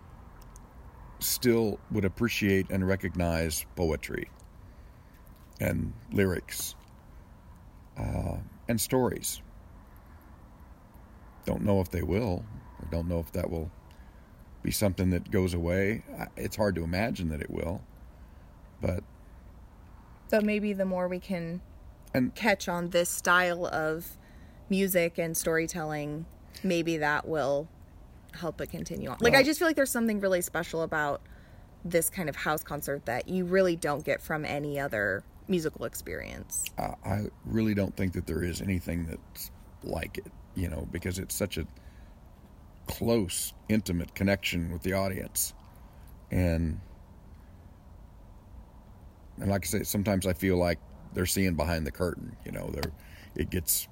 still 1.20 1.78
would 1.90 2.04
appreciate 2.04 2.70
and 2.70 2.86
recognize 2.86 3.64
poetry 3.76 4.28
and 5.60 5.92
lyrics 6.12 6.74
uh, 7.96 8.36
and 8.68 8.80
stories. 8.80 9.40
Don't 11.44 11.62
know 11.62 11.80
if 11.80 11.90
they 11.90 12.02
will. 12.02 12.44
I 12.80 12.90
don't 12.90 13.08
know 13.08 13.20
if 13.20 13.32
that 13.32 13.50
will 13.50 13.70
be 14.62 14.70
something 14.70 15.10
that 15.10 15.30
goes 15.30 15.54
away. 15.54 16.02
It's 16.36 16.56
hard 16.56 16.74
to 16.76 16.84
imagine 16.84 17.28
that 17.30 17.40
it 17.40 17.50
will. 17.50 17.80
But 18.80 19.02
but 20.30 20.44
maybe 20.44 20.72
the 20.72 20.86
more 20.86 21.06
we 21.08 21.20
can 21.20 21.60
and 22.14 22.34
catch 22.34 22.68
on 22.68 22.90
this 22.90 23.08
style 23.08 23.66
of 23.66 24.16
music 24.68 25.18
and 25.18 25.36
storytelling 25.36 26.24
maybe 26.62 26.96
that 26.96 27.28
will 27.28 27.68
help 28.32 28.60
it 28.60 28.70
continue 28.70 29.08
on 29.10 29.18
like 29.20 29.34
i 29.34 29.42
just 29.42 29.58
feel 29.58 29.68
like 29.68 29.76
there's 29.76 29.90
something 29.90 30.20
really 30.20 30.40
special 30.40 30.82
about 30.82 31.20
this 31.84 32.08
kind 32.08 32.28
of 32.28 32.36
house 32.36 32.64
concert 32.64 33.04
that 33.04 33.28
you 33.28 33.44
really 33.44 33.76
don't 33.76 34.04
get 34.04 34.22
from 34.22 34.44
any 34.44 34.80
other 34.80 35.22
musical 35.48 35.84
experience 35.84 36.64
I, 36.78 36.94
I 37.04 37.20
really 37.44 37.74
don't 37.74 37.94
think 37.94 38.14
that 38.14 38.26
there 38.26 38.42
is 38.42 38.62
anything 38.62 39.06
that's 39.06 39.50
like 39.82 40.18
it, 40.18 40.32
you 40.54 40.68
know, 40.68 40.86
because 40.90 41.18
it's 41.18 41.34
such 41.34 41.58
a 41.58 41.66
close, 42.86 43.52
intimate 43.68 44.14
connection 44.14 44.72
with 44.72 44.82
the 44.82 44.92
audience. 44.92 45.54
And 46.30 46.80
and 49.38 49.50
like 49.50 49.64
I 49.64 49.68
say, 49.68 49.82
sometimes 49.82 50.26
I 50.26 50.32
feel 50.32 50.56
like 50.56 50.78
they're 51.14 51.26
seeing 51.26 51.54
behind 51.54 51.86
the 51.86 51.90
curtain, 51.90 52.36
you 52.44 52.52
know, 52.52 52.70
they're 52.72 52.92
it 53.34 53.50
gets 53.50 53.88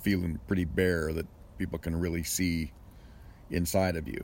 feeling 0.00 0.38
pretty 0.46 0.64
bare 0.64 1.12
that 1.12 1.26
people 1.58 1.78
can 1.78 1.96
really 1.96 2.22
see 2.22 2.72
inside 3.50 3.96
of 3.96 4.08
you. 4.08 4.22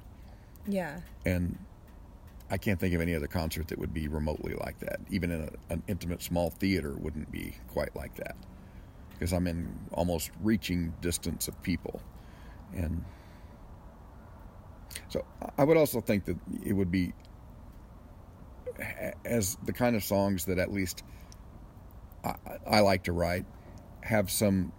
yeah 0.66 1.00
And 1.24 1.58
I 2.50 2.58
can't 2.58 2.78
think 2.78 2.94
of 2.94 3.00
any 3.00 3.14
other 3.14 3.26
concert 3.26 3.68
that 3.68 3.78
would 3.78 3.94
be 3.94 4.08
remotely 4.08 4.54
like 4.54 4.78
that. 4.80 5.00
Even 5.10 5.30
in 5.30 5.42
a, 5.42 5.72
an 5.72 5.82
intimate 5.88 6.22
small 6.22 6.50
theater 6.50 6.94
wouldn't 6.94 7.30
be 7.32 7.54
quite 7.68 7.94
like 7.96 8.14
that. 8.16 8.36
Because 9.14 9.32
I'm 9.32 9.46
in 9.46 9.72
almost 9.92 10.30
reaching 10.42 10.92
distance 11.00 11.48
of 11.48 11.60
people. 11.62 12.00
And 12.74 13.04
so 15.08 15.24
I 15.56 15.64
would 15.64 15.76
also 15.76 16.00
think 16.00 16.24
that 16.26 16.36
it 16.64 16.72
would 16.72 16.90
be 16.90 17.12
as 19.24 19.56
the 19.64 19.72
kind 19.72 19.94
of 19.94 20.02
songs 20.02 20.44
that 20.46 20.58
at 20.58 20.72
least 20.72 21.04
I, 22.24 22.34
I 22.66 22.80
like 22.80 23.04
to 23.04 23.12
write 23.12 23.46
have 24.02 24.30
some 24.30 24.72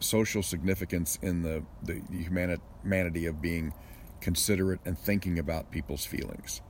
social 0.00 0.42
significance 0.42 1.18
in 1.22 1.42
the, 1.42 1.64
the 1.82 2.02
humanity 2.10 3.26
of 3.26 3.40
being 3.40 3.72
considerate 4.20 4.80
and 4.84 4.98
thinking 4.98 5.38
about 5.38 5.70
people's 5.70 6.04
feelings. 6.04 6.60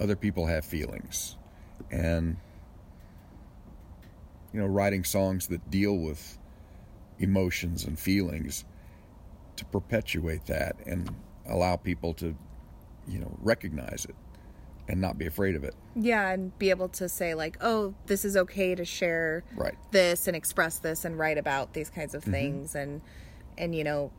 Other 0.00 0.16
people 0.16 0.46
have 0.46 0.64
feelings. 0.64 1.36
And, 1.90 2.38
you 4.52 4.60
know, 4.60 4.66
writing 4.66 5.04
songs 5.04 5.46
that 5.48 5.70
deal 5.70 5.96
with 5.96 6.38
emotions 7.18 7.84
and 7.84 7.98
feelings 7.98 8.64
to 9.56 9.64
perpetuate 9.66 10.46
that 10.46 10.76
and 10.86 11.10
allow 11.48 11.76
people 11.76 12.14
to, 12.14 12.34
you 13.06 13.18
know, 13.18 13.36
recognize 13.40 14.06
it 14.08 14.14
and 14.88 15.00
not 15.00 15.18
be 15.18 15.26
afraid 15.26 15.54
of 15.54 15.62
it. 15.62 15.74
Yeah, 15.94 16.30
and 16.30 16.56
be 16.58 16.70
able 16.70 16.88
to 16.90 17.08
say 17.08 17.34
like, 17.34 17.56
"Oh, 17.60 17.94
this 18.06 18.24
is 18.24 18.36
okay 18.36 18.74
to 18.74 18.84
share 18.84 19.44
Right. 19.54 19.74
Mm-hmm. 19.74 19.88
this 19.92 20.26
and 20.26 20.36
express 20.36 20.78
this 20.78 21.04
and 21.04 21.18
write 21.18 21.38
about 21.38 21.74
these 21.74 21.90
kinds 21.90 22.14
of 22.14 22.24
things 22.24 22.74
and 22.74 23.00
and 23.58 23.74
you 23.74 23.84
know, 23.84 24.10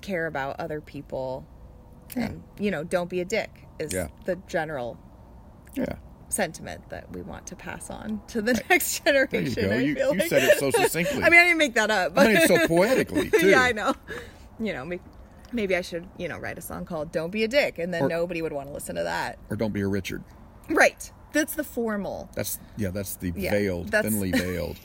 care 0.00 0.26
about 0.26 0.58
other 0.60 0.80
people 0.80 1.46
and 2.16 2.42
you 2.58 2.70
know, 2.70 2.84
don't 2.84 3.08
be 3.08 3.20
a 3.20 3.24
dick 3.24 3.66
is 3.78 3.92
Yeah. 3.92 4.08
the 4.24 4.36
general 4.46 4.98
Yeah. 5.74 5.96
Sentiment 6.28 6.88
that 6.90 7.10
we 7.12 7.22
want 7.22 7.46
to 7.48 7.56
pass 7.56 7.90
on 7.90 8.20
to 8.28 8.42
the 8.42 8.54
next 8.70 9.04
generation. 9.04 9.68
go. 9.68 9.74
I 9.74 9.78
You- 9.78 9.94
feel 9.94 10.12
you 10.14 10.18
like. 10.20 10.28
said 10.28 10.42
it 10.44 10.58
so 10.58 10.70
succinctly. 10.82 11.22
I 11.22 11.30
mean, 11.30 11.40
I 11.40 11.44
didn't 11.44 11.58
make 11.58 11.74
that 11.74 11.90
up. 11.90 12.12
I 12.12 12.14
But 12.14 12.26
mean, 12.34 12.46
so 12.48 12.66
poetically 12.68 13.30
too. 13.38 13.48
yeah, 13.50 13.60
I 13.62 13.72
know. 13.72 13.94
You 14.58 14.72
know, 14.72 14.84
may- 14.84 15.00
maybe 15.52 15.76
I 15.76 15.80
should, 15.80 16.06
you 16.18 16.28
know, 16.28 16.38
write 16.38 16.58
a 16.58 16.62
song 16.62 16.84
called 16.84 17.12
"Don't 17.12 17.30
Be 17.30 17.44
a 17.44 17.48
Dick," 17.48 17.78
and 17.78 17.92
then 17.94 18.02
Or- 18.04 18.08
nobody 18.08 18.42
would 18.42 18.52
want 18.52 18.68
to 18.68 18.72
listen 18.74 18.96
to 18.96 19.02
that. 19.04 19.38
Or 19.50 19.56
don't 19.56 19.72
be 19.72 19.80
a 19.82 19.88
Richard. 19.88 20.22
Right. 20.68 21.10
That's 21.32 21.54
the 21.54 21.64
formal. 21.64 22.30
That's 22.36 22.60
yeah. 22.76 22.90
That's 22.90 23.16
the 23.16 23.32
Yeah, 23.34 23.50
veiled, 23.50 23.88
that's- 23.88 24.12
thinly 24.12 24.30
veiled. 24.30 24.76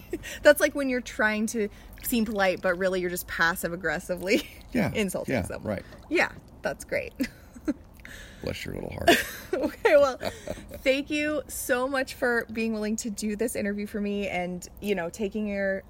That's 0.42 0.60
like 0.60 0.74
when 0.74 0.90
you're 0.90 1.00
trying 1.02 1.46
to 1.48 1.70
seem 2.02 2.26
polite, 2.26 2.62
but 2.62 2.76
really 2.78 3.02
you're 3.02 3.10
just 3.12 3.28
passive 3.28 3.72
aggressively 3.72 4.50
Yeah, 4.74 4.92
insulting 4.96 5.36
yeah, 5.36 5.44
someone. 5.44 5.74
right. 5.76 5.84
Yeah, 6.10 6.32
that's 6.64 6.86
great. 6.86 7.14
Bless 8.44 8.66
your 8.66 8.76
little 8.76 8.92
heart. 8.92 9.10
okay, 9.54 9.96
well, 9.98 10.20
thank 10.84 11.10
you 11.10 11.42
so 11.48 11.88
much 11.88 12.14
for 12.14 12.46
being 12.52 12.74
willing 12.74 12.96
to 12.98 13.10
do 13.10 13.36
this 13.36 13.56
interview 13.56 13.86
for 13.86 14.00
me 14.00 14.28
and, 14.28 14.68
you 14.82 14.96
know, 14.96 15.10
taking 15.10 15.48
your 15.48 15.84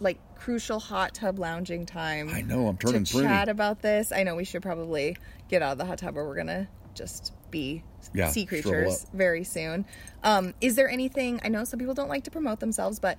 like 0.00 0.18
crucial 0.36 0.78
hot 0.78 1.14
tub 1.14 1.38
lounging 1.38 1.86
time. 1.86 2.30
I 2.32 2.42
know, 2.42 2.68
I'm 2.68 2.76
turning 2.76 3.04
to 3.04 3.12
pretty. 3.12 3.28
chat 3.28 3.48
about 3.48 3.82
this. 3.82 4.12
I 4.12 4.22
know 4.22 4.36
we 4.36 4.44
should 4.44 4.62
probably 4.62 5.16
get 5.48 5.62
out 5.62 5.72
of 5.72 5.78
the 5.78 5.84
hot 5.84 5.98
tub 5.98 6.16
or 6.16 6.26
we're 6.26 6.34
going 6.34 6.46
to 6.48 6.68
just 6.94 7.32
be 7.50 7.82
Yeah, 8.12 8.28
sea 8.28 8.46
creatures 8.46 9.06
very 9.12 9.44
soon. 9.44 9.86
Um, 10.22 10.54
is 10.60 10.76
there 10.76 10.88
anything, 10.88 11.40
I 11.44 11.48
know 11.48 11.64
some 11.64 11.78
people 11.78 11.94
don't 11.94 12.08
like 12.08 12.24
to 12.24 12.30
promote 12.30 12.60
themselves, 12.60 12.98
but 12.98 13.18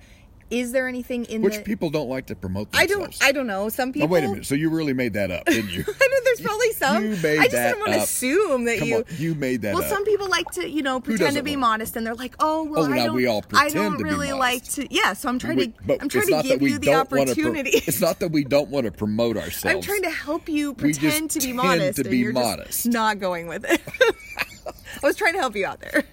is 0.50 0.72
there 0.72 0.88
anything 0.88 1.24
in 1.26 1.42
Which 1.42 1.56
the 1.56 1.62
people 1.62 1.90
don't 1.90 2.08
like 2.08 2.26
to 2.26 2.34
promote 2.34 2.72
Themselves. 2.72 2.92
I 2.92 2.96
don't 2.98 3.28
I 3.28 3.32
don't 3.32 3.46
know. 3.46 3.68
Some 3.68 3.90
Oh 3.90 3.92
people 3.92 4.08
wait 4.08 4.24
a 4.24 4.28
minute. 4.28 4.46
So 4.46 4.54
you 4.54 4.70
really 4.70 4.92
made 4.92 5.12
that 5.14 5.30
up, 5.30 5.44
didn't 5.46 5.70
you? 5.70 5.84
I 5.88 6.06
know 6.08 6.16
there's 6.24 6.40
probably 6.40 6.72
some. 6.72 7.02
You 7.04 7.10
made 7.22 7.38
I 7.38 7.42
just 7.42 7.52
that 7.52 7.68
didn't 7.74 7.80
want 7.80 7.92
to 7.94 7.98
assume 8.00 8.64
that 8.64 8.78
Come 8.78 8.88
you 8.88 8.96
on, 8.96 9.04
you 9.18 9.34
made 9.34 9.62
that 9.62 9.68
up. 9.70 9.74
Well, 9.74 9.82
up. 9.84 9.88
some 9.90 10.04
people 10.04 10.28
like 10.28 10.50
to, 10.52 10.68
you 10.68 10.82
know, 10.82 11.00
pretend 11.00 11.36
to 11.36 11.42
be 11.42 11.52
want- 11.52 11.60
modest, 11.60 11.96
and 11.96 12.06
they're 12.06 12.14
like, 12.14 12.34
"Oh, 12.40 12.64
well, 12.64 12.84
Oh, 12.86 12.92
I 12.92 13.06
don't, 13.06 13.14
we 13.14 13.26
all 13.26 13.44
I 13.52 13.68
don't 13.68 13.92
to 13.92 13.98
be 13.98 14.04
really 14.04 14.32
like 14.32 14.64
to." 14.70 14.86
Yeah, 14.92 15.12
so 15.12 15.28
I'm 15.28 15.38
trying 15.38 15.56
We- 15.56 15.68
to, 15.68 15.72
but 15.86 16.02
I'm 16.02 16.08
trying 16.08 16.26
to 16.28 16.42
give 16.42 16.62
you 16.62 16.78
the 16.78 16.90
wanna 16.90 17.04
pro- 17.06 17.22
opportunity. 17.22 17.70
it's 17.74 18.00
not 18.00 18.18
that 18.20 18.30
we 18.30 18.44
don't 18.44 18.70
want 18.70 18.86
to 18.86 18.92
promote 18.92 19.36
ourselves. 19.36 19.64
I'm 19.66 19.82
trying 19.82 20.02
to 20.02 20.10
help 20.10 20.48
you 20.48 20.74
pretend 20.74 21.30
to 21.32 21.40
be 21.40 21.52
modest, 21.52 22.02
to 22.02 22.08
be 22.08 22.30
modest. 22.32 22.86
not 22.86 23.18
going 23.18 23.46
with 23.48 23.64
it. 23.64 23.80
I 25.02 25.06
was 25.06 25.16
trying 25.16 25.34
to 25.34 25.38
help 25.40 25.54
you 25.54 25.66
out 25.66 25.80
there. 25.80 26.04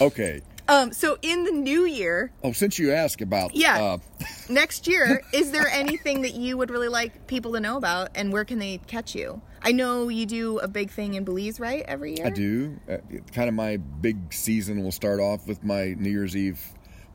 Okay. 0.00 0.42
Um, 0.70 0.92
so 0.92 1.18
in 1.22 1.44
the 1.44 1.50
new 1.50 1.84
year, 1.84 2.32
Oh, 2.44 2.52
since 2.52 2.78
you 2.78 2.92
ask 2.92 3.20
about 3.20 3.54
Yeah. 3.54 3.78
uh, 3.82 3.98
next 4.48 4.86
year, 4.86 5.22
is 5.32 5.50
there 5.50 5.66
anything 5.68 6.22
that 6.22 6.34
you 6.34 6.56
would 6.56 6.70
really 6.70 6.88
like 6.88 7.26
people 7.26 7.52
to 7.52 7.60
know 7.60 7.76
about, 7.76 8.10
and 8.14 8.32
where 8.32 8.44
can 8.44 8.58
they 8.58 8.78
catch 8.86 9.14
you? 9.14 9.42
I 9.62 9.72
know 9.72 10.08
you 10.08 10.24
do 10.26 10.58
a 10.60 10.68
big 10.68 10.90
thing 10.90 11.14
in 11.14 11.24
Belize, 11.24 11.60
right? 11.60 11.84
Every 11.86 12.16
year. 12.16 12.26
I 12.26 12.30
do. 12.30 12.78
Uh, 12.88 12.98
kind 13.34 13.48
of 13.48 13.54
my 13.54 13.76
big 13.76 14.32
season 14.32 14.82
will 14.82 14.92
start 14.92 15.20
off 15.20 15.46
with 15.46 15.62
my 15.64 15.94
New 15.98 16.10
Year's 16.10 16.34
Eve 16.36 16.60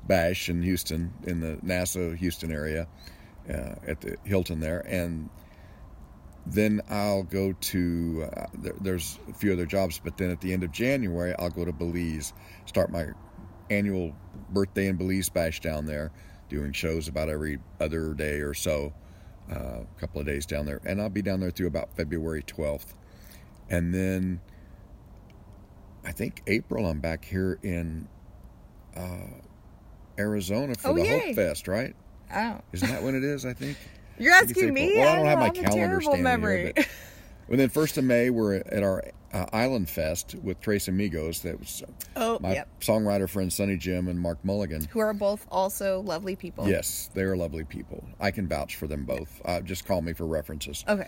bash 0.07 0.49
in 0.49 0.61
Houston, 0.61 1.11
in 1.23 1.39
the 1.39 1.55
NASA 1.65 2.15
Houston 2.17 2.51
area, 2.51 2.87
uh, 3.49 3.75
at 3.87 4.01
the 4.01 4.17
Hilton 4.23 4.59
there, 4.59 4.85
and 4.87 5.29
then 6.45 6.81
I'll 6.89 7.23
go 7.23 7.53
to. 7.53 8.29
Uh, 8.37 8.45
there, 8.53 8.75
there's 8.81 9.17
a 9.29 9.33
few 9.33 9.51
other 9.53 9.65
jobs, 9.65 9.99
but 10.03 10.17
then 10.17 10.29
at 10.29 10.41
the 10.41 10.53
end 10.53 10.63
of 10.63 10.71
January, 10.71 11.33
I'll 11.39 11.49
go 11.49 11.65
to 11.65 11.71
Belize, 11.73 12.33
start 12.67 12.91
my 12.91 13.07
annual 13.69 14.13
birthday 14.49 14.87
in 14.87 14.95
Belize 14.95 15.29
bash 15.29 15.59
down 15.61 15.85
there, 15.85 16.11
doing 16.49 16.71
shows 16.73 17.07
about 17.07 17.29
every 17.29 17.59
other 17.79 18.13
day 18.13 18.39
or 18.39 18.53
so, 18.53 18.93
uh, 19.51 19.55
a 19.81 19.99
couple 19.99 20.19
of 20.21 20.27
days 20.27 20.45
down 20.45 20.65
there, 20.65 20.81
and 20.85 21.01
I'll 21.01 21.09
be 21.09 21.21
down 21.21 21.39
there 21.39 21.51
through 21.51 21.67
about 21.67 21.95
February 21.95 22.43
12th, 22.43 22.93
and 23.69 23.93
then. 23.93 24.41
I 26.07 26.11
think 26.11 26.43
April 26.45 26.85
I'm 26.85 26.99
back 26.99 27.25
here 27.25 27.57
in 27.63 28.07
uh, 28.95 29.25
Arizona 30.19 30.75
for 30.75 30.89
Oh, 30.89 30.93
the 30.93 31.01
yay. 31.03 31.19
Hope 31.27 31.35
Fest, 31.35 31.67
right? 31.67 31.95
Oh, 32.31 32.61
Isn't 32.73 32.89
that 32.89 33.01
when 33.01 33.15
it 33.15 33.23
is? 33.23 33.43
I 33.43 33.53
think. 33.53 33.75
you're 34.19 34.31
I 34.31 34.41
think 34.41 34.51
it's 34.51 34.59
asking 34.59 34.73
me? 34.75 34.97
Well, 34.97 35.09
I 35.11 35.15
don't 35.15 35.25
have 35.25 35.39
my 35.39 35.49
calendar 35.49 35.75
terrible 35.75 36.01
standing 36.01 36.23
memory. 36.23 36.63
here. 36.65 36.73
But, 36.75 36.87
and 37.49 37.59
then 37.59 37.69
first 37.69 37.97
of 37.97 38.03
May 38.03 38.29
we're 38.29 38.57
at 38.57 38.83
our 38.83 39.03
uh, 39.35 39.45
Island 39.51 39.89
Fest 39.89 40.35
with 40.41 40.59
Tres 40.61 40.87
Amigos. 40.87 41.41
That 41.41 41.59
was 41.59 41.83
uh, 41.83 41.91
Oh, 42.15 42.39
my 42.41 42.53
yep. 42.53 42.67
songwriter 42.79 43.29
friend 43.29 43.51
Sonny 43.51 43.77
Jim 43.77 44.07
and 44.07 44.19
Mark 44.19 44.37
Mulligan. 44.43 44.85
Who 44.91 44.99
are 44.99 45.13
both 45.13 45.45
also 45.51 46.01
lovely 46.01 46.35
people. 46.35 46.67
Yes, 46.67 47.09
they 47.13 47.23
are 47.23 47.35
lovely 47.35 47.65
people. 47.65 48.03
I 48.19 48.31
can 48.31 48.47
vouch 48.47 48.75
for 48.77 48.87
them 48.87 49.03
both. 49.03 49.41
Uh, 49.43 49.59
just 49.61 49.85
call 49.85 50.01
me 50.01 50.13
for 50.13 50.25
references, 50.25 50.85
Okay. 50.87 51.07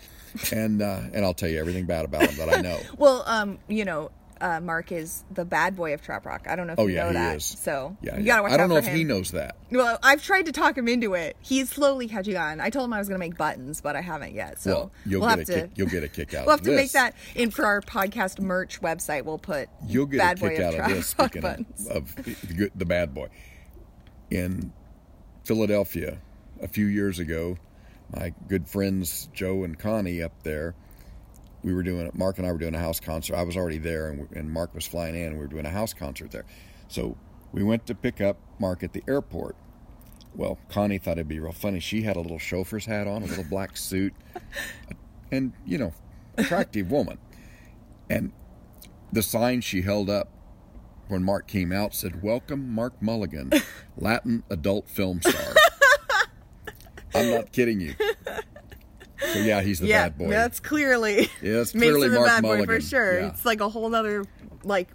and 0.52 0.82
uh, 0.82 1.00
and 1.12 1.24
I'll 1.24 1.34
tell 1.34 1.48
you 1.48 1.58
everything 1.58 1.86
bad 1.86 2.04
about 2.04 2.28
them 2.28 2.36
that 2.36 2.58
I 2.58 2.60
know. 2.60 2.78
Well, 2.98 3.22
um, 3.26 3.58
you 3.68 3.84
know, 3.84 4.10
uh, 4.40 4.60
Mark 4.60 4.92
is 4.92 5.24
the 5.30 5.44
bad 5.44 5.76
boy 5.76 5.94
of 5.94 6.02
trop 6.02 6.24
rock. 6.26 6.46
I 6.48 6.56
don't 6.56 6.66
know 6.66 6.74
if 6.74 6.78
Oh 6.78 6.86
you 6.86 6.94
yeah, 6.96 7.06
know 7.06 7.12
that. 7.12 7.36
is. 7.36 7.44
So 7.44 7.96
yeah, 8.02 8.18
you 8.18 8.24
gotta 8.26 8.42
watch 8.42 8.52
I 8.52 8.56
don't 8.56 8.64
out 8.64 8.68
know 8.70 8.76
if 8.78 8.86
him. 8.86 8.96
he 8.96 9.04
knows 9.04 9.30
that. 9.32 9.56
Well, 9.70 9.98
I've 10.02 10.22
tried 10.22 10.46
to 10.46 10.52
talk 10.52 10.76
him 10.78 10.88
into 10.88 11.14
it. 11.14 11.36
He's 11.40 11.68
slowly 11.70 12.08
catching 12.08 12.36
on. 12.36 12.60
I 12.60 12.70
told 12.70 12.84
him 12.86 12.92
I 12.92 12.98
was 12.98 13.08
going 13.08 13.20
to 13.20 13.26
make 13.26 13.36
buttons, 13.36 13.80
but 13.82 13.96
I 13.96 14.00
haven't 14.00 14.32
yet. 14.34 14.58
So 14.60 14.70
well, 14.70 14.92
you'll 15.04 15.20
we'll 15.20 15.28
get 15.30 15.38
have 15.38 15.48
a 15.48 15.52
to. 15.52 15.60
kick. 15.62 15.70
You'll 15.76 15.88
get 15.88 16.04
a 16.04 16.08
kick 16.08 16.34
out. 16.34 16.40
Of 16.40 16.40
this. 16.40 16.46
We'll 16.46 16.52
have 16.52 16.60
of 16.60 16.64
to 16.64 16.70
this. 16.70 16.76
make 16.80 16.92
that 16.92 17.14
in 17.34 17.50
for 17.50 17.66
our 17.66 17.80
podcast 17.82 18.40
merch 18.40 18.80
website. 18.80 19.24
We'll 19.24 19.38
put 19.38 19.68
You'll 19.86 20.06
get 20.06 20.18
bad 20.18 20.38
a 20.38 20.40
boy 20.40 20.48
kick 20.56 20.60
out 20.60 20.70
of 20.74 20.76
trap 20.76 20.90
this. 20.90 21.06
Speaking 21.08 21.42
buttons. 21.42 21.86
of, 21.88 22.16
of 22.18 22.70
the 22.74 22.86
bad 22.86 23.12
boy, 23.14 23.28
in 24.30 24.72
Philadelphia 25.44 26.18
a 26.62 26.68
few 26.68 26.86
years 26.86 27.18
ago, 27.18 27.56
my 28.14 28.32
good 28.48 28.68
friends 28.68 29.28
Joe 29.32 29.64
and 29.64 29.78
Connie 29.78 30.22
up 30.22 30.42
there, 30.42 30.74
we 31.62 31.74
were 31.74 31.82
doing 31.82 32.10
Mark 32.14 32.38
and 32.38 32.46
I 32.46 32.52
were 32.52 32.58
doing 32.58 32.74
a 32.74 32.78
house 32.78 33.00
concert. 33.00 33.36
I 33.36 33.42
was 33.42 33.56
already 33.56 33.78
there, 33.78 34.08
and, 34.08 34.28
and 34.32 34.50
Mark 34.50 34.74
was 34.74 34.86
flying 34.86 35.14
in, 35.14 35.28
and 35.28 35.34
we 35.34 35.40
were 35.40 35.48
doing 35.48 35.66
a 35.66 35.70
house 35.70 35.92
concert 35.92 36.30
there. 36.30 36.44
So 36.88 37.16
we 37.52 37.62
went 37.62 37.86
to 37.86 37.94
pick 37.94 38.20
up 38.20 38.38
Mark 38.58 38.82
at 38.82 38.92
the 38.92 39.02
airport. 39.08 39.56
Well, 40.34 40.58
Connie 40.68 40.98
thought 40.98 41.12
it'd 41.12 41.28
be 41.28 41.40
real 41.40 41.52
funny. 41.52 41.80
She 41.80 42.02
had 42.02 42.16
a 42.16 42.20
little 42.20 42.38
chauffeur's 42.38 42.86
hat 42.86 43.06
on, 43.06 43.22
a 43.22 43.26
little 43.26 43.44
black 43.44 43.76
suit, 43.76 44.14
and 45.32 45.52
you 45.66 45.78
know, 45.78 45.92
attractive 46.36 46.90
woman. 46.90 47.18
And 48.08 48.32
the 49.12 49.22
sign 49.22 49.60
she 49.60 49.82
held 49.82 50.08
up 50.08 50.30
when 51.08 51.22
Mark 51.22 51.46
came 51.46 51.72
out 51.72 51.94
said, 51.94 52.22
Welcome, 52.22 52.72
Mark 52.72 53.00
Mulligan, 53.02 53.52
Latin 53.96 54.44
adult 54.50 54.88
film 54.88 55.20
star. 55.20 55.54
I'm 57.14 57.30
not 57.30 57.52
kidding 57.52 57.80
you. 57.80 57.94
So, 59.32 59.38
yeah, 59.40 59.60
he's 59.62 59.80
the 59.80 59.86
yeah, 59.88 60.08
bad 60.08 60.18
boy. 60.18 60.28
that's 60.30 60.60
clearly 60.60 61.28
Yeah, 61.42 61.54
that's 61.54 61.74
makes 61.74 61.90
clearly 61.92 62.06
him 62.06 62.12
the 62.12 62.20
Mark 62.20 62.28
bad 62.30 62.42
boy 62.42 62.64
for 62.66 62.80
sure. 62.80 63.20
Yeah. 63.20 63.26
It's 63.28 63.44
like 63.44 63.60
a 63.60 63.68
whole 63.68 63.94
other 63.94 64.24
like 64.64 64.88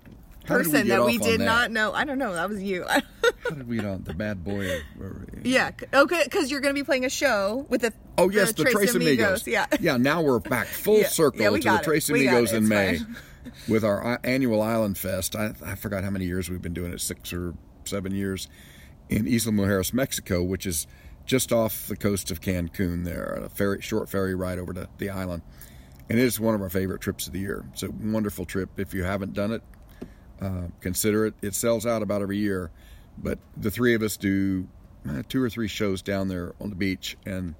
did 0.45 0.49
we 0.49 0.55
person 0.55 0.87
that 0.89 1.05
we 1.05 1.17
did 1.17 1.39
that? 1.41 1.45
not 1.45 1.71
know. 1.71 1.93
I 1.93 2.03
don't 2.03 2.17
know. 2.17 2.33
That 2.33 2.49
was 2.49 2.61
you. 2.61 2.85
How 3.43 3.49
did 3.49 3.67
we 3.67 3.77
know? 3.77 3.97
The 3.97 4.13
bad 4.13 4.43
boy. 4.43 4.81
or- 4.99 5.25
yeah. 5.43 5.71
Okay. 5.93 6.21
Because 6.25 6.51
you're 6.51 6.59
going 6.59 6.73
to 6.75 6.79
be 6.81 6.83
playing 6.85 7.05
a 7.05 7.09
show 7.09 7.65
with 7.69 7.81
the 7.81 7.93
Oh, 8.17 8.29
yes, 8.29 8.51
the, 8.53 8.65
Tres 8.65 8.93
Amigos. 8.95 9.47
Yeah. 9.47 9.65
Yeah, 9.79 9.97
now 9.97 10.21
we're 10.21 10.39
back 10.39 10.67
full 10.67 10.99
Yeah. 10.99 11.07
circle 11.07 11.41
Yeah, 11.41 11.49
to 11.49 11.59
the 11.59 11.75
it. 11.75 11.83
Trace 11.83 12.09
We 12.09 12.27
Amigos 12.27 12.51
it. 12.53 12.57
in 12.57 12.67
May 12.67 12.97
fine. 12.97 13.15
with 13.69 13.83
our 13.85 14.05
uh, 14.05 14.17
annual 14.23 14.61
Island 14.61 14.97
Fest. 14.97 15.35
I, 15.35 15.53
I 15.65 15.75
forgot 15.75 16.03
how 16.03 16.09
many 16.09 16.25
years 16.25 16.49
we've 16.49 16.61
been 16.61 16.73
doing 16.73 16.91
it, 16.93 16.99
six 17.01 17.31
or 17.33 17.53
seven 17.85 18.13
years 18.13 18.47
in 19.09 19.27
Isla 19.27 19.51
Mujeres, 19.53 19.93
Mexico, 19.93 20.43
which 20.43 20.65
is 20.65 20.87
just 21.25 21.51
off 21.51 21.87
the 21.87 21.95
coast 21.95 22.31
of 22.31 22.41
Cancun 22.41 23.05
there, 23.05 23.41
a 23.45 23.49
ferry, 23.49 23.81
short 23.81 24.09
ferry 24.09 24.35
ride 24.35 24.59
over 24.59 24.73
to 24.73 24.87
the 24.97 25.09
island. 25.09 25.41
And 26.09 26.19
it 26.19 26.23
is 26.23 26.39
one 26.39 26.53
of 26.53 26.61
our 26.61 26.69
favorite 26.69 27.01
trips 27.01 27.27
of 27.27 27.33
the 27.33 27.39
year. 27.39 27.65
It's 27.71 27.83
a 27.83 27.91
wonderful 27.91 28.45
trip. 28.45 28.69
If 28.77 28.93
you 28.93 29.03
haven't 29.03 29.33
done 29.33 29.51
it, 29.51 29.61
uh, 30.41 30.67
consider 30.81 31.25
it. 31.25 31.35
It 31.41 31.55
sells 31.55 31.85
out 31.85 32.01
about 32.01 32.21
every 32.21 32.37
year, 32.37 32.71
but 33.17 33.39
the 33.55 33.71
three 33.71 33.93
of 33.93 34.01
us 34.01 34.17
do 34.17 34.67
uh, 35.09 35.23
two 35.27 35.41
or 35.41 35.49
three 35.49 35.67
shows 35.67 36.01
down 36.01 36.27
there 36.27 36.53
on 36.59 36.69
the 36.69 36.75
beach, 36.75 37.17
and 37.25 37.55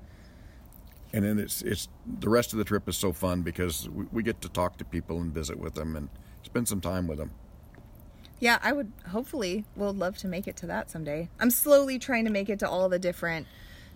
and 1.14 1.24
then 1.24 1.39
it's 1.39 1.61
it's 1.61 1.88
the 2.20 2.30
rest 2.30 2.51
of 2.51 2.59
the 2.59 2.66
trip 2.66 2.89
is 2.89 2.97
so 2.97 3.14
fun 3.14 3.41
because 3.41 3.88
we, 3.89 4.05
we 4.11 4.24
get 4.24 4.41
to 4.41 4.49
talk 4.49 4.78
to 4.78 4.86
people 4.86 5.22
and 5.22 5.34
visit 5.34 5.57
with 5.57 5.76
them 5.76 5.95
and 5.95 6.09
spend 6.41 6.68
some 6.68 6.82
time 6.82 7.07
with 7.07 7.20
them. 7.20 7.32
Yeah, 8.44 8.60
I 8.62 8.74
would 8.74 8.91
hopefully 9.10 9.64
would 9.78 9.96
love 9.96 10.18
to 10.18 10.28
make 10.28 10.50
it 10.50 10.58
to 10.58 10.66
that 10.68 10.89
someday. 10.91 11.30
I'm 11.39 11.50
slowly 11.50 11.98
trying 11.98 12.26
to 12.26 12.30
make 12.30 12.50
it 12.50 12.60
to 12.60 12.70
all 12.70 12.89
the 12.89 13.00
different 13.00 13.48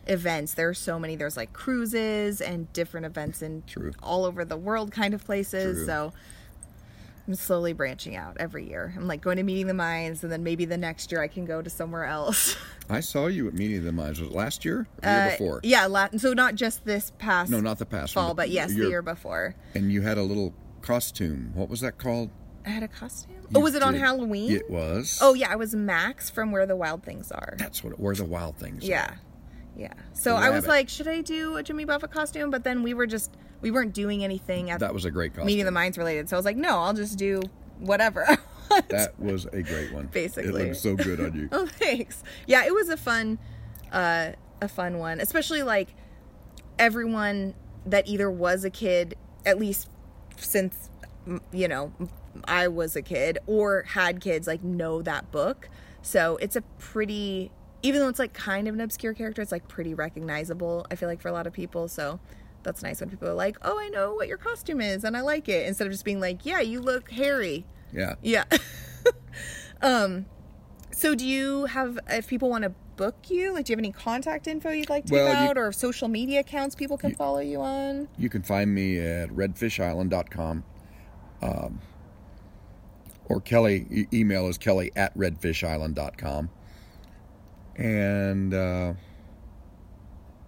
events. 0.06 0.54
There 0.54 0.70
are 0.70 0.74
so 0.74 0.98
many. 0.98 1.18
There's 1.18 1.36
like 1.36 1.52
cruises 1.52 2.39
and 2.39 2.72
different 2.72 3.06
events 3.06 3.41
in 3.41 3.64
True. 3.68 3.91
all 4.02 4.24
over 4.24 4.45
the 4.45 4.56
world 4.56 4.89
kind 4.93 5.14
of 5.14 5.26
places. 5.26 5.80
True. 5.80 5.86
So 5.86 6.14
I'm 7.28 7.36
slowly 7.36 7.74
branching 7.74 8.16
out 8.16 8.38
every 8.39 8.66
year. 8.70 8.93
I'm 8.95 9.06
like 9.06 9.20
going 9.20 9.36
to 9.36 9.43
meeting 9.43 9.68
the 9.68 9.74
minds 9.74 10.24
and 10.24 10.32
then 10.32 10.43
maybe 10.43 10.64
the 10.64 10.78
next 10.78 11.12
year 11.12 11.22
I 11.22 11.28
can 11.28 11.43
go 11.43 11.62
to 11.62 11.70
somewhere 11.70 12.06
else. 12.06 12.56
I 12.89 13.02
saw 13.02 13.28
you 13.28 13.50
at 13.50 13.54
Meeting 13.54 13.84
the 13.84 13.91
Minds. 13.91 14.22
Was 14.22 14.30
it 14.30 14.34
last 14.34 14.64
year? 14.64 14.80
Or 14.80 14.88
the 15.02 15.08
year 15.10 15.20
Uh, 15.28 15.30
before? 15.32 15.60
Yeah, 15.64 15.88
Latin. 15.88 16.20
So 16.20 16.32
not 16.32 16.56
just 16.56 16.86
this 16.86 17.12
past 17.20 17.52
No, 17.52 17.60
not 17.60 17.80
the 17.80 17.86
past 17.86 18.14
fall, 18.14 18.30
but 18.30 18.43
but 18.43 18.50
yes, 18.52 18.70
the 18.74 18.88
year 18.88 19.02
before. 19.02 19.56
And 19.76 19.91
you 19.91 20.04
had 20.04 20.18
a 20.18 20.24
little 20.24 20.54
costume. 20.82 21.52
What 21.54 21.68
was 21.68 21.82
that 21.82 21.98
called? 21.98 22.30
I 22.68 22.72
had 22.72 22.84
a 22.84 22.88
costume. 22.89 23.38
oh, 23.55 23.61
was 23.61 23.76
it 23.76 23.82
on. 23.82 23.95
Halloween? 23.95 24.51
It 24.51 24.70
was. 24.70 25.20
Oh 25.22 25.34
yeah, 25.34 25.49
I 25.49 25.55
was 25.55 25.74
Max 25.74 26.30
from 26.30 26.51
Where 26.51 26.65
the 26.65 26.76
Wild 26.76 27.01
Things 27.01 27.32
Are. 27.32 27.55
that's 27.57 27.82
what. 27.84 27.97
Where 27.97 28.13
the 28.13 28.26
wild 28.26 28.57
things. 28.57 28.84
are. 28.84 28.88
Yeah. 28.88 29.13
Yeah. 29.78 29.93
So 30.13 30.36
I 30.36 30.49
was 30.49 30.68
like, 30.68 30.89
should 30.89 31.07
I 31.07 31.22
do 31.22 31.55
a 31.57 31.63
Jimmy 31.63 31.86
Buffett 31.86 32.11
costume? 32.11 32.49
But 32.49 32.63
then 32.63 32.84
we 32.84 32.93
were 32.93 33.07
just 33.07 33.32
we 33.61 33.72
weren't 33.72 33.93
doing 33.93 34.24
anything 34.24 34.70
at 34.70 34.82
that 34.82 34.93
was 34.93 35.05
a 35.05 35.11
great 35.11 35.34
costume. 35.34 35.47
Meeting 35.47 35.65
the 35.65 35.72
Minds 35.72 35.97
related. 35.97 36.28
So 36.28 36.36
I 36.36 36.39
was 36.39 36.45
like, 36.45 36.57
no, 36.57 36.80
I'll 36.80 36.93
just 36.93 37.18
do 37.18 37.41
whatever. 37.80 38.38
That 38.89 39.18
was 39.18 39.45
a 39.45 39.61
great 39.63 39.93
one. 39.93 40.07
Basically. 40.07 40.49
it 40.49 40.53
looked 40.53 40.76
so 40.76 40.97
good 40.97 41.22
on 41.22 41.34
you. 41.34 41.47
oh, 41.53 41.68
thanks. 41.68 42.22
Yeah, 42.47 42.65
it 42.65 42.74
was 42.74 42.89
a 42.89 42.97
fun 42.97 43.39
uh 43.93 44.34
a 44.61 44.68
fun 44.68 44.97
one, 44.97 45.22
especially 45.22 45.63
like 45.63 45.95
everyone 46.78 47.53
that 47.86 48.09
either 48.09 48.30
was 48.30 48.65
a 48.65 48.70
kid 48.70 49.15
at 49.45 49.57
least 49.57 49.89
since 50.36 50.89
you 51.53 51.70
know 51.70 51.93
I 52.46 52.68
was 52.68 52.96
a 52.96 53.02
kid 53.02 53.38
or 53.48 53.84
had 53.84 54.22
kids 54.22 54.48
like 54.48 54.64
know 54.64 55.02
that 55.02 55.32
book. 55.32 55.70
So 56.02 56.38
it's 56.38 56.56
a 56.56 56.62
pretty 56.80 57.52
even 57.84 58.02
though 58.02 58.10
it's 58.10 58.20
like 58.20 58.34
kind 58.34 58.68
of 58.68 58.74
an 58.74 58.82
obscure 58.82 59.14
character, 59.14 59.42
it's 59.42 59.52
like 59.52 59.68
pretty 59.68 59.94
recognizable, 59.94 60.86
I 60.90 60.96
feel 60.96 61.08
like 61.08 61.22
for 61.22 61.28
a 61.28 61.32
lot 61.34 61.46
of 61.48 61.54
people. 61.54 61.88
So 61.88 62.20
that's 62.64 62.82
nice 62.82 63.00
when 63.00 63.10
people 63.10 63.28
are 63.30 63.34
like, 63.34 63.58
"Oh, 63.62 63.80
I 63.80 63.88
know 63.90 64.14
what 64.16 64.28
your 64.28 64.38
costume 64.38 64.82
is 64.82 65.04
and 65.04 65.16
I 65.16 65.22
like 65.22 65.48
it." 65.48 65.68
Instead 65.68 65.88
of 65.88 65.94
just 65.94 66.04
being 66.06 66.20
like, 66.20 66.46
"Yeah, 66.46 66.60
you 66.60 66.82
look 66.82 67.12
hairy." 67.12 67.66
Yeah. 67.94 68.16
Yeah. 68.22 68.46
um 69.82 70.26
so 70.92 71.14
do 71.14 71.26
you 71.26 71.66
have 71.66 72.00
if 72.10 72.28
people 72.28 72.50
want 72.50 72.64
to 72.64 72.74
book 72.96 73.30
you, 73.30 73.54
like 73.54 73.66
do 73.66 73.72
you 73.72 73.76
have 73.76 73.80
any 73.80 73.92
contact 73.92 74.48
info 74.48 74.72
you'd 74.72 74.90
like 74.90 75.06
to 75.06 75.14
Well, 75.14 75.28
give 75.32 75.40
you- 75.44 75.50
out 75.50 75.58
or 75.58 75.72
social 75.72 76.08
media 76.08 76.40
accounts 76.40 76.74
people 76.76 76.98
can 76.98 77.14
follow 77.14 77.40
you 77.40 77.62
on? 77.62 78.08
You 78.18 78.30
can 78.30 78.42
find 78.42 78.74
me 78.74 78.98
at 79.00 79.30
redfishisland.com. 79.30 80.64
Um, 81.44 81.80
or 83.28 83.42
Kelly, 83.42 84.08
email 84.14 84.48
is 84.48 84.58
kelly 84.58 84.92
at 84.96 85.16
redfishisland.com. 85.18 86.50
And 87.76 88.54
uh, 88.54 88.94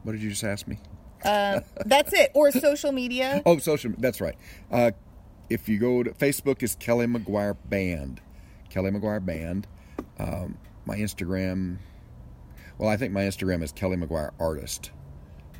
what 0.03 0.13
did 0.13 0.21
you 0.21 0.29
just 0.29 0.43
ask 0.43 0.67
me? 0.67 0.79
That's 1.23 2.13
it. 2.13 2.31
Or 2.33 2.51
social 2.51 2.91
media. 2.91 3.41
Oh, 3.45 3.57
social. 3.59 3.91
That's 3.97 4.21
right. 4.21 4.35
Uh, 4.71 4.91
if 5.49 5.67
you 5.67 5.77
go 5.79 6.03
to 6.03 6.11
Facebook, 6.11 6.63
is 6.63 6.75
Kelly 6.75 7.05
McGuire 7.05 7.57
Band. 7.69 8.21
Kelly 8.69 8.91
McGuire 8.91 9.23
Band. 9.23 9.67
Um, 10.17 10.57
my 10.85 10.97
Instagram. 10.97 11.77
Well, 12.77 12.89
I 12.89 12.97
think 12.97 13.11
my 13.11 13.23
Instagram 13.23 13.63
is 13.63 13.71
Kelly 13.71 13.97
McGuire 13.97 14.31
Artist, 14.39 14.91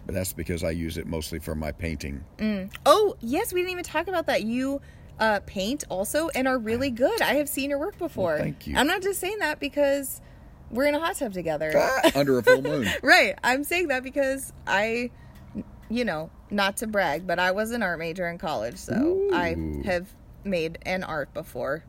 but 0.06 0.16
that's 0.16 0.32
because 0.32 0.64
I 0.64 0.72
use 0.72 0.98
it 0.98 1.06
mostly 1.06 1.40
for 1.40 1.54
my 1.54 1.72
painting. 1.72 2.24
Oh, 2.86 3.16
yes, 3.20 3.52
we 3.52 3.60
didn't 3.62 3.72
even 3.72 3.84
talk 3.84 4.08
about 4.08 4.28
that. 4.28 4.44
You 4.44 4.80
uh, 5.20 5.40
paint 5.46 5.84
also 5.90 6.30
and 6.30 6.48
are 6.48 6.58
really 6.58 6.90
good. 6.90 7.22
I 7.22 7.36
have 7.36 7.50
seen 7.50 7.70
your 7.70 7.80
work 7.80 7.98
before. 7.98 8.38
thank 8.38 8.68
you. 8.68 8.76
I'm 8.76 8.88
not 8.88 9.02
just 9.02 9.20
saying 9.20 9.40
that 9.40 9.60
because 9.60 10.22
we're 10.72 10.86
in 10.86 10.96
a 10.96 11.00
hot 11.00 11.16
tub 11.16 11.34
together. 11.34 11.72
Ah, 11.76 12.12
under 12.16 12.38
a 12.40 12.44
full 12.44 12.62
moon. 12.62 12.88
Right. 13.04 13.38
I'm 13.44 13.64
saying 13.64 13.88
that 13.90 14.04
because 14.04 14.54
I, 14.68 15.12
you 15.90 16.06
know, 16.06 16.30
not 16.50 16.78
to 16.78 16.88
brag, 16.88 17.28
but 17.28 17.40
I 17.40 17.52
was 17.52 17.72
an 17.72 17.84
art 17.84 18.00
major 18.00 18.28
in 18.28 18.38
college, 18.38 18.78
so 18.78 19.30
I 19.34 19.56
have 19.86 20.08
made 20.44 20.78
an 20.84 21.04
art 21.04 21.34
before. 21.34 21.84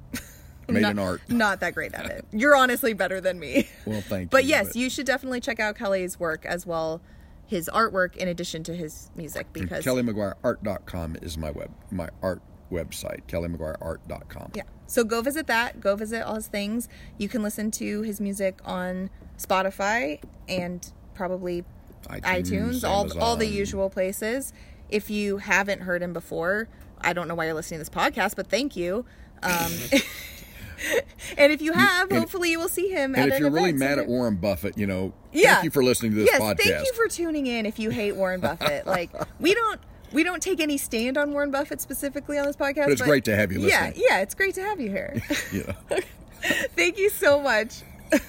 Made 0.68 0.82
not, 0.82 0.92
an 0.92 0.98
art. 1.00 1.22
Not 1.28 1.60
that 1.60 1.74
great 1.74 1.94
at 1.94 2.06
it. 2.06 2.24
You're 2.30 2.54
honestly 2.54 2.92
better 2.92 3.20
than 3.20 3.40
me. 3.40 3.68
Well, 3.86 4.02
thank 4.02 4.24
you. 4.24 4.28
But 4.28 4.44
you. 4.44 4.50
yes, 4.50 4.76
you 4.76 4.88
should 4.88 5.06
definitely 5.06 5.40
check 5.40 5.58
out 5.58 5.76
Kelly's 5.76 6.20
work 6.20 6.46
as 6.46 6.64
well, 6.64 7.00
his 7.46 7.68
artwork 7.72 8.16
in 8.16 8.28
addition 8.28 8.62
to 8.64 8.76
his 8.76 9.10
music 9.16 9.52
because 9.52 9.84
KellyMcGuireArt.com 9.84 11.16
is 11.22 11.36
my 11.36 11.50
web 11.50 11.72
my 11.90 12.08
art 12.22 12.40
website. 12.70 13.22
KellyMcGuireArt.com. 13.28 14.52
Yeah. 14.54 14.62
So 14.86 15.04
go 15.04 15.22
visit 15.22 15.46
that. 15.46 15.80
Go 15.80 15.96
visit 15.96 16.22
all 16.22 16.34
his 16.34 16.48
things. 16.48 16.88
You 17.18 17.28
can 17.28 17.42
listen 17.42 17.70
to 17.72 18.02
his 18.02 18.20
music 18.20 18.58
on 18.64 19.10
Spotify 19.38 20.20
and 20.48 20.90
probably 21.14 21.64
iTunes, 22.04 22.22
iTunes, 22.22 22.88
all 22.88 23.20
all 23.20 23.36
the 23.36 23.46
usual 23.46 23.90
places. 23.90 24.52
If 24.88 25.10
you 25.10 25.36
haven't 25.38 25.82
heard 25.82 26.02
him 26.02 26.12
before, 26.12 26.68
I 27.00 27.12
don't 27.12 27.28
know 27.28 27.34
why 27.34 27.44
you're 27.44 27.54
listening 27.54 27.78
to 27.78 27.84
this 27.84 27.90
podcast, 27.94 28.34
but 28.36 28.48
thank 28.48 28.74
you. 28.74 29.04
Um, 29.42 29.72
and 31.38 31.52
if 31.52 31.62
you 31.62 31.72
have, 31.72 32.10
hopefully 32.10 32.50
you 32.50 32.58
will 32.58 32.68
see 32.68 32.88
him. 32.88 33.14
And 33.14 33.32
if 33.32 33.38
you're 33.38 33.50
really 33.50 33.72
mad 33.72 33.98
at 33.98 34.08
Warren 34.08 34.36
Buffett, 34.36 34.76
you 34.76 34.86
know, 34.86 35.12
Yeah. 35.32 35.54
thank 35.54 35.64
you 35.64 35.70
for 35.70 35.84
listening 35.84 36.12
to 36.12 36.16
this 36.18 36.28
yes, 36.32 36.40
podcast. 36.40 36.56
thank 36.62 36.86
you 36.86 36.92
for 36.94 37.08
tuning 37.08 37.46
in. 37.46 37.66
If 37.66 37.78
you 37.78 37.90
hate 37.90 38.16
Warren 38.16 38.40
Buffett, 38.40 38.86
like 38.86 39.10
we 39.38 39.54
don't. 39.54 39.80
We 40.12 40.24
don't 40.24 40.42
take 40.42 40.60
any 40.60 40.76
stand 40.76 41.16
on 41.16 41.32
Warren 41.32 41.50
Buffett 41.50 41.80
specifically 41.80 42.38
on 42.38 42.46
this 42.46 42.56
podcast. 42.56 42.84
But 42.84 42.92
it's 42.92 43.02
great 43.02 43.24
to 43.26 43.36
have 43.36 43.52
you 43.52 43.60
Yeah, 43.60 43.86
listening. 43.86 44.04
yeah, 44.08 44.18
it's 44.20 44.34
great 44.34 44.54
to 44.56 44.62
have 44.62 44.80
you 44.80 44.90
here. 44.90 45.22
know. 45.52 45.98
Thank 46.74 46.98
you 46.98 47.10
so 47.10 47.40
much. 47.40 47.82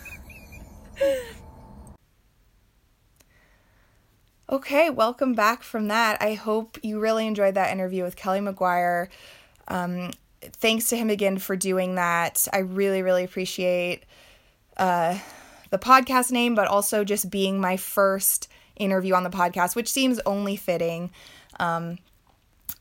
okay, 4.49 4.89
welcome 4.89 5.33
back 5.33 5.63
from 5.63 5.87
that. 5.87 6.21
I 6.21 6.33
hope 6.33 6.77
you 6.83 6.99
really 6.99 7.25
enjoyed 7.25 7.55
that 7.55 7.71
interview 7.71 8.03
with 8.03 8.15
Kelly 8.15 8.39
McGuire. 8.39 9.07
Um, 9.67 10.11
thanks 10.41 10.89
to 10.89 10.97
him 10.97 11.09
again 11.09 11.37
for 11.37 11.55
doing 11.55 11.95
that. 11.95 12.47
I 12.51 12.59
really, 12.59 13.01
really 13.01 13.23
appreciate 13.23 14.03
uh, 14.77 15.17
the 15.69 15.79
podcast 15.79 16.31
name, 16.31 16.53
but 16.55 16.67
also 16.67 17.03
just 17.03 17.29
being 17.29 17.59
my 17.61 17.77
first 17.77 18.49
interview 18.75 19.13
on 19.13 19.23
the 19.23 19.29
podcast, 19.29 19.75
which 19.75 19.89
seems 19.89 20.19
only 20.25 20.55
fitting. 20.55 21.11
Um, 21.61 21.99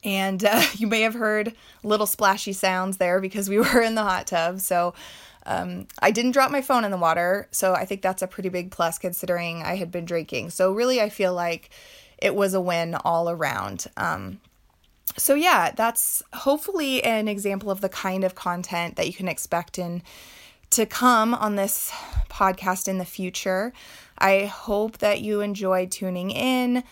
and 0.03 0.45
uh, 0.45 0.63
you 0.75 0.87
may 0.87 1.03
have 1.03 1.15
heard 1.15 1.55
little 1.83 2.07
splashy 2.07 2.53
sounds 2.53 2.97
there 2.97 3.21
because 3.21 3.49
we 3.49 3.59
were 3.61 3.81
in 3.81 3.95
the 3.95 4.03
hot 4.03 4.27
tub. 4.27 4.61
So 4.61 4.95
um, 5.47 5.87
I 6.01 6.11
didn't 6.11 6.33
drop 6.33 6.51
my 6.51 6.63
phone 6.63 6.85
in 6.85 6.91
the 6.91 6.97
water. 6.97 7.49
So 7.51 7.75
I 7.75 7.85
think 7.85 8.03
that's 8.03 8.23
a 8.23 8.27
pretty 8.27 8.49
big 8.49 8.71
plus 8.71 8.99
considering 8.99 9.63
I 9.63 9.77
had 9.77 9.91
been 9.91 10.05
drinking. 10.05 10.51
So 10.51 10.73
really, 10.73 11.01
I 11.01 11.09
feel 11.09 11.35
like 11.35 11.71
it 12.19 12.35
was 12.35 12.55
a 12.55 12.61
win 12.61 12.95
all 12.95 13.31
around. 13.31 13.87
Um, 13.97 14.41
so 15.17 15.35
yeah, 15.35 15.73
that's 15.73 16.23
hopefully 16.33 17.03
an 17.03 17.27
example 17.27 17.71
of 17.71 17.81
the 17.81 17.89
kind 17.89 18.23
of 18.23 18.35
content 18.35 18.97
that 18.97 19.07
you 19.07 19.13
can 19.13 19.29
expect 19.29 19.79
in 19.79 20.03
to 20.71 20.87
come 20.87 21.35
on 21.35 21.57
this 21.57 21.91
podcast 22.29 22.87
in 22.87 22.99
the 22.99 23.05
future. 23.05 23.73
I 24.19 24.45
hope 24.45 24.99
that 24.99 25.21
you 25.21 25.41
enjoyed 25.41 25.91
tuning 25.91 26.31
in. 26.31 26.85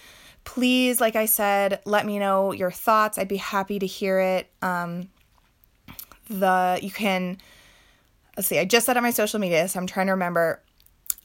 Please, 0.49 0.99
like 0.99 1.14
I 1.14 1.26
said, 1.26 1.82
let 1.84 2.07
me 2.07 2.18
know 2.18 2.53
your 2.53 2.70
thoughts. 2.70 3.18
I'd 3.18 3.28
be 3.28 3.36
happy 3.36 3.78
to 3.78 3.84
hear 3.86 4.18
it. 4.18 4.49
Um, 4.62 5.11
the 6.30 6.78
you 6.80 6.90
can 6.90 7.36
let's 8.34 8.49
see. 8.49 8.59
I 8.59 8.64
just 8.64 8.86
said 8.86 8.96
on 8.96 9.03
my 9.03 9.11
social 9.11 9.38
media, 9.40 9.68
so 9.68 9.78
I'm 9.78 9.86
trying 9.86 10.07
to 10.07 10.12
remember. 10.12 10.62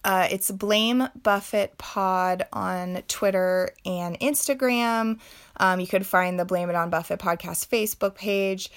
Uh, 0.04 0.28
it's 0.30 0.52
Blame 0.52 1.08
Buffett 1.24 1.78
Pod 1.78 2.46
on 2.52 3.02
Twitter 3.08 3.70
and 3.86 4.20
Instagram. 4.20 5.20
Um, 5.56 5.80
you 5.80 5.88
could 5.88 6.06
find 6.06 6.38
the 6.38 6.44
Blame 6.44 6.70
It 6.70 6.76
on 6.76 6.90
Buffett 6.90 7.22
podcast 7.22 7.70
Facebook 7.70 8.16
page. 8.16 8.72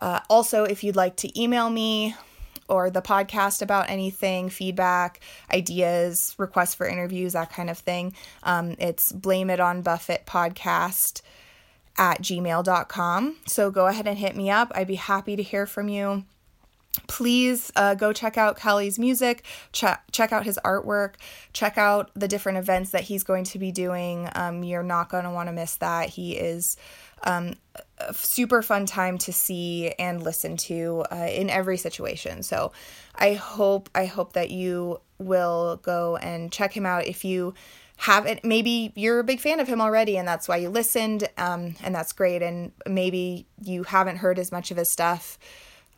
Uh, 0.00 0.20
also, 0.30 0.64
if 0.64 0.82
you'd 0.82 0.96
like 0.96 1.16
to 1.16 1.40
email 1.40 1.68
me 1.68 2.14
or 2.70 2.90
the 2.90 3.02
podcast 3.02 3.62
about 3.62 3.90
anything, 3.90 4.48
feedback, 4.48 5.20
ideas, 5.52 6.34
requests 6.38 6.74
for 6.74 6.86
interviews, 6.86 7.34
that 7.34 7.52
kind 7.52 7.68
of 7.68 7.78
thing, 7.78 8.14
um, 8.42 8.76
it's 8.78 9.12
Blame 9.12 9.50
It 9.50 9.60
on 9.60 9.82
Buffett 9.82 10.24
podcast 10.26 11.22
at 11.98 12.22
gmail.com. 12.22 13.36
So 13.46 13.70
go 13.70 13.86
ahead 13.86 14.06
and 14.06 14.16
hit 14.16 14.36
me 14.36 14.50
up. 14.50 14.72
I'd 14.74 14.86
be 14.86 14.94
happy 14.94 15.36
to 15.36 15.42
hear 15.42 15.66
from 15.66 15.88
you 15.88 16.24
please 17.06 17.70
uh, 17.76 17.94
go 17.94 18.12
check 18.12 18.36
out 18.36 18.58
Kelly's 18.58 18.98
music, 18.98 19.44
check 19.72 20.02
check 20.10 20.32
out 20.32 20.44
his 20.44 20.58
artwork, 20.64 21.14
check 21.52 21.78
out 21.78 22.10
the 22.14 22.28
different 22.28 22.58
events 22.58 22.90
that 22.90 23.02
he's 23.02 23.22
going 23.22 23.44
to 23.44 23.58
be 23.58 23.70
doing. 23.70 24.28
Um, 24.34 24.64
you're 24.64 24.82
not 24.82 25.08
going 25.08 25.24
to 25.24 25.30
want 25.30 25.48
to 25.48 25.52
miss 25.52 25.76
that. 25.76 26.08
He 26.08 26.36
is 26.36 26.76
um, 27.24 27.54
super 28.12 28.62
fun 28.62 28.86
time 28.86 29.18
to 29.18 29.32
see 29.32 29.90
and 29.98 30.22
listen 30.22 30.56
to 30.56 31.04
uh, 31.12 31.28
in 31.30 31.50
every 31.50 31.76
situation. 31.76 32.42
So 32.42 32.72
I 33.14 33.34
hope 33.34 33.90
I 33.94 34.06
hope 34.06 34.32
that 34.34 34.50
you 34.50 35.00
will 35.18 35.76
go 35.82 36.16
and 36.16 36.50
check 36.50 36.74
him 36.76 36.86
out 36.86 37.06
if 37.06 37.24
you 37.24 37.54
haven't 37.98 38.42
maybe 38.42 38.92
you're 38.96 39.18
a 39.18 39.24
big 39.24 39.40
fan 39.40 39.60
of 39.60 39.68
him 39.68 39.78
already 39.78 40.16
and 40.16 40.26
that's 40.26 40.48
why 40.48 40.56
you 40.56 40.70
listened 40.70 41.28
um, 41.36 41.74
and 41.82 41.94
that's 41.94 42.14
great 42.14 42.40
and 42.40 42.72
maybe 42.88 43.44
you 43.62 43.82
haven't 43.82 44.16
heard 44.16 44.38
as 44.38 44.50
much 44.50 44.70
of 44.70 44.78
his 44.78 44.88
stuff 44.88 45.38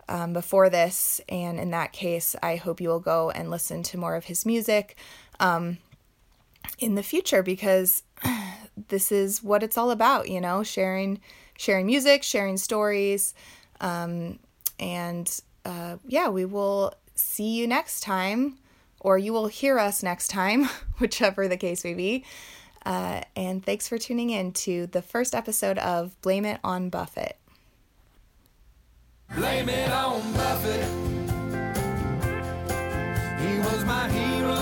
um, 0.09 0.33
before 0.33 0.69
this. 0.69 1.21
And 1.29 1.59
in 1.59 1.71
that 1.71 1.93
case, 1.93 2.37
I 2.43 2.57
hope 2.57 2.81
you 2.81 2.89
will 2.89 3.01
go 3.01 3.31
and 3.31 3.51
listen 3.51 3.83
to 3.85 3.99
more 3.99 4.15
of 4.15 4.25
his 4.25 4.45
music 4.47 4.97
um, 5.41 5.79
in 6.79 6.95
the 6.95 7.03
future 7.03 7.43
because 7.43 8.03
this 8.89 9.13
is 9.13 9.43
what 9.43 9.63
it's 9.63 9.77
all 9.77 9.91
about, 9.91 10.29
you 10.29 10.41
know, 10.41 10.63
sharing 10.63 11.21
sharing 11.57 11.87
music, 11.87 12.23
sharing 12.23 12.57
stories, 12.57 13.35
um, 13.81 14.39
and 14.81 15.41
uh, 15.65 15.97
yeah, 16.07 16.29
we 16.29 16.45
will 16.45 16.95
see 17.15 17.55
you 17.55 17.67
next 17.67 18.01
time, 18.01 18.59
or 19.01 19.19
you 19.19 19.33
will 19.33 19.47
hear 19.47 19.79
us 19.79 20.03
next 20.03 20.29
time, 20.29 20.69
whichever 20.99 21.49
the 21.49 21.57
case 21.57 21.85
may 21.85 21.95
be. 21.95 22.25
Uh, 22.85 23.21
and 23.37 23.65
thanks 23.65 23.87
for 23.87 23.97
tuning 23.97 24.31
in 24.31 24.53
to 24.53 24.87
the 24.89 25.03
first 25.03 25.35
episode 25.35 25.79
of 25.79 26.21
Blame 26.21 26.45
It 26.45 26.59
on 26.65 26.89
Buffett. 26.89 27.37
Blame 29.37 29.69
it 29.69 29.91
on 29.91 30.21
Buffett. 30.33 30.85
He 33.41 33.59
was 33.59 33.85
my 33.85 34.09
hero 34.11 34.62